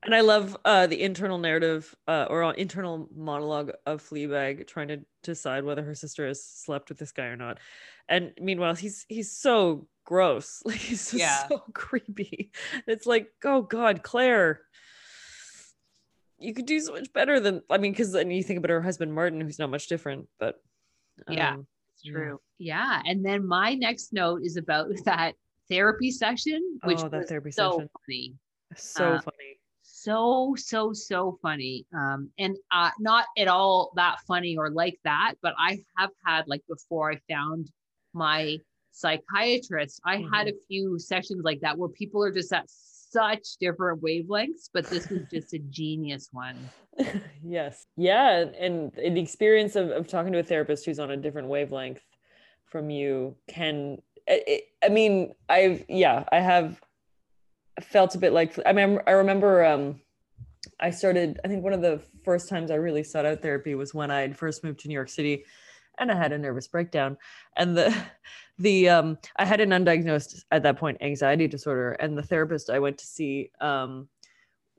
And 0.05 0.15
I 0.15 0.21
love 0.21 0.57
uh, 0.65 0.87
the 0.87 1.01
internal 1.03 1.39
narrative 1.39 1.95
uh, 2.07 2.27
or 2.31 2.45
uh, 2.45 2.53
internal 2.53 3.09
monologue 3.15 3.73
of 3.85 4.01
Fleabag 4.03 4.67
trying 4.69 4.89
to 4.89 5.01
decide 5.23 5.65
whether 5.65 5.83
her 5.83 5.95
sister 5.95 6.27
has 6.27 6.45
slept 6.45 6.89
with 6.89 6.99
this 6.99 7.13
guy 7.13 7.27
or 7.27 7.37
not. 7.37 7.59
And 8.09 8.33
meanwhile, 8.41 8.75
he's 8.77 9.05
he's 9.09 9.33
so 9.33 9.89
gross. 10.05 10.63
Like 10.67 10.77
he's 10.77 11.11
just 11.11 11.15
Yeah. 11.15 11.49
so 11.49 11.59
creepy. 11.75 12.53
It's 12.87 13.07
like, 13.07 13.29
oh 13.45 13.63
God, 13.63 14.03
Claire, 14.05 14.61
you 16.39 16.55
could 16.55 16.67
do 16.67 16.79
so 16.81 16.93
much 16.93 17.13
better 17.13 17.41
than 17.41 17.63
I 17.71 17.79
mean, 17.79 17.93
because 17.93 18.13
then 18.13 18.31
you 18.31 18.43
think 18.45 18.59
about 18.59 18.71
her 18.71 18.83
husband 18.83 19.13
Martin, 19.13 19.41
who's 19.41 19.59
not 19.59 19.71
much 19.71 19.89
different, 19.89 20.29
but 20.39 20.61
Yeah. 21.29 21.55
um, 21.55 21.67
It's 21.95 22.03
true. 22.03 22.41
Yeah. 22.59 23.03
And 23.05 23.25
then 23.25 23.47
my 23.47 23.75
next 23.75 24.13
note 24.13 24.43
is 24.43 24.57
about 24.57 24.89
that 25.05 25.35
therapy 25.71 26.11
session, 26.11 26.81
which 26.85 26.99
Oh, 26.99 27.09
was 27.09 27.29
therapy 27.29 27.51
so 27.51 27.73
session. 27.73 27.89
funny. 28.07 28.35
so 28.77 29.05
Uh, 29.05 29.21
funny. 29.23 29.59
So, 29.83 30.55
so, 30.57 30.93
so 30.93 31.39
funny. 31.43 31.87
Um, 31.95 32.31
and 32.39 32.57
uh, 32.73 32.91
not 32.99 33.27
at 33.37 33.49
all 33.49 33.93
that 33.97 34.17
funny 34.27 34.57
or 34.57 34.71
like 34.71 34.99
that, 35.05 35.35
but 35.43 35.55
I 35.59 35.79
have 35.97 36.11
had 36.25 36.47
like 36.49 36.63
before 36.69 37.13
I 37.13 37.21
found 37.33 37.71
my 38.13 38.59
psychiatrist, 38.91 40.01
I 40.05 40.25
had 40.33 40.49
a 40.49 40.53
few 40.69 40.99
sessions 40.99 41.43
like 41.45 41.61
that 41.61 41.77
where 41.79 41.89
people 41.89 42.23
are 42.23 42.33
just 42.33 42.53
at 42.53 42.67
such 43.13 43.57
different 43.61 44.03
wavelengths, 44.03 44.71
but 44.73 44.87
this 44.87 45.09
was 45.09 45.23
just 45.31 45.53
a 45.53 45.59
genius 45.59 46.29
one. 46.33 46.57
yes. 47.45 47.87
Yeah. 47.97 48.47
And, 48.59 48.97
and 48.97 49.17
the 49.17 49.21
experience 49.21 49.77
of, 49.77 49.91
of 49.91 50.09
talking 50.09 50.33
to 50.33 50.39
a 50.39 50.43
therapist 50.43 50.87
who's 50.87 50.99
on 50.99 51.11
a 51.11 51.17
different 51.17 51.49
wavelength 51.49 52.01
from 52.67 52.91
you 52.91 53.37
can, 53.49 53.99
it, 54.27 54.65
I 54.83 54.89
mean, 54.89 55.35
I've, 55.49 55.85
yeah, 55.89 56.25
I 56.33 56.41
have 56.41 56.81
felt 57.81 58.15
a 58.15 58.19
bit 58.19 58.33
like, 58.33 58.59
I 58.65 58.73
mean, 58.73 58.99
I 59.07 59.13
remember, 59.13 59.65
um, 59.65 60.01
I 60.81 60.91
started, 60.91 61.41
I 61.45 61.49
think 61.49 61.63
one 61.63 61.73
of 61.73 61.83
the 61.83 62.01
first 62.25 62.49
times 62.49 62.71
I 62.71 62.77
really 62.77 63.03
sought 63.03 63.27
out 63.27 63.43
therapy 63.43 63.75
was 63.75 63.93
when 63.93 64.11
I 64.11 64.21
had 64.21 64.37
first 64.39 64.65
moved 64.65 64.81
to 64.81 64.89
New 64.89 64.95
York 64.95 65.09
City 65.09 65.45
and 65.99 66.11
I 66.11 66.17
had 66.17 66.33
a 66.33 66.39
nervous 66.39 66.69
breakdown. 66.69 67.17
And 67.57 67.77
the 67.77 67.95
the 68.59 68.89
um 68.89 69.19
I 69.37 69.45
had 69.45 69.61
an 69.61 69.71
undiagnosed 69.71 70.45
at 70.51 70.63
that 70.63 70.79
point 70.79 70.99
anxiety 71.01 71.49
disorder. 71.49 71.93
And 71.93 72.17
the 72.17 72.23
therapist 72.23 72.71
I 72.71 72.79
went 72.79 72.99
to 72.99 73.07
see 73.07 73.51
um 73.61 74.09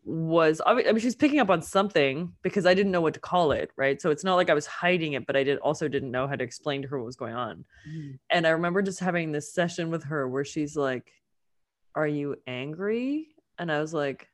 was 0.05 0.61
I 0.66 0.74
mean 0.74 0.99
she 0.99 1.07
was 1.07 1.16
picking 1.16 1.39
up 1.39 1.49
on 1.49 1.61
something 1.61 2.34
because 2.41 2.66
I 2.66 2.74
didn't 2.74 2.91
know 2.91 3.01
what 3.01 3.14
to 3.14 3.20
call 3.20 3.51
it, 3.51 3.72
right? 3.78 4.01
So 4.01 4.11
it's 4.11 4.24
not 4.24 4.36
like 4.36 4.49
I 4.49 4.53
was 4.53 4.66
hiding 4.66 5.14
it, 5.14 5.26
but 5.26 5.36
I 5.36 5.43
did 5.43 5.59
also 5.59 5.88
didn't 5.88 6.11
know 6.11 6.28
how 6.28 6.36
to 6.36 6.43
explain 6.43 6.82
to 6.82 6.88
her 6.89 6.99
what 6.99 7.05
was 7.05 7.16
going 7.16 7.36
on. 7.36 7.66
Mm. 7.89 8.20
And 8.30 8.47
I 8.47 8.51
remember 8.51 8.82
just 8.82 8.99
having 8.99 9.32
this 9.32 9.53
session 9.53 9.89
with 9.89 10.03
her 10.05 10.28
where 10.28 10.43
she's 10.43 10.76
like, 10.76 11.11
Are 11.95 12.07
you 12.07 12.36
angry? 12.47 13.30
And 13.57 13.72
I 13.72 13.80
was 13.80 13.93
like, 13.93 14.28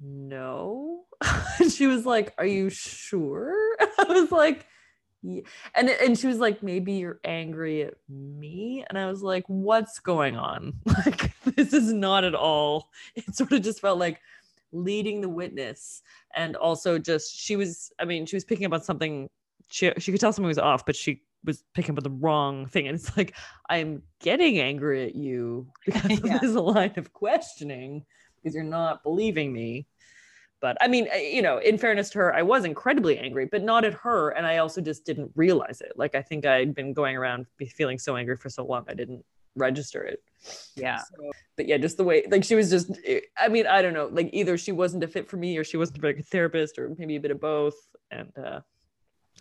No. 0.00 1.04
and 1.60 1.70
she 1.70 1.86
was 1.86 2.04
like, 2.04 2.34
Are 2.38 2.46
you 2.46 2.68
sure? 2.68 3.54
I 3.80 4.04
was 4.08 4.32
like, 4.32 4.66
yeah. 5.22 5.42
and 5.74 5.88
and 5.88 6.18
she 6.18 6.26
was 6.26 6.38
like 6.38 6.62
maybe 6.62 6.94
you're 6.94 7.20
angry 7.24 7.82
at 7.82 7.94
me 8.08 8.84
and 8.88 8.98
i 8.98 9.06
was 9.06 9.22
like 9.22 9.44
what's 9.46 10.00
going 10.00 10.36
on 10.36 10.72
like 11.06 11.32
this 11.44 11.72
is 11.72 11.92
not 11.92 12.24
at 12.24 12.34
all 12.34 12.90
it 13.14 13.34
sort 13.34 13.52
of 13.52 13.62
just 13.62 13.80
felt 13.80 13.98
like 13.98 14.20
leading 14.72 15.20
the 15.20 15.28
witness 15.28 16.02
and 16.34 16.56
also 16.56 16.98
just 16.98 17.34
she 17.34 17.56
was 17.56 17.92
i 17.98 18.04
mean 18.04 18.26
she 18.26 18.36
was 18.36 18.44
picking 18.44 18.66
up 18.66 18.72
on 18.72 18.82
something 18.82 19.28
she 19.70 19.92
she 19.98 20.10
could 20.10 20.20
tell 20.20 20.32
something 20.32 20.48
was 20.48 20.58
off 20.58 20.84
but 20.84 20.96
she 20.96 21.22
was 21.44 21.62
picking 21.74 21.92
up 21.92 21.98
on 21.98 22.04
the 22.04 22.18
wrong 22.18 22.66
thing 22.66 22.88
and 22.88 22.94
it's 22.94 23.16
like 23.16 23.34
i'm 23.68 24.02
getting 24.20 24.60
angry 24.60 25.04
at 25.04 25.14
you 25.14 25.66
because 25.84 26.20
yeah. 26.24 26.38
there's 26.38 26.54
a 26.54 26.60
line 26.60 26.92
of 26.96 27.12
questioning 27.12 28.04
because 28.42 28.54
you're 28.54 28.64
not 28.64 29.02
believing 29.02 29.52
me 29.52 29.86
but 30.62 30.76
I 30.80 30.86
mean, 30.86 31.08
you 31.20 31.42
know, 31.42 31.58
in 31.58 31.76
fairness 31.76 32.08
to 32.10 32.18
her, 32.20 32.34
I 32.34 32.42
was 32.42 32.64
incredibly 32.64 33.18
angry, 33.18 33.46
but 33.46 33.62
not 33.62 33.84
at 33.84 33.94
her. 33.94 34.30
And 34.30 34.46
I 34.46 34.58
also 34.58 34.80
just 34.80 35.04
didn't 35.04 35.32
realize 35.34 35.80
it. 35.80 35.92
Like, 35.96 36.14
I 36.14 36.22
think 36.22 36.46
I'd 36.46 36.72
been 36.74 36.94
going 36.94 37.16
around 37.16 37.46
feeling 37.76 37.98
so 37.98 38.16
angry 38.16 38.36
for 38.36 38.48
so 38.48 38.64
long, 38.64 38.84
I 38.88 38.94
didn't 38.94 39.24
register 39.56 40.02
it. 40.04 40.22
Yeah. 40.76 40.98
So, 40.98 41.32
but 41.56 41.66
yeah, 41.66 41.78
just 41.78 41.96
the 41.96 42.04
way, 42.04 42.24
like, 42.30 42.44
she 42.44 42.54
was 42.54 42.70
just, 42.70 42.96
eh, 43.04 43.20
I 43.36 43.48
mean, 43.48 43.66
I 43.66 43.82
don't 43.82 43.92
know, 43.92 44.08
like, 44.12 44.30
either 44.32 44.56
she 44.56 44.70
wasn't 44.70 45.02
a 45.02 45.08
fit 45.08 45.28
for 45.28 45.36
me 45.36 45.58
or 45.58 45.64
she 45.64 45.76
wasn't 45.76 45.98
a 45.98 46.00
good 46.00 46.24
therapist 46.28 46.78
or 46.78 46.94
maybe 46.96 47.16
a 47.16 47.20
bit 47.20 47.32
of 47.32 47.40
both. 47.40 47.74
And 48.12 48.32
uh, 48.38 48.60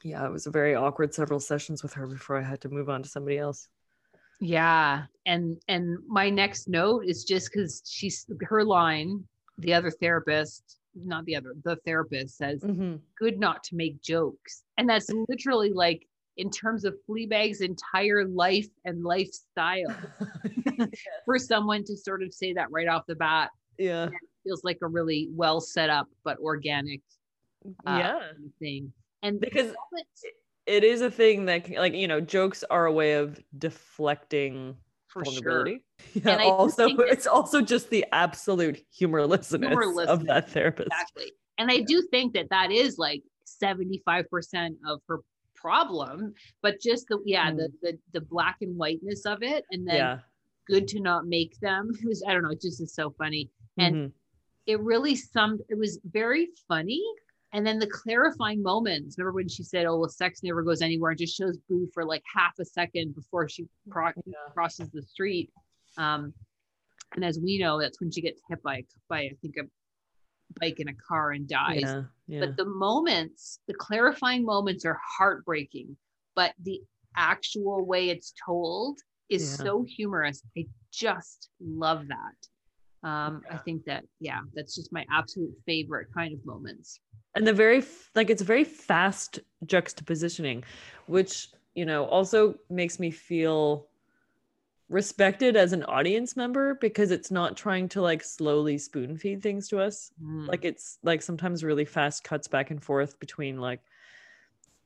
yeah, 0.03 0.26
it 0.26 0.32
was 0.32 0.47
a 0.47 0.51
very 0.51 0.74
awkward 0.74 1.13
several 1.13 1.39
sessions 1.39 1.84
with 1.84 1.93
her 1.93 2.07
before 2.07 2.38
I 2.38 2.41
had 2.41 2.61
to 2.61 2.69
move 2.69 2.89
on 2.89 3.03
to 3.03 3.09
somebody 3.09 3.38
else. 3.38 3.69
Yeah. 4.39 5.03
And, 5.28 5.61
and 5.67 5.99
my 6.07 6.32
next 6.32 6.67
note 6.67 7.05
is 7.05 7.24
just 7.24 7.53
because 7.53 7.84
she's 7.86 8.26
her 8.41 8.65
line, 8.65 9.24
the 9.59 9.76
other 9.76 9.91
therapist 9.91 10.80
not 10.95 11.25
the 11.25 11.35
other, 11.35 11.53
the 11.63 11.77
therapist 11.85 12.37
says, 12.37 12.61
mm-hmm. 12.61 12.95
good 13.17 13.39
not 13.39 13.63
to 13.65 13.75
make 13.75 14.01
jokes. 14.01 14.63
And 14.77 14.89
that's 14.89 15.09
literally 15.29 15.71
like 15.71 16.07
in 16.37 16.49
terms 16.49 16.85
of 16.85 16.95
Fleabag's 17.09 17.61
entire 17.61 18.25
life 18.25 18.67
and 18.85 19.03
lifestyle 19.03 19.95
for 21.25 21.37
someone 21.37 21.83
to 21.85 21.97
sort 21.97 22.23
of 22.23 22.33
say 22.33 22.53
that 22.53 22.71
right 22.71 22.87
off 22.87 23.05
the 23.07 23.15
bat. 23.15 23.49
Yeah. 23.77 24.09
Feels 24.43 24.63
like 24.63 24.79
a 24.81 24.87
really 24.87 25.29
well 25.31 25.61
set 25.61 25.89
up 25.89 26.07
but 26.23 26.37
organic 26.39 27.01
uh, 27.85 27.97
yeah. 27.97 28.19
thing. 28.59 28.91
And 29.23 29.39
because 29.39 29.73
it 30.65 30.83
is 30.83 31.01
a 31.01 31.11
thing 31.11 31.45
that 31.45 31.69
like 31.71 31.93
you 31.93 32.07
know 32.07 32.21
jokes 32.21 32.63
are 32.69 32.85
a 32.85 32.91
way 32.91 33.13
of 33.13 33.39
deflecting 33.57 34.75
for 35.12 35.24
vulnerability. 35.24 35.84
Sure. 36.14 36.22
Yeah, 36.26 36.43
also 36.43 36.88
it's 36.99 37.28
also 37.28 37.62
just 37.62 37.89
the 37.89 38.05
absolute 38.12 38.84
humorlessness, 38.91 39.62
humorlessness 39.62 40.09
of 40.09 40.26
that 40.28 40.49
therapist. 40.49 40.89
Exactly. 40.91 41.32
And 41.57 41.70
I 41.70 41.82
do 41.82 42.01
think 42.12 42.34
that 42.34 42.49
that 42.49 42.72
is 42.72 42.97
like 42.97 43.22
75% 43.62 44.76
of 44.88 45.01
her 45.07 45.20
problem, 45.55 46.34
but 46.62 46.82
just 46.82 47.07
the 47.07 47.20
yeah, 47.26 47.51
mm. 47.51 47.57
the, 47.57 47.72
the 47.82 47.99
the 48.14 48.22
black 48.22 48.57
and 48.62 48.76
whiteness 48.78 49.26
of 49.26 49.43
it 49.43 49.64
and 49.72 49.88
then 49.88 49.95
yeah. 49.95 50.18
good 50.68 50.88
to 50.89 50.99
not 50.99 51.28
make 51.28 51.59
them. 51.59 51.91
It 52.01 52.07
was 52.07 52.24
I 52.28 52.34
don't 52.34 52.43
know, 52.43 52.51
it 52.51 52.62
just 52.62 52.82
is 52.82 52.93
so 52.93 53.14
funny. 53.18 53.49
And 53.78 53.95
mm-hmm. 53.95 54.07
it 54.66 54.80
really 54.80 55.16
summed 55.16 55.62
it 55.70 55.78
was 55.78 55.99
very 56.05 56.49
funny 56.68 57.03
and 57.54 57.66
then 57.66 57.80
the 57.80 57.88
clarifying 57.88 58.62
moments. 58.62 59.18
Remember 59.18 59.36
when 59.36 59.49
she 59.49 59.64
said, 59.64 59.86
"Oh, 59.86 59.99
well, 59.99 60.10
sex 60.10 60.41
never 60.43 60.64
goes 60.64 60.82
anywhere," 60.82 61.12
and 61.12 61.20
just 61.20 61.36
shows 61.36 61.58
Boo 61.70 61.88
for 61.93 62.06
like 62.06 62.24
half 62.34 62.58
a 62.60 62.66
second 62.66 63.16
before 63.16 63.49
she 63.49 63.68
yeah. 63.86 64.34
crosses 64.54 64.89
the 64.91 65.02
street. 65.02 65.52
Um, 65.97 66.34
and 67.16 67.26
as 67.26 67.39
we 67.39 67.58
know, 67.58 67.80
that's 67.80 67.99
when 67.99 68.12
she 68.12 68.22
gets 68.22 68.41
hit 68.49 68.64
by 68.64 68.84
by 69.10 69.22
I 69.22 69.32
think 69.41 69.56
a 69.58 69.64
bike 70.60 70.80
in 70.80 70.88
a 70.88 70.93
car 70.93 71.32
and 71.32 71.47
dies. 71.47 71.82
Yeah, 71.82 72.04
yeah. 72.28 72.39
But 72.39 72.58
the 72.58 72.66
moments, 72.66 73.60
the 73.68 73.74
clarifying 73.74 74.45
moments, 74.45 74.86
are 74.86 74.99
heartbreaking. 75.18 75.97
But 76.36 76.54
the 76.64 76.82
actual 77.18 77.86
way 77.86 78.10
it's 78.10 78.34
told 78.45 78.99
is 79.30 79.58
so 79.58 79.84
humorous. 79.84 80.41
I 80.58 80.66
just 80.91 81.49
love 81.62 82.08
that. 82.08 83.08
Um, 83.08 83.41
I 83.49 83.58
think 83.58 83.84
that 83.86 84.06
yeah, 84.22 84.39
that's 84.54 84.76
just 84.76 84.93
my 84.93 85.06
absolute 85.12 85.54
favorite 85.66 86.08
kind 86.14 86.34
of 86.34 86.45
moments 86.45 87.02
and 87.36 87.45
the 87.47 87.53
very 87.53 87.84
like 88.15 88.29
it's 88.29 88.41
very 88.41 88.63
fast 88.63 89.39
juxtapositioning 89.65 90.63
which 91.07 91.49
you 91.75 91.86
know 91.86 92.05
also 92.05 92.55
makes 92.69 92.99
me 92.99 93.11
feel 93.11 93.88
respected 94.89 95.55
as 95.55 95.71
an 95.71 95.84
audience 95.84 96.36
member 96.36 96.75
because 96.75 97.11
it's 97.11 97.32
not 97.32 97.55
trying 97.55 97.88
to 97.88 98.01
like 98.01 98.21
slowly 98.23 98.77
spoon 98.77 99.17
feed 99.17 99.41
things 99.41 99.69
to 99.69 99.79
us 99.79 100.11
mm. 100.21 100.47
like 100.47 100.65
it's 100.65 100.97
like 101.03 101.21
sometimes 101.21 101.63
really 101.63 101.86
fast 101.86 102.23
cuts 102.23 102.47
back 102.47 102.71
and 102.71 102.84
forth 102.84 103.17
between 103.19 103.59
like 103.59 103.79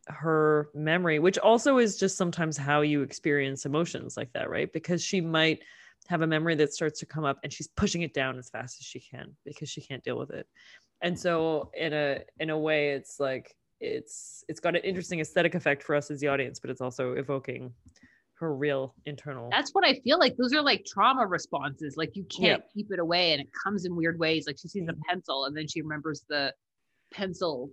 her 0.08 0.70
memory 0.76 1.18
which 1.18 1.40
also 1.40 1.80
is 1.80 1.98
just 1.98 2.18
sometimes 2.18 2.56
how 2.56 2.82
you 2.82 3.02
experience 3.02 3.66
emotions 3.66 4.16
like 4.16 4.32
that 4.34 4.48
right 4.48 4.72
because 4.72 5.04
she 5.04 5.20
might 5.20 5.64
have 6.08 6.22
a 6.22 6.28
memory 6.28 6.56
that 6.56 6.74
starts 6.74 7.00
to 7.00 7.06
come 7.06 7.24
up 7.24 7.40
and 7.44 7.52
she's 7.52 7.68
pushing 7.68 8.02
it 8.02 8.14
down 8.14 8.38
as 8.38 8.50
fast 8.50 8.80
as 8.80 8.86
she 8.86 9.00
can 9.00 9.36
because 9.46 9.70
she 9.70 9.82
can't 9.82 10.04
deal 10.04 10.18
with 10.18 10.32
it. 10.32 10.48
And 11.02 11.18
so 11.20 11.72
in 11.76 11.94
a 11.94 12.20
in 12.40 12.50
a 12.50 12.58
way 12.58 12.92
it's 12.92 13.20
like 13.20 13.56
it's 13.80 14.44
it's 14.48 14.60
got 14.60 14.76
an 14.76 14.82
interesting 14.84 15.20
aesthetic 15.20 15.56
effect 15.56 15.84
for 15.84 15.96
us 15.96 16.10
as 16.10 16.20
the 16.22 16.28
audience 16.28 16.60
but 16.60 16.70
it's 16.70 16.80
also 16.80 17.14
evoking 17.14 17.74
her 18.36 18.56
real 18.56 18.96
internal 19.06 19.50
that's 19.52 19.72
what 19.72 19.86
i 19.86 19.94
feel 19.96 20.18
like. 20.20 20.36
Those 20.38 20.54
are 20.54 20.62
like 20.62 20.86
trauma 20.86 21.26
responses. 21.26 21.96
Like 21.98 22.16
you 22.16 22.26
can't 22.26 22.64
keep 22.74 22.92
it 22.92 23.00
away 23.00 23.34
and 23.34 23.42
it 23.42 23.48
comes 23.64 23.86
in 23.86 23.96
weird 23.96 24.20
ways. 24.20 24.46
Like 24.48 24.58
she 24.60 24.68
sees 24.68 24.88
a 24.88 24.96
pencil 25.08 25.46
and 25.46 25.56
then 25.56 25.68
she 25.68 25.82
remembers 25.82 26.26
the 26.30 26.54
pencil 27.14 27.70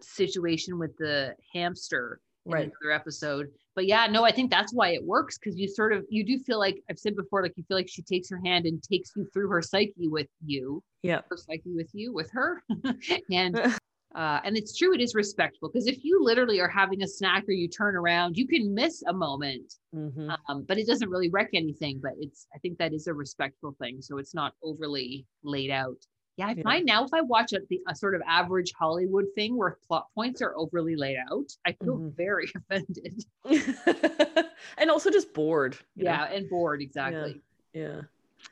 situation 0.00 0.78
with 0.78 0.96
the 0.96 1.34
hamster 1.52 2.20
right. 2.46 2.64
in 2.64 2.72
another 2.82 2.92
episode 2.92 3.48
but 3.80 3.86
yeah 3.86 4.06
no 4.06 4.24
i 4.26 4.30
think 4.30 4.50
that's 4.50 4.74
why 4.74 4.90
it 4.90 5.02
works 5.02 5.38
because 5.38 5.58
you 5.58 5.66
sort 5.66 5.94
of 5.94 6.04
you 6.10 6.22
do 6.22 6.38
feel 6.40 6.58
like 6.58 6.82
i've 6.90 6.98
said 6.98 7.16
before 7.16 7.42
like 7.42 7.54
you 7.56 7.64
feel 7.66 7.78
like 7.78 7.88
she 7.88 8.02
takes 8.02 8.28
her 8.28 8.38
hand 8.44 8.66
and 8.66 8.82
takes 8.82 9.10
you 9.16 9.26
through 9.32 9.48
her 9.48 9.62
psyche 9.62 10.06
with 10.06 10.26
you 10.44 10.82
yeah 11.02 11.20
her 11.30 11.36
psyche 11.38 11.72
with 11.74 11.88
you 11.94 12.12
with 12.12 12.30
her. 12.30 12.62
And 13.32 13.56
uh, 14.14 14.40
and 14.44 14.56
it's 14.56 14.76
true 14.76 14.92
it 14.92 15.00
is 15.00 15.14
respectful 15.14 15.70
because 15.72 15.86
if 15.86 16.04
you 16.04 16.22
literally 16.22 16.60
are 16.60 16.68
having 16.68 17.02
a 17.02 17.08
snack 17.08 17.44
or 17.48 17.52
you 17.52 17.68
turn 17.68 17.96
around 17.96 18.36
you 18.36 18.46
can 18.46 18.74
miss 18.74 19.02
a 19.08 19.12
moment 19.14 19.72
mm-hmm. 19.94 20.30
um, 20.48 20.64
but 20.68 20.76
it 20.76 20.86
doesn't 20.86 21.08
really 21.08 21.30
wreck 21.30 21.48
anything 21.54 21.98
but 22.02 22.12
it's 22.18 22.46
i 22.54 22.58
think 22.58 22.76
that 22.76 22.92
is 22.92 23.06
a 23.06 23.14
respectful 23.14 23.74
thing 23.80 24.02
so 24.02 24.18
it's 24.18 24.34
not 24.34 24.52
overly 24.62 25.24
laid 25.42 25.70
out 25.70 25.96
yeah, 26.40 26.48
I 26.48 26.62
find 26.62 26.86
now 26.86 27.04
if 27.04 27.12
I 27.12 27.20
watch 27.20 27.52
a, 27.52 27.60
the, 27.68 27.80
a 27.88 27.94
sort 27.94 28.14
of 28.14 28.22
average 28.26 28.72
Hollywood 28.72 29.26
thing 29.34 29.56
where 29.56 29.78
plot 29.86 30.06
points 30.14 30.40
are 30.42 30.56
overly 30.56 30.96
laid 30.96 31.18
out, 31.30 31.50
I 31.66 31.72
feel 31.72 31.96
mm-hmm. 31.96 32.16
very 32.16 32.50
offended. 32.56 33.24
and 34.78 34.90
also 34.90 35.10
just 35.10 35.32
bored. 35.34 35.76
Yeah, 35.96 36.16
know? 36.16 36.36
and 36.36 36.48
bored, 36.48 36.80
exactly. 36.80 37.40
Yeah. 37.72 37.82
yeah. 37.82 38.00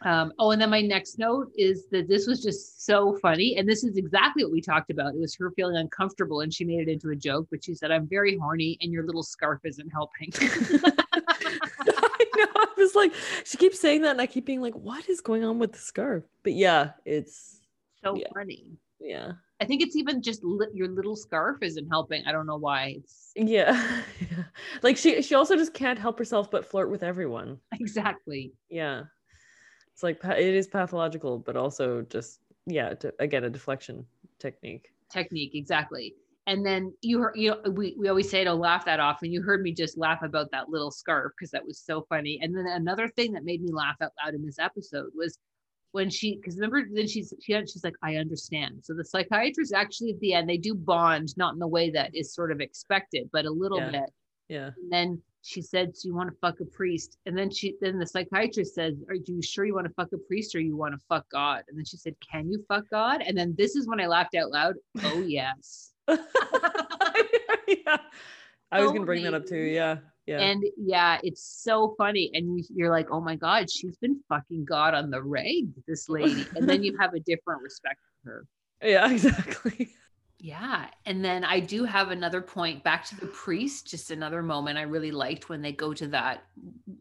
Um, 0.02 0.32
oh, 0.38 0.50
and 0.50 0.60
then 0.60 0.70
my 0.70 0.82
next 0.82 1.18
note 1.18 1.50
is 1.56 1.86
that 1.90 2.08
this 2.08 2.26
was 2.26 2.42
just 2.42 2.84
so 2.84 3.18
funny. 3.22 3.56
And 3.56 3.66
this 3.66 3.84
is 3.84 3.96
exactly 3.96 4.44
what 4.44 4.52
we 4.52 4.60
talked 4.60 4.90
about. 4.90 5.14
It 5.14 5.20
was 5.20 5.34
her 5.36 5.50
feeling 5.52 5.76
uncomfortable 5.76 6.42
and 6.42 6.52
she 6.52 6.64
made 6.64 6.80
it 6.80 6.88
into 6.88 7.08
a 7.10 7.16
joke, 7.16 7.48
but 7.50 7.64
she 7.64 7.74
said, 7.74 7.90
I'm 7.90 8.06
very 8.06 8.36
horny 8.36 8.76
and 8.82 8.92
your 8.92 9.04
little 9.04 9.22
scarf 9.22 9.60
isn't 9.64 9.88
helping. 9.90 10.30
I 10.40 12.24
know. 12.36 12.46
I 12.54 12.68
was 12.76 12.94
like, 12.94 13.12
she 13.44 13.56
keeps 13.56 13.80
saying 13.80 14.02
that, 14.02 14.12
and 14.12 14.20
I 14.20 14.26
keep 14.26 14.44
being 14.44 14.60
like, 14.60 14.74
what 14.74 15.08
is 15.08 15.20
going 15.20 15.42
on 15.44 15.58
with 15.58 15.72
the 15.72 15.78
scarf? 15.78 16.24
But 16.42 16.52
yeah, 16.52 16.90
it's 17.04 17.57
so 18.04 18.16
yeah. 18.16 18.26
funny. 18.34 18.78
Yeah. 19.00 19.32
I 19.60 19.64
think 19.64 19.82
it's 19.82 19.96
even 19.96 20.22
just 20.22 20.42
li- 20.44 20.68
your 20.72 20.88
little 20.88 21.16
scarf 21.16 21.58
isn't 21.62 21.88
helping. 21.88 22.24
I 22.26 22.32
don't 22.32 22.46
know 22.46 22.56
why. 22.58 22.96
It's 22.98 23.32
yeah. 23.34 24.02
Like 24.82 24.96
she 24.96 25.22
she 25.22 25.34
also 25.34 25.56
just 25.56 25.74
can't 25.74 25.98
help 25.98 26.18
herself 26.18 26.50
but 26.50 26.64
flirt 26.64 26.90
with 26.90 27.02
everyone. 27.02 27.58
Exactly. 27.80 28.52
Yeah. 28.68 29.02
It's 29.92 30.02
like 30.02 30.24
it 30.24 30.38
is 30.38 30.68
pathological, 30.68 31.38
but 31.38 31.56
also 31.56 32.02
just 32.02 32.40
yeah, 32.66 32.94
to, 32.94 33.12
again 33.18 33.44
a 33.44 33.50
deflection 33.50 34.06
technique. 34.38 34.92
Technique, 35.10 35.54
exactly. 35.54 36.14
And 36.46 36.64
then 36.64 36.94
you 37.02 37.18
heard, 37.18 37.36
you 37.36 37.50
know, 37.50 37.70
we, 37.70 37.94
we 37.98 38.08
always 38.08 38.30
say 38.30 38.42
don't 38.42 38.58
laugh 38.58 38.86
that 38.86 39.00
off. 39.00 39.18
And 39.22 39.32
You 39.32 39.42
heard 39.42 39.60
me 39.62 39.72
just 39.72 39.98
laugh 39.98 40.22
about 40.22 40.50
that 40.52 40.70
little 40.70 40.90
scarf 40.90 41.32
because 41.36 41.50
that 41.50 41.64
was 41.64 41.78
so 41.78 42.06
funny. 42.08 42.38
And 42.40 42.56
then 42.56 42.66
another 42.66 43.08
thing 43.08 43.32
that 43.32 43.44
made 43.44 43.60
me 43.60 43.70
laugh 43.70 43.96
out 44.00 44.12
loud 44.24 44.34
in 44.34 44.44
this 44.44 44.58
episode 44.58 45.10
was 45.14 45.38
when 45.98 46.08
she, 46.08 46.36
because 46.36 46.54
remember, 46.54 46.86
then 46.92 47.08
she's 47.08 47.34
she, 47.42 47.52
she's 47.66 47.82
like, 47.82 47.96
I 48.04 48.16
understand. 48.16 48.78
So 48.84 48.94
the 48.94 49.04
psychiatrist 49.04 49.74
actually 49.74 50.12
at 50.12 50.20
the 50.20 50.32
end 50.32 50.48
they 50.48 50.56
do 50.56 50.72
bond, 50.74 51.36
not 51.36 51.54
in 51.54 51.58
the 51.58 51.66
way 51.66 51.90
that 51.90 52.14
is 52.14 52.32
sort 52.32 52.52
of 52.52 52.60
expected, 52.60 53.28
but 53.32 53.46
a 53.46 53.50
little 53.50 53.80
Yeah. 53.80 53.90
bit. 53.90 54.10
Yeah. 54.48 54.70
And 54.80 54.92
then 54.92 55.22
she 55.42 55.60
said, 55.60 55.96
"So 55.96 56.06
you 56.08 56.14
want 56.14 56.30
to 56.30 56.36
fuck 56.40 56.60
a 56.60 56.64
priest?" 56.64 57.18
And 57.26 57.36
then 57.36 57.50
she, 57.50 57.74
then 57.80 57.98
the 57.98 58.06
psychiatrist 58.06 58.76
said, 58.76 58.96
"Are 59.08 59.16
you 59.16 59.42
sure 59.42 59.64
you 59.64 59.74
want 59.74 59.88
to 59.88 59.92
fuck 59.94 60.12
a 60.12 60.18
priest 60.18 60.54
or 60.54 60.60
you 60.60 60.76
want 60.76 60.94
to 60.94 61.00
fuck 61.08 61.26
God?" 61.30 61.64
And 61.68 61.76
then 61.76 61.84
she 61.84 61.96
said, 61.96 62.14
"Can 62.30 62.48
you 62.48 62.64
fuck 62.68 62.84
God?" 62.90 63.20
And 63.26 63.36
then 63.36 63.56
this 63.58 63.74
is 63.74 63.88
when 63.88 64.00
I 64.00 64.06
laughed 64.06 64.36
out 64.36 64.50
loud. 64.52 64.76
Oh 65.02 65.20
yes. 65.22 65.92
yeah. 66.08 67.98
I 68.70 68.80
was 68.82 68.92
gonna 68.92 69.04
bring 69.04 69.24
that 69.24 69.34
up 69.34 69.46
too. 69.46 69.56
Yeah. 69.56 69.96
Yeah. 70.28 70.40
And 70.40 70.62
yeah, 70.76 71.18
it's 71.22 71.42
so 71.42 71.94
funny. 71.96 72.30
And 72.34 72.58
you, 72.58 72.64
you're 72.68 72.90
like, 72.90 73.10
oh 73.10 73.20
my 73.20 73.34
God, 73.34 73.70
she's 73.70 73.96
been 73.96 74.20
fucking 74.28 74.66
God 74.66 74.92
on 74.92 75.08
the 75.08 75.22
reg, 75.22 75.70
this 75.86 76.10
lady. 76.10 76.46
And 76.54 76.68
then 76.68 76.82
you 76.82 76.94
have 77.00 77.14
a 77.14 77.20
different 77.20 77.62
respect 77.62 77.98
for 78.22 78.30
her. 78.30 78.46
yeah, 78.86 79.10
exactly. 79.10 79.88
Yeah. 80.38 80.88
And 81.06 81.24
then 81.24 81.44
I 81.44 81.60
do 81.60 81.84
have 81.84 82.10
another 82.10 82.42
point 82.42 82.84
back 82.84 83.06
to 83.06 83.16
the 83.18 83.26
priest, 83.26 83.88
just 83.88 84.10
another 84.10 84.42
moment 84.42 84.76
I 84.76 84.82
really 84.82 85.10
liked 85.10 85.48
when 85.48 85.62
they 85.62 85.72
go 85.72 85.94
to 85.94 86.06
that 86.08 86.44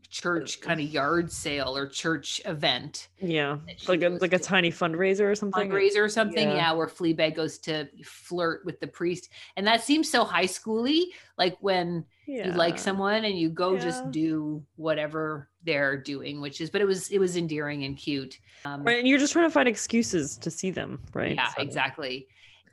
church 0.09 0.61
kind 0.61 0.79
of 0.79 0.87
yard 0.87 1.29
sale 1.29 1.75
or 1.75 1.85
church 1.85 2.41
event. 2.45 3.09
Yeah. 3.19 3.57
Like 3.89 4.03
a 4.03 4.09
like 4.09 4.33
a 4.33 4.39
tiny 4.39 4.71
fundraiser 4.71 5.29
or 5.29 5.35
something. 5.35 5.69
fundraiser 5.69 5.97
or 5.97 6.09
something. 6.09 6.47
Yeah. 6.47 6.55
Yeah. 6.55 6.71
where 6.71 6.87
Fleabag 6.87 7.35
goes 7.35 7.57
to 7.59 7.89
flirt 8.05 8.63
with 8.63 8.79
the 8.79 8.87
priest. 8.87 9.29
And 9.57 9.67
that 9.67 9.83
seems 9.83 10.09
so 10.09 10.23
high 10.23 10.45
schooly, 10.45 11.07
like 11.37 11.57
when 11.59 12.05
Yeah. 12.27 12.47
you 12.47 12.51
like 12.53 12.77
someone 12.77 13.23
and 13.23 13.39
you 13.39 13.49
go 13.49 13.73
Yeah. 13.75 13.79
just 13.79 14.11
do 14.11 14.61
whatever 14.75 15.49
they're 15.63 15.95
doing, 15.97 16.41
which 16.41 16.59
is 16.59 16.69
but 16.69 16.81
it 16.81 16.85
was 16.85 17.09
it 17.09 17.19
was 17.19 17.37
endearing 17.37 17.85
and 17.85 17.97
cute. 17.97 18.37
Um, 18.65 18.83
Right. 18.83 18.99
And 18.99 19.07
you're 19.07 19.17
just 19.17 19.31
trying 19.33 19.45
to 19.47 19.51
find 19.51 19.67
excuses 19.67 20.37
to 20.37 20.51
see 20.51 20.69
them, 20.69 20.99
right? 21.13 21.35
yeah, 21.35 21.47
So- 21.55 21.61
exactly. 21.61 22.27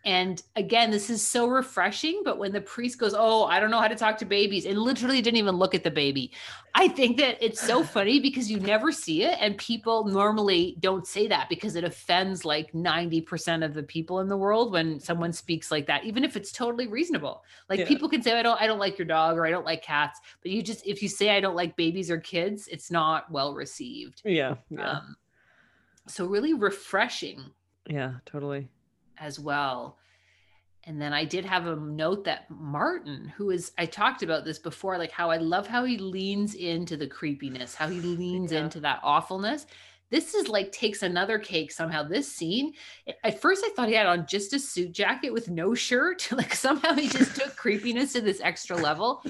And 0.04 0.42
again, 0.56 0.90
this 0.90 1.08
is 1.08 1.26
so 1.26 1.48
refreshing. 1.48 2.22
But 2.24 2.38
when 2.38 2.52
the 2.52 2.60
priest 2.60 2.98
goes, 2.98 3.14
Oh, 3.16 3.44
I 3.44 3.58
don't 3.58 3.70
know 3.70 3.80
how 3.80 3.88
to 3.88 3.96
talk 3.96 4.18
to 4.18 4.24
babies, 4.24 4.66
and 4.66 4.78
literally 4.78 5.22
didn't 5.22 5.38
even 5.38 5.56
look 5.56 5.74
at 5.74 5.82
the 5.82 5.90
baby, 5.90 6.32
I 6.74 6.88
think 6.88 7.16
that 7.18 7.42
it's 7.44 7.60
so 7.60 7.82
funny 7.96 8.20
because 8.20 8.50
you 8.50 8.60
never 8.60 8.92
see 8.92 9.22
it. 9.22 9.38
And 9.40 9.56
people 9.56 10.04
normally 10.04 10.76
don't 10.80 11.06
say 11.06 11.26
that 11.28 11.48
because 11.48 11.74
it 11.76 11.84
offends 11.84 12.44
like 12.44 12.72
90% 12.72 13.64
of 13.64 13.72
the 13.72 13.82
people 13.82 14.20
in 14.20 14.28
the 14.28 14.36
world 14.36 14.72
when 14.72 15.00
someone 15.00 15.32
speaks 15.32 15.70
like 15.70 15.86
that, 15.86 16.04
even 16.04 16.22
if 16.24 16.36
it's 16.36 16.52
totally 16.52 16.86
reasonable. 16.86 17.42
Like 17.70 17.80
Yeah. 17.80 17.88
people 17.88 18.08
can 18.08 18.22
say, 18.22 18.38
I 18.38 18.42
don't, 18.42 18.60
I 18.60 18.66
don't 18.66 18.78
like 18.78 18.98
your 18.98 19.06
dog 19.06 19.38
or 19.38 19.46
I 19.46 19.50
don't 19.50 19.64
like 19.64 19.82
cats. 19.82 20.20
But 20.42 20.50
you 20.50 20.62
just 20.62 20.86
if 20.86 21.02
you 21.02 21.08
say 21.08 21.30
I 21.30 21.40
don't 21.40 21.56
like 21.56 21.76
babies 21.76 22.10
or 22.10 22.18
kids, 22.18 22.68
it's 22.68 22.90
not 22.90 23.30
well 23.30 23.54
received. 23.54 24.22
Yeah. 24.24 24.56
Yeah. 24.68 24.90
Um, 24.90 25.16
so 26.06 26.26
really 26.26 26.52
refreshing 26.52 27.42
yeah, 27.86 28.14
totally. 28.24 28.68
As 29.18 29.38
well. 29.38 29.98
And 30.86 31.00
then 31.00 31.14
I 31.14 31.24
did 31.24 31.46
have 31.46 31.66
a 31.66 31.76
note 31.76 32.24
that 32.24 32.50
Martin, 32.50 33.32
who 33.36 33.50
is, 33.50 33.72
I 33.78 33.86
talked 33.86 34.22
about 34.22 34.44
this 34.44 34.58
before, 34.58 34.98
like 34.98 35.10
how 35.12 35.30
I 35.30 35.38
love 35.38 35.66
how 35.66 35.84
he 35.84 35.96
leans 35.96 36.54
into 36.54 36.96
the 36.98 37.06
creepiness, 37.06 37.74
how 37.74 37.88
he 37.88 38.00
leans 38.00 38.52
Yeah. 38.52 38.64
into 38.64 38.80
that 38.80 39.00
awfulness. 39.02 39.66
This 40.10 40.34
is 40.34 40.48
like 40.48 40.70
takes 40.72 41.02
another 41.02 41.38
cake 41.38 41.72
somehow. 41.72 42.02
This 42.02 42.30
scene, 42.30 42.74
at 43.24 43.40
first 43.40 43.64
I 43.64 43.70
thought 43.70 43.88
he 43.88 43.94
had 43.94 44.06
on 44.06 44.26
just 44.26 44.52
a 44.52 44.58
suit 44.58 44.92
jacket 44.92 45.32
with 45.32 45.48
no 45.48 45.74
shirt. 45.74 46.28
Like 46.32 46.54
somehow 46.54 46.92
he 46.94 47.08
just 47.08 47.34
took 47.34 47.56
creepiness 47.56 48.12
to 48.12 48.20
this 48.20 48.40
extra 48.42 48.76
level. 48.76 49.22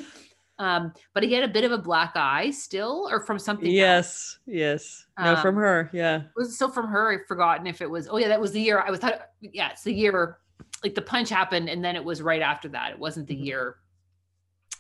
Um, 0.59 0.93
but 1.15 1.23
he 1.25 1.33
had 1.33 1.43
a 1.43 1.49
bit 1.53 1.65
of 1.65 1.73
a 1.73 1.79
black 1.79 2.13
eye 2.15 2.51
still, 2.51 3.09
or 3.11 3.21
from 3.21 3.39
something. 3.41 3.67
else. 3.67 3.75
Yes. 3.75 4.39
Yes. 4.47 5.07
No, 5.19 5.35
from 5.37 5.57
Um, 5.57 5.63
her. 5.63 5.91
Yeah. 5.93 6.23
was 6.37 6.49
it 6.49 6.53
still 6.53 6.71
from 6.71 6.87
her. 6.89 7.13
I've 7.13 7.27
forgotten 7.27 7.67
if 7.67 7.81
it 7.83 7.91
was. 7.91 8.09
Oh 8.09 8.19
yeah, 8.19 8.29
that 8.29 8.41
was 8.41 8.53
the 8.53 8.61
year 8.61 8.81
I 8.81 8.91
was. 8.91 9.01
Thought, 9.01 9.21
yeah, 9.41 9.71
it's 9.71 9.83
the 9.83 9.93
year. 9.93 10.39
Like 10.85 10.95
the 10.95 11.03
punch 11.03 11.29
happened, 11.31 11.69
and 11.69 11.85
then 11.85 11.97
it 11.97 12.05
was 12.05 12.23
right 12.23 12.43
after 12.43 12.69
that. 12.69 12.93
It 12.93 12.99
wasn't 12.99 13.27
the 13.27 13.35
Mhm. 13.37 13.45
year 13.47 13.77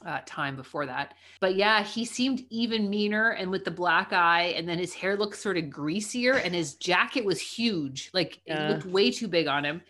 uh, 0.05 0.21
time 0.27 0.55
before 0.55 0.85
that. 0.85 1.15
But 1.41 1.55
yeah, 1.57 1.83
he 1.83 2.05
seemed 2.05 2.45
even 2.51 2.91
meaner, 2.91 3.31
and 3.31 3.51
with 3.51 3.65
the 3.65 3.71
black 3.71 4.13
eye, 4.13 4.53
and 4.57 4.69
then 4.69 4.79
his 4.79 4.93
hair 4.93 5.17
looked 5.17 5.37
sort 5.37 5.57
of 5.57 5.71
greasier, 5.71 6.35
and 6.35 6.55
his 6.55 6.75
jacket 6.75 7.25
was 7.25 7.41
huge. 7.41 8.11
Like 8.13 8.41
Yeah. 8.45 8.67
it 8.67 8.71
looked 8.71 8.87
way 8.87 9.11
too 9.11 9.29
big 9.29 9.47
on 9.47 9.65
him. 9.65 9.81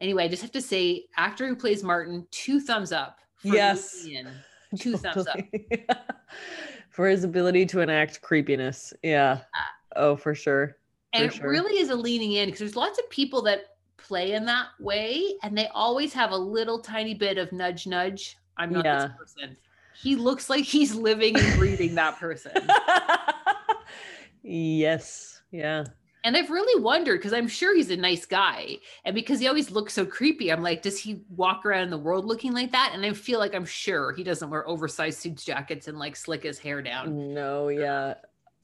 Anyway, 0.00 0.24
I 0.24 0.28
just 0.28 0.42
have 0.42 0.50
to 0.52 0.60
say, 0.62 1.06
actor 1.16 1.46
who 1.46 1.54
plays 1.54 1.82
Martin, 1.84 2.26
two 2.30 2.60
thumbs 2.60 2.90
up. 2.92 3.18
for 3.36 3.48
Yes. 3.54 4.04
leaning 4.04 4.26
Two 4.78 4.96
thumbs 4.96 5.26
up. 5.26 5.38
For 6.90 7.08
his 7.08 7.24
ability 7.24 7.66
to 7.66 7.80
enact 7.80 8.20
creepiness. 8.22 8.92
Yeah. 9.02 9.40
Uh, 9.54 9.96
oh, 9.96 10.16
for 10.16 10.34
sure. 10.34 10.76
and 11.12 11.24
it 11.24 11.34
sure. 11.34 11.48
really 11.48 11.78
is 11.78 11.90
a 11.90 11.94
leaning 11.94 12.32
in 12.32 12.46
because 12.46 12.60
there's 12.60 12.76
lots 12.76 12.98
of 12.98 13.08
people 13.10 13.42
that 13.42 13.60
play 13.96 14.32
in 14.32 14.44
that 14.46 14.66
way 14.80 15.34
and 15.42 15.56
they 15.56 15.68
always 15.68 16.12
have 16.12 16.32
a 16.32 16.36
little 16.36 16.80
tiny 16.80 17.14
bit 17.14 17.38
of 17.38 17.52
nudge 17.52 17.86
nudge 17.86 18.36
i'm 18.56 18.72
not 18.72 18.84
Yeah. 18.84 19.06
this 19.06 19.16
person 19.18 19.56
he 19.94 20.16
looks 20.16 20.48
like 20.48 20.64
he's 20.64 20.94
living 20.94 21.38
and 21.38 21.58
breathing 21.58 21.94
that 21.96 22.18
person 22.18 22.52
yes. 24.42 25.42
Yeah. 25.50 25.84
And 26.24 26.36
i've 26.36 26.50
really 26.50 26.82
wondered 26.82 27.18
because 27.18 27.32
i'm 27.32 27.48
sure 27.48 27.74
he's 27.74 27.90
a 27.90 27.96
nice 27.96 28.26
guy 28.26 28.76
and 29.04 29.14
because 29.14 29.40
he 29.40 29.48
always 29.48 29.70
looks 29.70 29.92
so 29.92 30.04
creepy 30.04 30.50
i'm 30.50 30.62
like 30.62 30.82
does 30.82 30.98
he 30.98 31.22
walk 31.36 31.64
around 31.64 31.82
in 31.84 31.90
the 31.90 31.98
world 31.98 32.24
looking 32.24 32.52
like 32.52 32.72
that? 32.72 32.92
And 32.94 33.04
i 33.04 33.12
feel 33.12 33.38
like 33.38 33.54
i'm 33.54 33.64
sure 33.64 34.12
he 34.12 34.22
doesn't 34.22 34.50
wear 34.50 34.66
oversized 34.68 35.18
suits 35.18 35.44
jackets 35.44 35.88
and 35.88 35.98
like 35.98 36.16
slick 36.16 36.42
his 36.42 36.58
hair 36.58 36.82
down. 36.82 37.34
No, 37.34 37.68
yeah. 37.68 38.14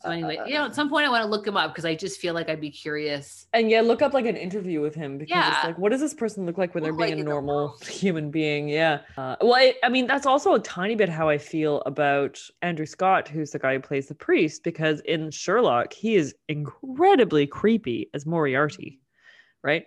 So 0.02 0.10
anyway 0.10 0.36
Uh, 0.36 0.44
you 0.46 0.54
know 0.54 0.66
at 0.66 0.74
some 0.74 0.88
point 0.90 1.06
i 1.06 1.08
want 1.10 1.22
to 1.22 1.28
look 1.28 1.46
him 1.46 1.56
up 1.56 1.72
because 1.72 1.84
i 1.84 1.94
just 1.94 2.20
feel 2.20 2.34
like 2.34 2.48
i'd 2.48 2.60
be 2.60 2.70
curious 2.70 3.46
And 3.52 3.70
yeah, 3.70 3.80
look 3.80 4.02
up 4.02 4.12
like 4.12 4.26
an 4.26 4.36
interview 4.36 4.80
with 4.82 4.94
him 4.94 5.16
because 5.18 5.30
Yeah. 5.36 5.54
it's 5.54 5.64
like, 5.64 5.78
what 5.78 5.90
does 5.92 6.00
this 6.00 6.12
person 6.14 6.44
look 6.44 6.58
like 6.58 6.74
when 6.74 6.82
they're 6.84 6.92
being 6.92 7.10
like 7.10 7.18
a 7.20 7.22
the 7.24 7.30
normal 7.30 7.76
human 7.88 8.30
being? 8.30 8.68
Yeah. 8.68 9.00
Uh, 9.16 9.36
well, 9.40 9.54
I, 9.54 9.74
I 9.82 9.88
mean, 9.88 10.06
that's 10.06 10.26
also 10.26 10.54
a 10.54 10.58
tiny 10.60 10.94
bit 10.94 11.08
how 11.08 11.28
I 11.30 11.38
feel 11.38 11.80
about 11.86 12.38
Andrew 12.60 12.84
Scott, 12.86 13.28
who's 13.28 13.52
the 13.52 13.58
guy 13.58 13.74
who 13.74 13.80
plays 13.80 14.08
the 14.08 14.14
priest, 14.14 14.62
because 14.64 15.00
in 15.00 15.30
Sherlock, 15.30 15.92
he 15.94 16.16
is 16.16 16.34
incredibly 16.48 17.46
creepy 17.46 18.10
as 18.12 18.26
Moriarty, 18.26 19.00
right? 19.62 19.86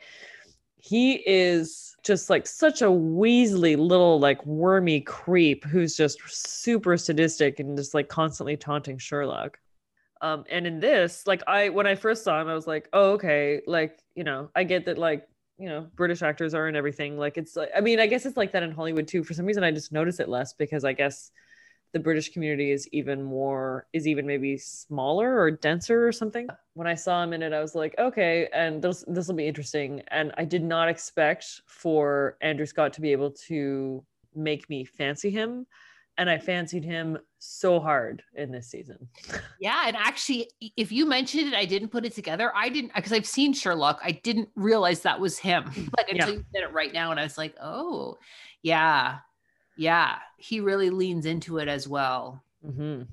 He 0.77 1.15
is 1.27 1.95
just 2.03 2.29
like 2.29 2.47
such 2.47 2.81
a 2.81 2.85
weaselly 2.85 3.77
little 3.77 4.19
like 4.19 4.43
wormy 4.45 5.01
creep 5.01 5.63
who's 5.65 5.95
just 5.95 6.17
super 6.27 6.97
sadistic 6.97 7.59
and 7.59 7.77
just 7.77 7.93
like 7.93 8.07
constantly 8.07 8.57
taunting 8.57 8.97
Sherlock. 8.97 9.59
Um, 10.21 10.43
and 10.49 10.67
in 10.67 10.79
this, 10.79 11.25
like 11.25 11.43
I 11.47 11.69
when 11.69 11.87
I 11.87 11.95
first 11.95 12.23
saw 12.23 12.41
him, 12.41 12.47
I 12.47 12.55
was 12.55 12.67
like, 12.67 12.89
oh, 12.93 13.11
okay, 13.11 13.61
like, 13.65 13.99
you 14.15 14.23
know, 14.23 14.49
I 14.55 14.63
get 14.63 14.85
that 14.85 14.97
like, 14.97 15.27
you 15.57 15.69
know, 15.69 15.87
British 15.95 16.21
actors 16.21 16.53
are 16.53 16.67
and 16.67 16.75
everything. 16.75 17.17
Like 17.17 17.37
it's 17.37 17.55
like 17.55 17.69
I 17.75 17.81
mean, 17.81 17.99
I 17.99 18.07
guess 18.07 18.25
it's 18.25 18.37
like 18.37 18.51
that 18.51 18.63
in 18.63 18.71
Hollywood 18.71 19.07
too. 19.07 19.23
For 19.23 19.33
some 19.33 19.45
reason 19.45 19.63
I 19.63 19.71
just 19.71 19.91
notice 19.91 20.19
it 20.19 20.29
less 20.29 20.53
because 20.53 20.83
I 20.83 20.93
guess 20.93 21.31
the 21.91 21.99
British 21.99 22.31
community 22.31 22.71
is 22.71 22.87
even 22.91 23.23
more 23.23 23.87
is 23.93 24.07
even 24.07 24.27
maybe 24.27 24.57
smaller 24.57 25.39
or 25.39 25.49
denser 25.49 26.07
or 26.07 26.11
something. 26.11 26.47
When 26.73 26.87
I 26.87 26.95
saw 26.95 27.23
him 27.23 27.33
in 27.33 27.41
it, 27.41 27.53
I 27.53 27.61
was 27.61 27.73
like, 27.73 27.95
okay, 27.97 28.47
and 28.53 28.81
this 28.81 29.03
this 29.07 29.27
will 29.27 29.35
be 29.35 29.47
interesting. 29.47 30.01
And 30.09 30.31
I 30.37 30.45
did 30.45 30.63
not 30.63 30.89
expect 30.89 31.61
for 31.65 32.37
Andrew 32.41 32.65
Scott 32.65 32.93
to 32.93 33.01
be 33.01 33.11
able 33.11 33.31
to 33.47 34.03
make 34.35 34.69
me 34.69 34.85
fancy 34.85 35.29
him. 35.29 35.65
And 36.19 36.29
I 36.29 36.37
fancied 36.37 36.83
him 36.83 37.17
so 37.37 37.79
hard 37.79 38.21
in 38.35 38.51
this 38.51 38.67
season. 38.67 39.07
Yeah, 39.59 39.83
and 39.87 39.95
actually, 39.95 40.49
if 40.75 40.91
you 40.91 41.05
mentioned 41.05 41.47
it, 41.47 41.53
I 41.53 41.63
didn't 41.63 41.89
put 41.89 42.05
it 42.05 42.13
together. 42.13 42.51
I 42.53 42.67
didn't 42.67 42.93
because 42.93 43.13
I've 43.13 43.25
seen 43.25 43.53
Sherlock. 43.53 44.01
I 44.03 44.11
didn't 44.11 44.49
realize 44.55 44.99
that 45.01 45.19
was 45.19 45.39
him. 45.39 45.63
Like 45.97 46.09
until 46.09 46.27
Yeah. 46.27 46.33
you 46.35 46.45
said 46.53 46.63
it 46.63 46.73
right 46.73 46.91
now, 46.91 47.11
and 47.11 47.19
I 47.19 47.23
was 47.23 47.37
like, 47.37 47.55
oh, 47.61 48.17
yeah, 48.63 49.19
yeah. 49.77 50.17
He 50.37 50.59
really 50.59 50.89
leans 50.89 51.25
into 51.25 51.57
it 51.57 51.69
as 51.69 51.87
well. 51.87 52.43
Mm-hmm. 52.67 53.03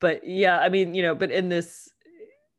But 0.00 0.26
yeah, 0.26 0.58
I 0.60 0.68
mean, 0.68 0.94
you 0.94 1.02
know, 1.02 1.14
but 1.14 1.30
in 1.30 1.48
this 1.48 1.88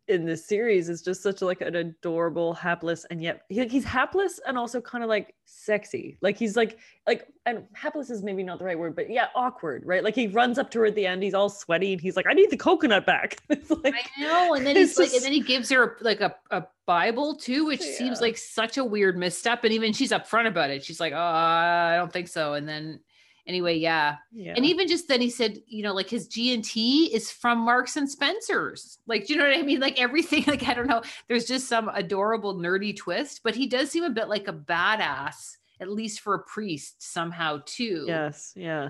in 0.08 0.26
this 0.26 0.46
series 0.46 0.90
is 0.90 1.02
just 1.02 1.24
such 1.24 1.42
like 1.42 1.62
an 1.62 1.76
adorable, 1.76 2.54
hapless, 2.54 3.06
and 3.10 3.22
yet 3.22 3.44
he, 3.50 3.68
he's 3.68 3.84
hapless 3.84 4.40
and 4.48 4.58
also 4.58 4.80
kind 4.82 5.04
of 5.04 5.10
like 5.10 5.34
sexy. 5.46 6.18
Like 6.22 6.38
he's 6.38 6.56
like 6.56 6.78
like 7.08 7.28
and 7.46 7.64
hapless 7.74 8.10
is 8.10 8.22
maybe 8.24 8.44
not 8.44 8.60
the 8.60 8.66
right 8.66 8.78
word, 8.78 8.96
but 8.96 9.10
yeah, 9.10 9.28
awkward, 9.36 9.84
right? 9.86 10.04
Like 10.04 10.16
he 10.16 10.28
runs 10.28 10.58
up 10.60 10.70
to 10.72 10.80
her 10.80 10.86
at 10.88 10.96
the 10.96 11.06
end, 11.06 11.24
he's 11.24 11.34
all 11.34 11.50
sweaty, 11.50 11.94
and 11.94 12.02
he's 12.02 12.16
like, 12.16 12.26
"I 12.30 12.34
need 12.34 12.50
the 12.50 12.58
coconut 12.58 13.06
back." 13.06 13.38
It's 13.50 13.70
like 13.72 13.96
I 13.96 14.22
know, 14.22 14.54
and 14.54 14.66
then 14.66 14.76
he's 14.76 14.98
like, 14.98 15.08
just- 15.08 15.16
and 15.18 15.26
then 15.26 15.32
he 15.34 15.42
gives 15.42 15.70
her 15.70 15.98
like 16.02 16.22
a, 16.22 16.36
a 16.52 16.66
Bible 16.86 17.36
too, 17.36 17.66
which 17.66 17.82
seems 17.82 18.22
like 18.22 18.38
such 18.38 18.78
a 18.78 18.84
weird 18.84 19.18
misstep. 19.18 19.64
And 19.64 19.74
even 19.74 19.92
she's 19.94 20.12
upfront 20.12 20.48
about 20.48 20.70
it. 20.70 20.84
She's 20.84 21.00
like, 21.00 21.14
"Oh, 21.14 21.18
I 21.18 21.96
don't 21.98 22.14
think 22.14 22.28
so." 22.28 22.54
And 22.54 22.68
then 22.70 23.00
anyway, 23.48 23.78
yeah. 23.78 24.18
Yeah. 24.32 24.54
And 24.56 24.66
even 24.66 24.88
just 24.88 25.08
then 25.08 25.22
he 25.22 25.30
said, 25.30 25.58
you 25.68 25.84
know, 25.84 25.94
like 25.94 26.10
his 26.10 26.28
G 26.28 26.54
and 26.54 26.64
T 26.64 27.14
is 27.14 27.32
from 27.32 27.60
Marks 27.60 27.98
and 27.98 28.10
Spencer's. 28.10 29.00
Like, 29.08 29.28
do 29.28 29.34
you 29.34 29.40
know 29.40 29.48
what 29.48 29.58
I 29.58 29.62
mean? 29.62 29.80
Like 29.80 30.00
everything, 30.00 30.44
like 30.48 30.68
I 30.68 30.74
don't 30.74 30.88
know. 30.88 31.02
There's 31.28 31.46
just 31.46 31.68
some 31.68 31.90
adorable 31.90 32.56
nerdy 32.56 32.96
twist, 32.96 33.42
but 33.44 33.56
he 33.56 33.68
does 33.68 33.92
seem 33.92 34.04
a 34.04 34.10
bit 34.10 34.28
like 34.28 34.48
a 34.48 34.54
badass, 34.54 35.58
at 35.80 35.90
least 35.90 36.22
for 36.22 36.36
a 36.36 36.44
priest 36.44 37.02
somehow 37.02 37.62
too. 37.66 38.06
yes. 38.08 38.54
Yeah. 38.56 38.90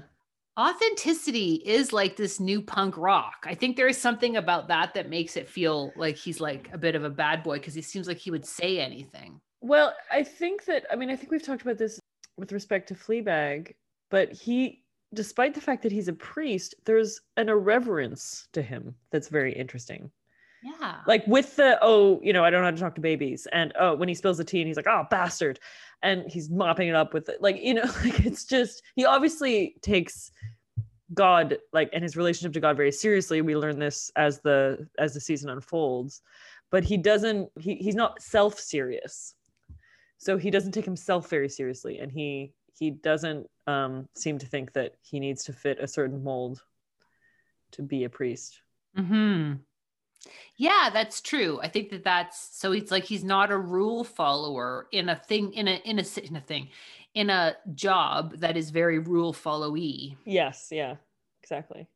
Authenticity 0.58 1.56
is 1.66 1.92
like 1.92 2.16
this 2.16 2.40
new 2.40 2.62
punk 2.62 2.96
rock. 2.98 3.46
I 3.46 3.56
think 3.56 3.76
there 3.76 3.90
is 3.90 3.98
something 3.98 4.38
about 4.38 4.70
that 4.70 4.94
that 4.94 5.10
makes 5.10 5.36
it 5.36 5.50
feel 5.50 5.92
like 5.98 6.16
he's 6.16 6.40
like 6.40 6.70
a 6.72 6.78
bit 6.78 6.96
of 6.96 7.04
a 7.04 7.10
bad 7.10 7.44
boy 7.44 7.58
because 7.58 7.74
he 7.74 7.82
seems 7.82 8.08
like 8.08 8.20
he 8.20 8.32
would 8.32 8.46
say 8.46 8.80
anything. 8.80 9.42
Well, 9.60 9.94
I 10.10 10.24
think 10.24 10.64
that 10.66 10.86
I 10.90 10.96
mean 10.96 11.10
I 11.10 11.18
think 11.18 11.32
we've 11.32 11.44
talked 11.44 11.64
about 11.64 11.78
this 11.78 12.00
with 12.38 12.54
respect 12.54 12.88
to 12.88 12.94
Fleabag, 12.96 13.74
but 14.10 14.32
he 14.32 14.84
despite 15.14 15.54
the 15.54 15.62
fact 15.62 15.82
that 15.84 15.92
he's 15.92 16.10
a 16.10 16.14
priest, 16.14 16.76
there's 16.84 17.22
an 17.38 17.50
irreverence 17.50 18.48
to 18.52 18.62
him 18.62 18.94
that's 19.12 19.30
very 19.30 19.54
interesting. 19.54 20.12
Yeah. 20.62 20.98
Like 21.08 21.26
with 21.28 21.56
the 21.56 21.78
oh, 21.82 22.20
you 22.24 22.34
know, 22.34 22.44
I 22.44 22.50
don't 22.50 22.62
know 22.62 22.66
how 22.66 22.72
to 22.72 22.78
talk 22.78 22.96
to 22.96 23.02
babies, 23.02 23.48
and 23.52 23.72
oh, 23.80 23.96
when 23.96 24.10
he 24.10 24.16
spills 24.16 24.38
the 24.38 24.44
tea 24.44 24.62
and 24.62 24.68
he's 24.68 24.78
like, 24.78 24.88
oh, 24.88 25.06
bastard, 25.12 25.60
and 26.02 26.24
he's 26.28 26.50
mopping 26.50 26.88
it 26.88 26.96
up 26.96 27.14
with 27.14 27.30
it, 27.30 27.42
like 27.42 27.62
you 27.62 27.76
know, 27.76 27.84
like 28.04 28.26
it's 28.26 28.46
just 28.46 28.82
he 28.96 29.06
obviously 29.06 29.76
takes 29.82 30.32
God 31.14 31.58
like 31.72 31.90
and 31.94 32.02
his 32.02 32.18
relationship 32.18 32.54
to 32.54 32.60
God 32.60 32.78
very 32.78 32.92
seriously. 32.92 33.42
We 33.42 33.56
learn 33.56 33.78
this 33.78 34.12
as 34.16 34.40
the 34.40 34.88
as 34.98 35.14
the 35.14 35.20
season 35.20 35.52
unfolds, 35.52 36.22
but 36.72 36.84
he 36.84 36.98
doesn't. 36.98 37.50
He 37.60 37.76
he's 37.76 37.96
not 37.96 38.20
self 38.20 38.60
serious, 38.60 39.36
so 40.18 40.36
he 40.36 40.50
doesn't 40.50 40.72
take 40.72 40.86
himself 40.86 41.30
very 41.30 41.50
seriously, 41.50 42.00
and 42.00 42.12
he 42.12 42.54
he 42.78 42.92
doesn't 42.92 43.50
um, 43.68 44.08
seem 44.16 44.38
to 44.40 44.46
think 44.46 44.74
that 44.74 44.96
he 45.02 45.20
needs 45.20 45.44
to 45.46 45.54
fit 45.54 45.80
a 45.80 45.88
certain 45.88 46.24
mold 46.24 46.62
to 47.72 47.82
be 47.82 48.04
a 48.04 48.10
priest. 48.10 48.62
Hmm. 48.96 49.54
Yeah, 50.58 50.90
that's 50.92 51.22
true. 51.22 51.60
I 51.62 51.68
think 51.68 51.90
that 51.90 52.04
that's 52.04 52.58
so. 52.58 52.72
It's 52.72 52.92
like 52.92 53.04
he's 53.04 53.24
not 53.24 53.52
a 53.52 53.58
rule 53.58 54.04
follower 54.04 54.88
in 54.92 55.10
a 55.10 55.16
thing 55.16 55.54
in 55.54 55.68
a 55.68 55.76
in 55.86 56.00
a 56.00 56.06
in 56.24 56.36
a 56.36 56.42
thing 56.42 56.70
in 57.14 57.30
a 57.30 57.56
job 57.74 58.40
that 58.40 58.58
is 58.58 58.70
very 58.70 59.00
rule 59.00 59.34
followy. 59.34 60.16
Yes, 60.26 60.70
yeah, 60.72 60.96
exactly. 61.44 61.88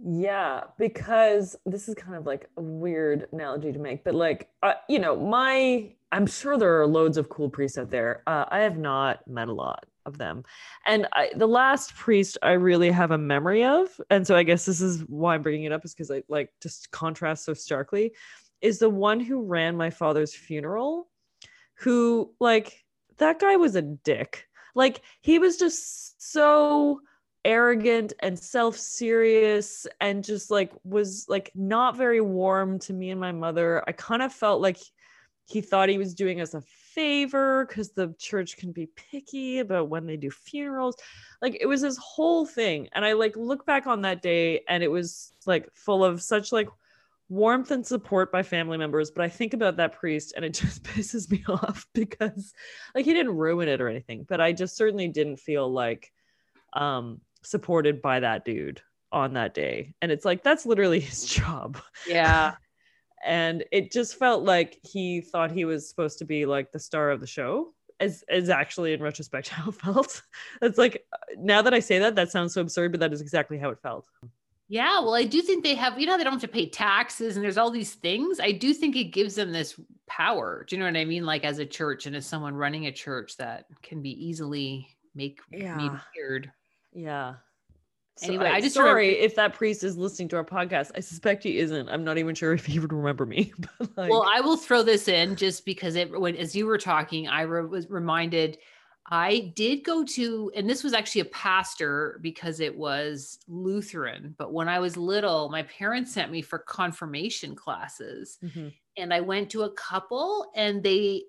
Yeah, 0.00 0.62
because 0.78 1.56
this 1.66 1.88
is 1.88 1.94
kind 1.96 2.16
of 2.16 2.24
like 2.24 2.48
a 2.56 2.62
weird 2.62 3.26
analogy 3.32 3.72
to 3.72 3.78
make, 3.80 4.04
but 4.04 4.14
like, 4.14 4.48
uh, 4.62 4.74
you 4.88 5.00
know, 5.00 5.16
my, 5.16 5.90
I'm 6.12 6.26
sure 6.26 6.56
there 6.56 6.80
are 6.80 6.86
loads 6.86 7.16
of 7.16 7.28
cool 7.28 7.50
priests 7.50 7.78
out 7.78 7.90
there. 7.90 8.22
Uh, 8.26 8.44
I 8.48 8.60
have 8.60 8.78
not 8.78 9.26
met 9.26 9.48
a 9.48 9.52
lot 9.52 9.86
of 10.08 10.18
them. 10.18 10.42
And 10.84 11.06
I, 11.12 11.30
the 11.36 11.46
last 11.46 11.94
priest 11.94 12.36
I 12.42 12.52
really 12.52 12.90
have 12.90 13.12
a 13.12 13.18
memory 13.18 13.64
of, 13.64 13.88
and 14.10 14.26
so 14.26 14.34
I 14.34 14.42
guess 14.42 14.64
this 14.64 14.80
is 14.80 15.02
why 15.02 15.36
I'm 15.36 15.42
bringing 15.42 15.62
it 15.64 15.72
up, 15.72 15.84
is 15.84 15.94
because 15.94 16.10
I 16.10 16.24
like 16.28 16.50
just 16.60 16.90
contrast 16.90 17.44
so 17.44 17.54
starkly, 17.54 18.14
is 18.60 18.80
the 18.80 18.90
one 18.90 19.20
who 19.20 19.42
ran 19.42 19.76
my 19.76 19.90
father's 19.90 20.34
funeral, 20.34 21.08
who, 21.74 22.34
like, 22.40 22.84
that 23.18 23.38
guy 23.38 23.54
was 23.54 23.76
a 23.76 23.82
dick. 23.82 24.48
Like, 24.74 25.02
he 25.20 25.38
was 25.38 25.56
just 25.56 26.20
so 26.20 27.00
arrogant 27.44 28.12
and 28.18 28.36
self-serious 28.38 29.86
and 30.00 30.24
just 30.24 30.50
like 30.50 30.72
was 30.84 31.24
like 31.28 31.52
not 31.54 31.96
very 31.96 32.20
warm 32.20 32.78
to 32.80 32.92
me 32.92 33.10
and 33.10 33.20
my 33.20 33.32
mother. 33.32 33.82
I 33.86 33.92
kind 33.92 34.22
of 34.22 34.32
felt 34.32 34.60
like 34.60 34.78
he 35.46 35.60
thought 35.60 35.88
he 35.88 35.98
was 35.98 36.14
doing 36.14 36.40
us 36.40 36.52
a 36.52 36.62
favor 36.98 37.64
because 37.64 37.92
the 37.92 38.12
church 38.18 38.56
can 38.56 38.72
be 38.72 38.88
picky 38.96 39.60
about 39.60 39.88
when 39.88 40.04
they 40.04 40.16
do 40.16 40.32
funerals. 40.32 40.96
Like 41.40 41.56
it 41.60 41.66
was 41.66 41.80
this 41.80 41.96
whole 41.96 42.44
thing. 42.44 42.88
And 42.92 43.04
I 43.04 43.12
like 43.12 43.36
look 43.36 43.64
back 43.64 43.86
on 43.86 44.02
that 44.02 44.20
day 44.20 44.62
and 44.68 44.82
it 44.82 44.90
was 44.90 45.32
like 45.46 45.68
full 45.74 46.04
of 46.04 46.20
such 46.20 46.50
like 46.50 46.68
warmth 47.28 47.70
and 47.70 47.86
support 47.86 48.32
by 48.32 48.42
family 48.42 48.78
members. 48.78 49.12
But 49.12 49.24
I 49.24 49.28
think 49.28 49.54
about 49.54 49.76
that 49.76 49.92
priest 49.92 50.32
and 50.34 50.44
it 50.44 50.54
just 50.54 50.82
pisses 50.82 51.30
me 51.30 51.44
off 51.48 51.86
because 51.94 52.52
like 52.96 53.04
he 53.04 53.14
didn't 53.14 53.36
ruin 53.36 53.68
it 53.68 53.80
or 53.80 53.86
anything, 53.86 54.26
but 54.28 54.40
I 54.40 54.50
just 54.50 54.76
certainly 54.76 55.06
didn't 55.06 55.36
feel 55.36 55.72
like 55.72 56.12
um 56.72 57.20
supported 57.44 58.02
by 58.02 58.18
that 58.18 58.44
dude 58.44 58.82
on 59.12 59.34
that 59.34 59.54
day. 59.54 59.94
And 60.02 60.10
it's 60.10 60.24
like 60.24 60.42
that's 60.42 60.66
literally 60.66 60.98
his 61.08 61.24
job. 61.24 61.78
Yeah. 62.08 62.56
And 63.24 63.64
it 63.72 63.90
just 63.92 64.18
felt 64.18 64.44
like 64.44 64.78
he 64.82 65.20
thought 65.20 65.50
he 65.50 65.64
was 65.64 65.88
supposed 65.88 66.18
to 66.18 66.24
be 66.24 66.46
like 66.46 66.72
the 66.72 66.78
star 66.78 67.10
of 67.10 67.20
the 67.20 67.26
show. 67.26 67.74
As, 68.00 68.22
is 68.28 68.48
actually 68.48 68.92
in 68.92 69.02
retrospect 69.02 69.48
how 69.48 69.70
it 69.70 69.74
felt. 69.74 70.22
It's 70.62 70.78
like 70.78 71.04
now 71.36 71.62
that 71.62 71.74
I 71.74 71.80
say 71.80 71.98
that, 71.98 72.14
that 72.14 72.30
sounds 72.30 72.54
so 72.54 72.60
absurd, 72.60 72.92
but 72.92 73.00
that 73.00 73.12
is 73.12 73.20
exactly 73.20 73.58
how 73.58 73.70
it 73.70 73.80
felt. 73.82 74.06
Yeah, 74.68 75.00
well, 75.00 75.14
I 75.14 75.24
do 75.24 75.40
think 75.40 75.64
they 75.64 75.74
have, 75.74 75.98
you 75.98 76.06
know, 76.06 76.18
they 76.18 76.24
don't 76.24 76.34
have 76.34 76.42
to 76.42 76.48
pay 76.48 76.68
taxes 76.68 77.36
and 77.36 77.44
there's 77.44 77.56
all 77.56 77.70
these 77.70 77.94
things. 77.94 78.38
I 78.38 78.52
do 78.52 78.74
think 78.74 78.96
it 78.96 79.04
gives 79.04 79.34
them 79.34 79.50
this 79.50 79.80
power. 80.06 80.64
Do 80.68 80.76
you 80.76 80.80
know 80.80 80.86
what 80.86 80.96
I 80.96 81.06
mean? 81.06 81.24
Like 81.24 81.44
as 81.44 81.58
a 81.58 81.66
church 81.66 82.06
and 82.06 82.14
as 82.14 82.26
someone 82.26 82.54
running 82.54 82.86
a 82.86 82.92
church 82.92 83.36
that 83.38 83.64
can 83.82 84.02
be 84.02 84.10
easily 84.10 84.86
make 85.14 85.40
me 85.50 85.90
weird. 86.14 86.52
Yeah. 86.92 87.34
So 88.18 88.26
Anyway, 88.28 88.46
I, 88.46 88.54
I 88.56 88.60
just 88.60 88.74
sorry 88.74 89.08
remember- 89.08 89.24
if 89.26 89.34
that 89.36 89.54
priest 89.54 89.84
is 89.84 89.96
listening 89.96 90.28
to 90.30 90.36
our 90.36 90.44
podcast. 90.44 90.90
I 90.96 91.00
suspect 91.00 91.44
he 91.44 91.58
isn't. 91.58 91.88
I'm 91.88 92.04
not 92.04 92.18
even 92.18 92.34
sure 92.34 92.52
if 92.52 92.66
he 92.66 92.78
would 92.78 92.92
remember 92.92 93.24
me. 93.26 93.52
But 93.78 93.96
like, 93.96 94.10
well, 94.10 94.26
I 94.28 94.40
will 94.40 94.56
throw 94.56 94.82
this 94.82 95.08
in 95.08 95.36
just 95.36 95.64
because 95.64 95.94
it 95.96 96.18
when 96.20 96.34
as 96.36 96.54
you 96.56 96.66
were 96.66 96.78
talking, 96.78 97.28
I 97.28 97.42
re- 97.42 97.64
was 97.66 97.88
reminded 97.90 98.58
I 99.10 99.52
did 99.56 99.84
go 99.84 100.04
to, 100.04 100.52
and 100.54 100.68
this 100.68 100.84
was 100.84 100.92
actually 100.92 101.22
a 101.22 101.26
pastor 101.26 102.18
because 102.22 102.60
it 102.60 102.76
was 102.76 103.38
Lutheran. 103.48 104.34
But 104.36 104.52
when 104.52 104.68
I 104.68 104.80
was 104.80 104.98
little, 104.98 105.48
my 105.48 105.62
parents 105.62 106.12
sent 106.12 106.30
me 106.30 106.42
for 106.42 106.58
confirmation 106.58 107.54
classes, 107.54 108.36
Mhm. 108.44 108.74
and 108.98 109.14
I 109.14 109.20
went 109.20 109.48
to 109.52 109.62
a 109.62 109.70
couple, 109.72 110.50
and 110.54 110.82
they, 110.82 111.22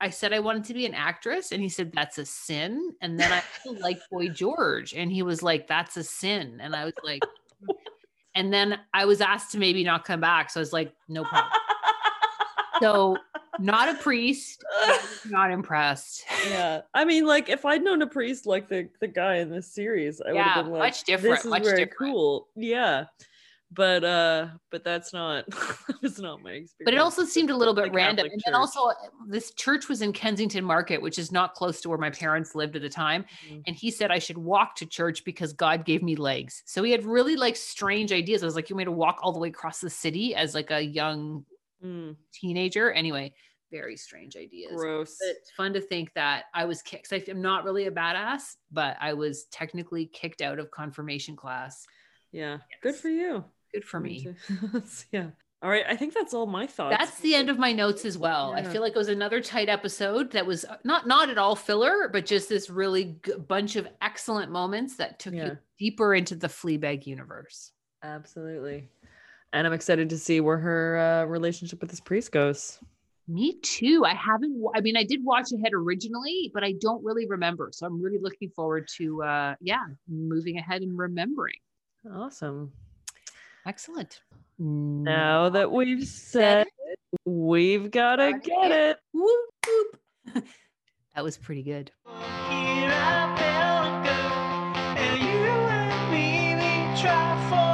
I 0.00 0.10
said 0.10 0.32
I 0.32 0.40
wanted 0.40 0.64
to 0.64 0.74
be 0.74 0.86
an 0.86 0.94
actress, 0.94 1.52
and 1.52 1.62
he 1.62 1.68
said 1.68 1.92
that's 1.92 2.18
a 2.18 2.24
sin. 2.26 2.94
And 3.00 3.18
then 3.18 3.32
I 3.32 3.42
like 3.80 3.98
Boy 4.10 4.28
George, 4.28 4.94
and 4.94 5.10
he 5.10 5.22
was 5.22 5.42
like, 5.42 5.66
that's 5.68 5.96
a 5.96 6.04
sin, 6.04 6.58
and 6.60 6.74
I 6.74 6.84
was 6.84 6.94
like. 7.04 7.22
And 8.36 8.52
then 8.52 8.78
I 8.94 9.06
was 9.06 9.20
asked 9.20 9.50
to 9.52 9.58
maybe 9.58 9.82
not 9.82 10.04
come 10.04 10.20
back. 10.20 10.50
So 10.50 10.60
I 10.60 10.62
was 10.62 10.72
like, 10.72 10.94
no 11.08 11.24
problem. 11.24 11.50
So 12.80 13.16
not 13.58 13.88
a 13.88 13.94
priest, 13.98 14.64
not 15.26 15.50
impressed. 15.50 16.24
yeah. 16.48 16.82
I 16.94 17.04
mean, 17.04 17.26
like 17.26 17.48
if 17.48 17.64
I'd 17.64 17.82
known 17.82 18.02
a 18.02 18.06
priest 18.06 18.46
like 18.46 18.68
the 18.68 18.88
the 19.00 19.08
guy 19.08 19.36
in 19.36 19.50
this 19.50 19.66
series, 19.66 20.20
I 20.20 20.32
would 20.32 20.40
have 20.40 20.64
been 20.64 20.72
like, 20.72 20.80
much 20.80 21.04
different, 21.04 21.36
This 21.36 21.44
is 21.44 21.50
much 21.50 21.64
very 21.64 21.84
different." 21.84 22.12
cool. 22.12 22.48
Yeah. 22.56 23.06
But 23.72 24.02
uh, 24.02 24.48
but 24.70 24.82
that's 24.82 25.12
not 25.12 25.46
that 25.50 26.02
was 26.02 26.18
not 26.18 26.42
my 26.42 26.50
experience. 26.52 26.84
But 26.84 26.94
it 26.94 26.98
also 26.98 27.24
seemed 27.24 27.50
a 27.50 27.56
little 27.56 27.74
bit 27.74 27.92
random. 27.92 28.26
And 28.32 28.42
then 28.44 28.54
also, 28.54 28.90
this 29.28 29.52
church 29.52 29.88
was 29.88 30.02
in 30.02 30.12
Kensington 30.12 30.64
Market, 30.64 31.00
which 31.00 31.20
is 31.20 31.30
not 31.30 31.54
close 31.54 31.80
to 31.82 31.88
where 31.88 31.98
my 31.98 32.10
parents 32.10 32.56
lived 32.56 32.74
at 32.74 32.82
the 32.82 32.88
time. 32.88 33.24
Mhm. 33.48 33.62
And 33.68 33.76
he 33.76 33.92
said 33.92 34.10
I 34.10 34.18
should 34.18 34.38
walk 34.38 34.74
to 34.76 34.86
church 34.86 35.24
because 35.24 35.52
God 35.52 35.84
gave 35.84 36.02
me 36.02 36.16
legs. 36.16 36.64
So 36.66 36.82
he 36.82 36.90
had 36.90 37.04
really 37.04 37.36
like 37.36 37.54
strange 37.54 38.12
ideas. 38.12 38.42
I 38.42 38.46
was 38.46 38.56
like, 38.56 38.70
you 38.70 38.76
me 38.76 38.84
to 38.84 38.90
walk 38.92 39.20
all 39.22 39.32
the 39.32 39.38
way 39.38 39.48
across 39.48 39.80
the 39.80 39.90
city 39.90 40.34
as 40.34 40.54
like 40.54 40.70
a 40.70 40.80
young 40.80 41.44
Mm, 41.82 42.16
teenager? 42.34 42.90
Anyway, 42.92 43.32
very 43.70 43.96
strange 43.96 44.36
ideas. 44.36 44.72
gross. 44.74 45.16
But 45.18 45.36
it's 45.36 45.50
fun 45.52 45.72
to 45.74 45.80
think 45.80 46.12
that 46.14 46.44
I 46.52 46.66
was 46.66 46.82
kicked. 46.82 47.10
I'm 47.12 47.40
not 47.40 47.64
really 47.64 47.86
a 47.86 47.90
badass, 47.90 48.56
but 48.70 48.96
I 49.00 49.14
was 49.14 49.44
technically 49.44 50.04
kicked 50.06 50.42
out 50.42 50.58
of 50.58 50.70
confirmation 50.70 51.36
class. 51.36 51.86
Yeah. 52.32 52.58
Good 52.82 52.96
for 52.96 53.08
you. 53.08 53.44
Good 53.72 53.84
for 53.84 54.00
me. 54.00 54.28
yeah. 55.12 55.30
All 55.62 55.68
right. 55.68 55.84
I 55.88 55.94
think 55.94 56.14
that's 56.14 56.32
all 56.32 56.46
my 56.46 56.66
thoughts. 56.66 56.96
That's 56.98 57.20
the 57.20 57.34
end 57.34 57.50
of 57.50 57.58
my 57.58 57.72
notes 57.72 58.04
as 58.06 58.16
well. 58.16 58.52
I 58.54 58.62
feel 58.62 58.80
like 58.80 58.92
it 58.92 58.98
was 58.98 59.08
another 59.08 59.40
tight 59.42 59.68
episode 59.68 60.32
that 60.32 60.46
was 60.46 60.64
uh, 60.64 60.76
not 60.84 61.06
not 61.06 61.28
at 61.28 61.36
all 61.38 61.54
filler, 61.54 62.08
but 62.10 62.24
just 62.24 62.48
this 62.48 62.70
really 62.70 63.16
g- 63.24 63.32
bunch 63.46 63.76
of 63.76 63.86
excellent 64.00 64.50
moments 64.50 64.96
that 64.96 65.18
took 65.18 65.34
Yeah. 65.34 65.44
you 65.46 65.58
deeper 65.78 66.14
into 66.14 66.34
the 66.34 66.48
Fleabag 66.48 67.06
universe. 67.06 67.72
Absolutely. 68.02 68.88
And 69.52 69.66
I'm 69.66 69.72
excited 69.74 70.08
to 70.10 70.18
see 70.18 70.40
where 70.40 70.58
her 70.58 70.98
uh, 70.98 71.24
relationship 71.26 71.80
with 71.82 71.90
this 71.90 72.00
priest 72.00 72.32
goes. 72.32 72.78
Me 73.28 73.58
too. 73.60 74.02
I 74.06 74.14
haven't. 74.14 74.64
I 74.74 74.80
mean, 74.80 74.96
I 74.96 75.04
did 75.04 75.22
watch 75.22 75.52
ahead 75.52 75.72
originally, 75.74 76.50
but 76.54 76.64
I 76.64 76.72
don't 76.80 77.04
really 77.04 77.26
remember. 77.26 77.68
So 77.72 77.86
I'm 77.86 78.00
really 78.00 78.18
looking 78.20 78.50
forward 78.56 78.88
to, 78.96 79.22
uh, 79.22 79.54
yeah, 79.60 79.84
moving 80.08 80.56
ahead 80.56 80.82
and 80.82 80.96
remembering. 80.98 81.58
Awesome. 82.12 82.72
Excellent. 83.66 84.22
Now 84.58 85.50
that 85.50 85.70
we've 85.70 86.06
said 86.06 86.66
it, 86.86 86.98
we've 87.24 87.90
got 87.90 88.16
to 88.16 88.32
get 88.42 88.70
it. 88.70 88.98
Whoop, 89.12 89.50
whoop. 89.66 90.44
that 91.14 91.24
was 91.24 91.36
pretty 91.36 91.62
good. 91.62 91.90
Here 92.06 92.90
I 92.92 93.34
felt 93.36 94.04
good, 94.04 94.98
and 94.98 95.22
you 95.22 95.28
and 95.28 96.10
me, 96.10 96.54
we 96.54 97.00
try 97.00 97.36
for 97.50 97.69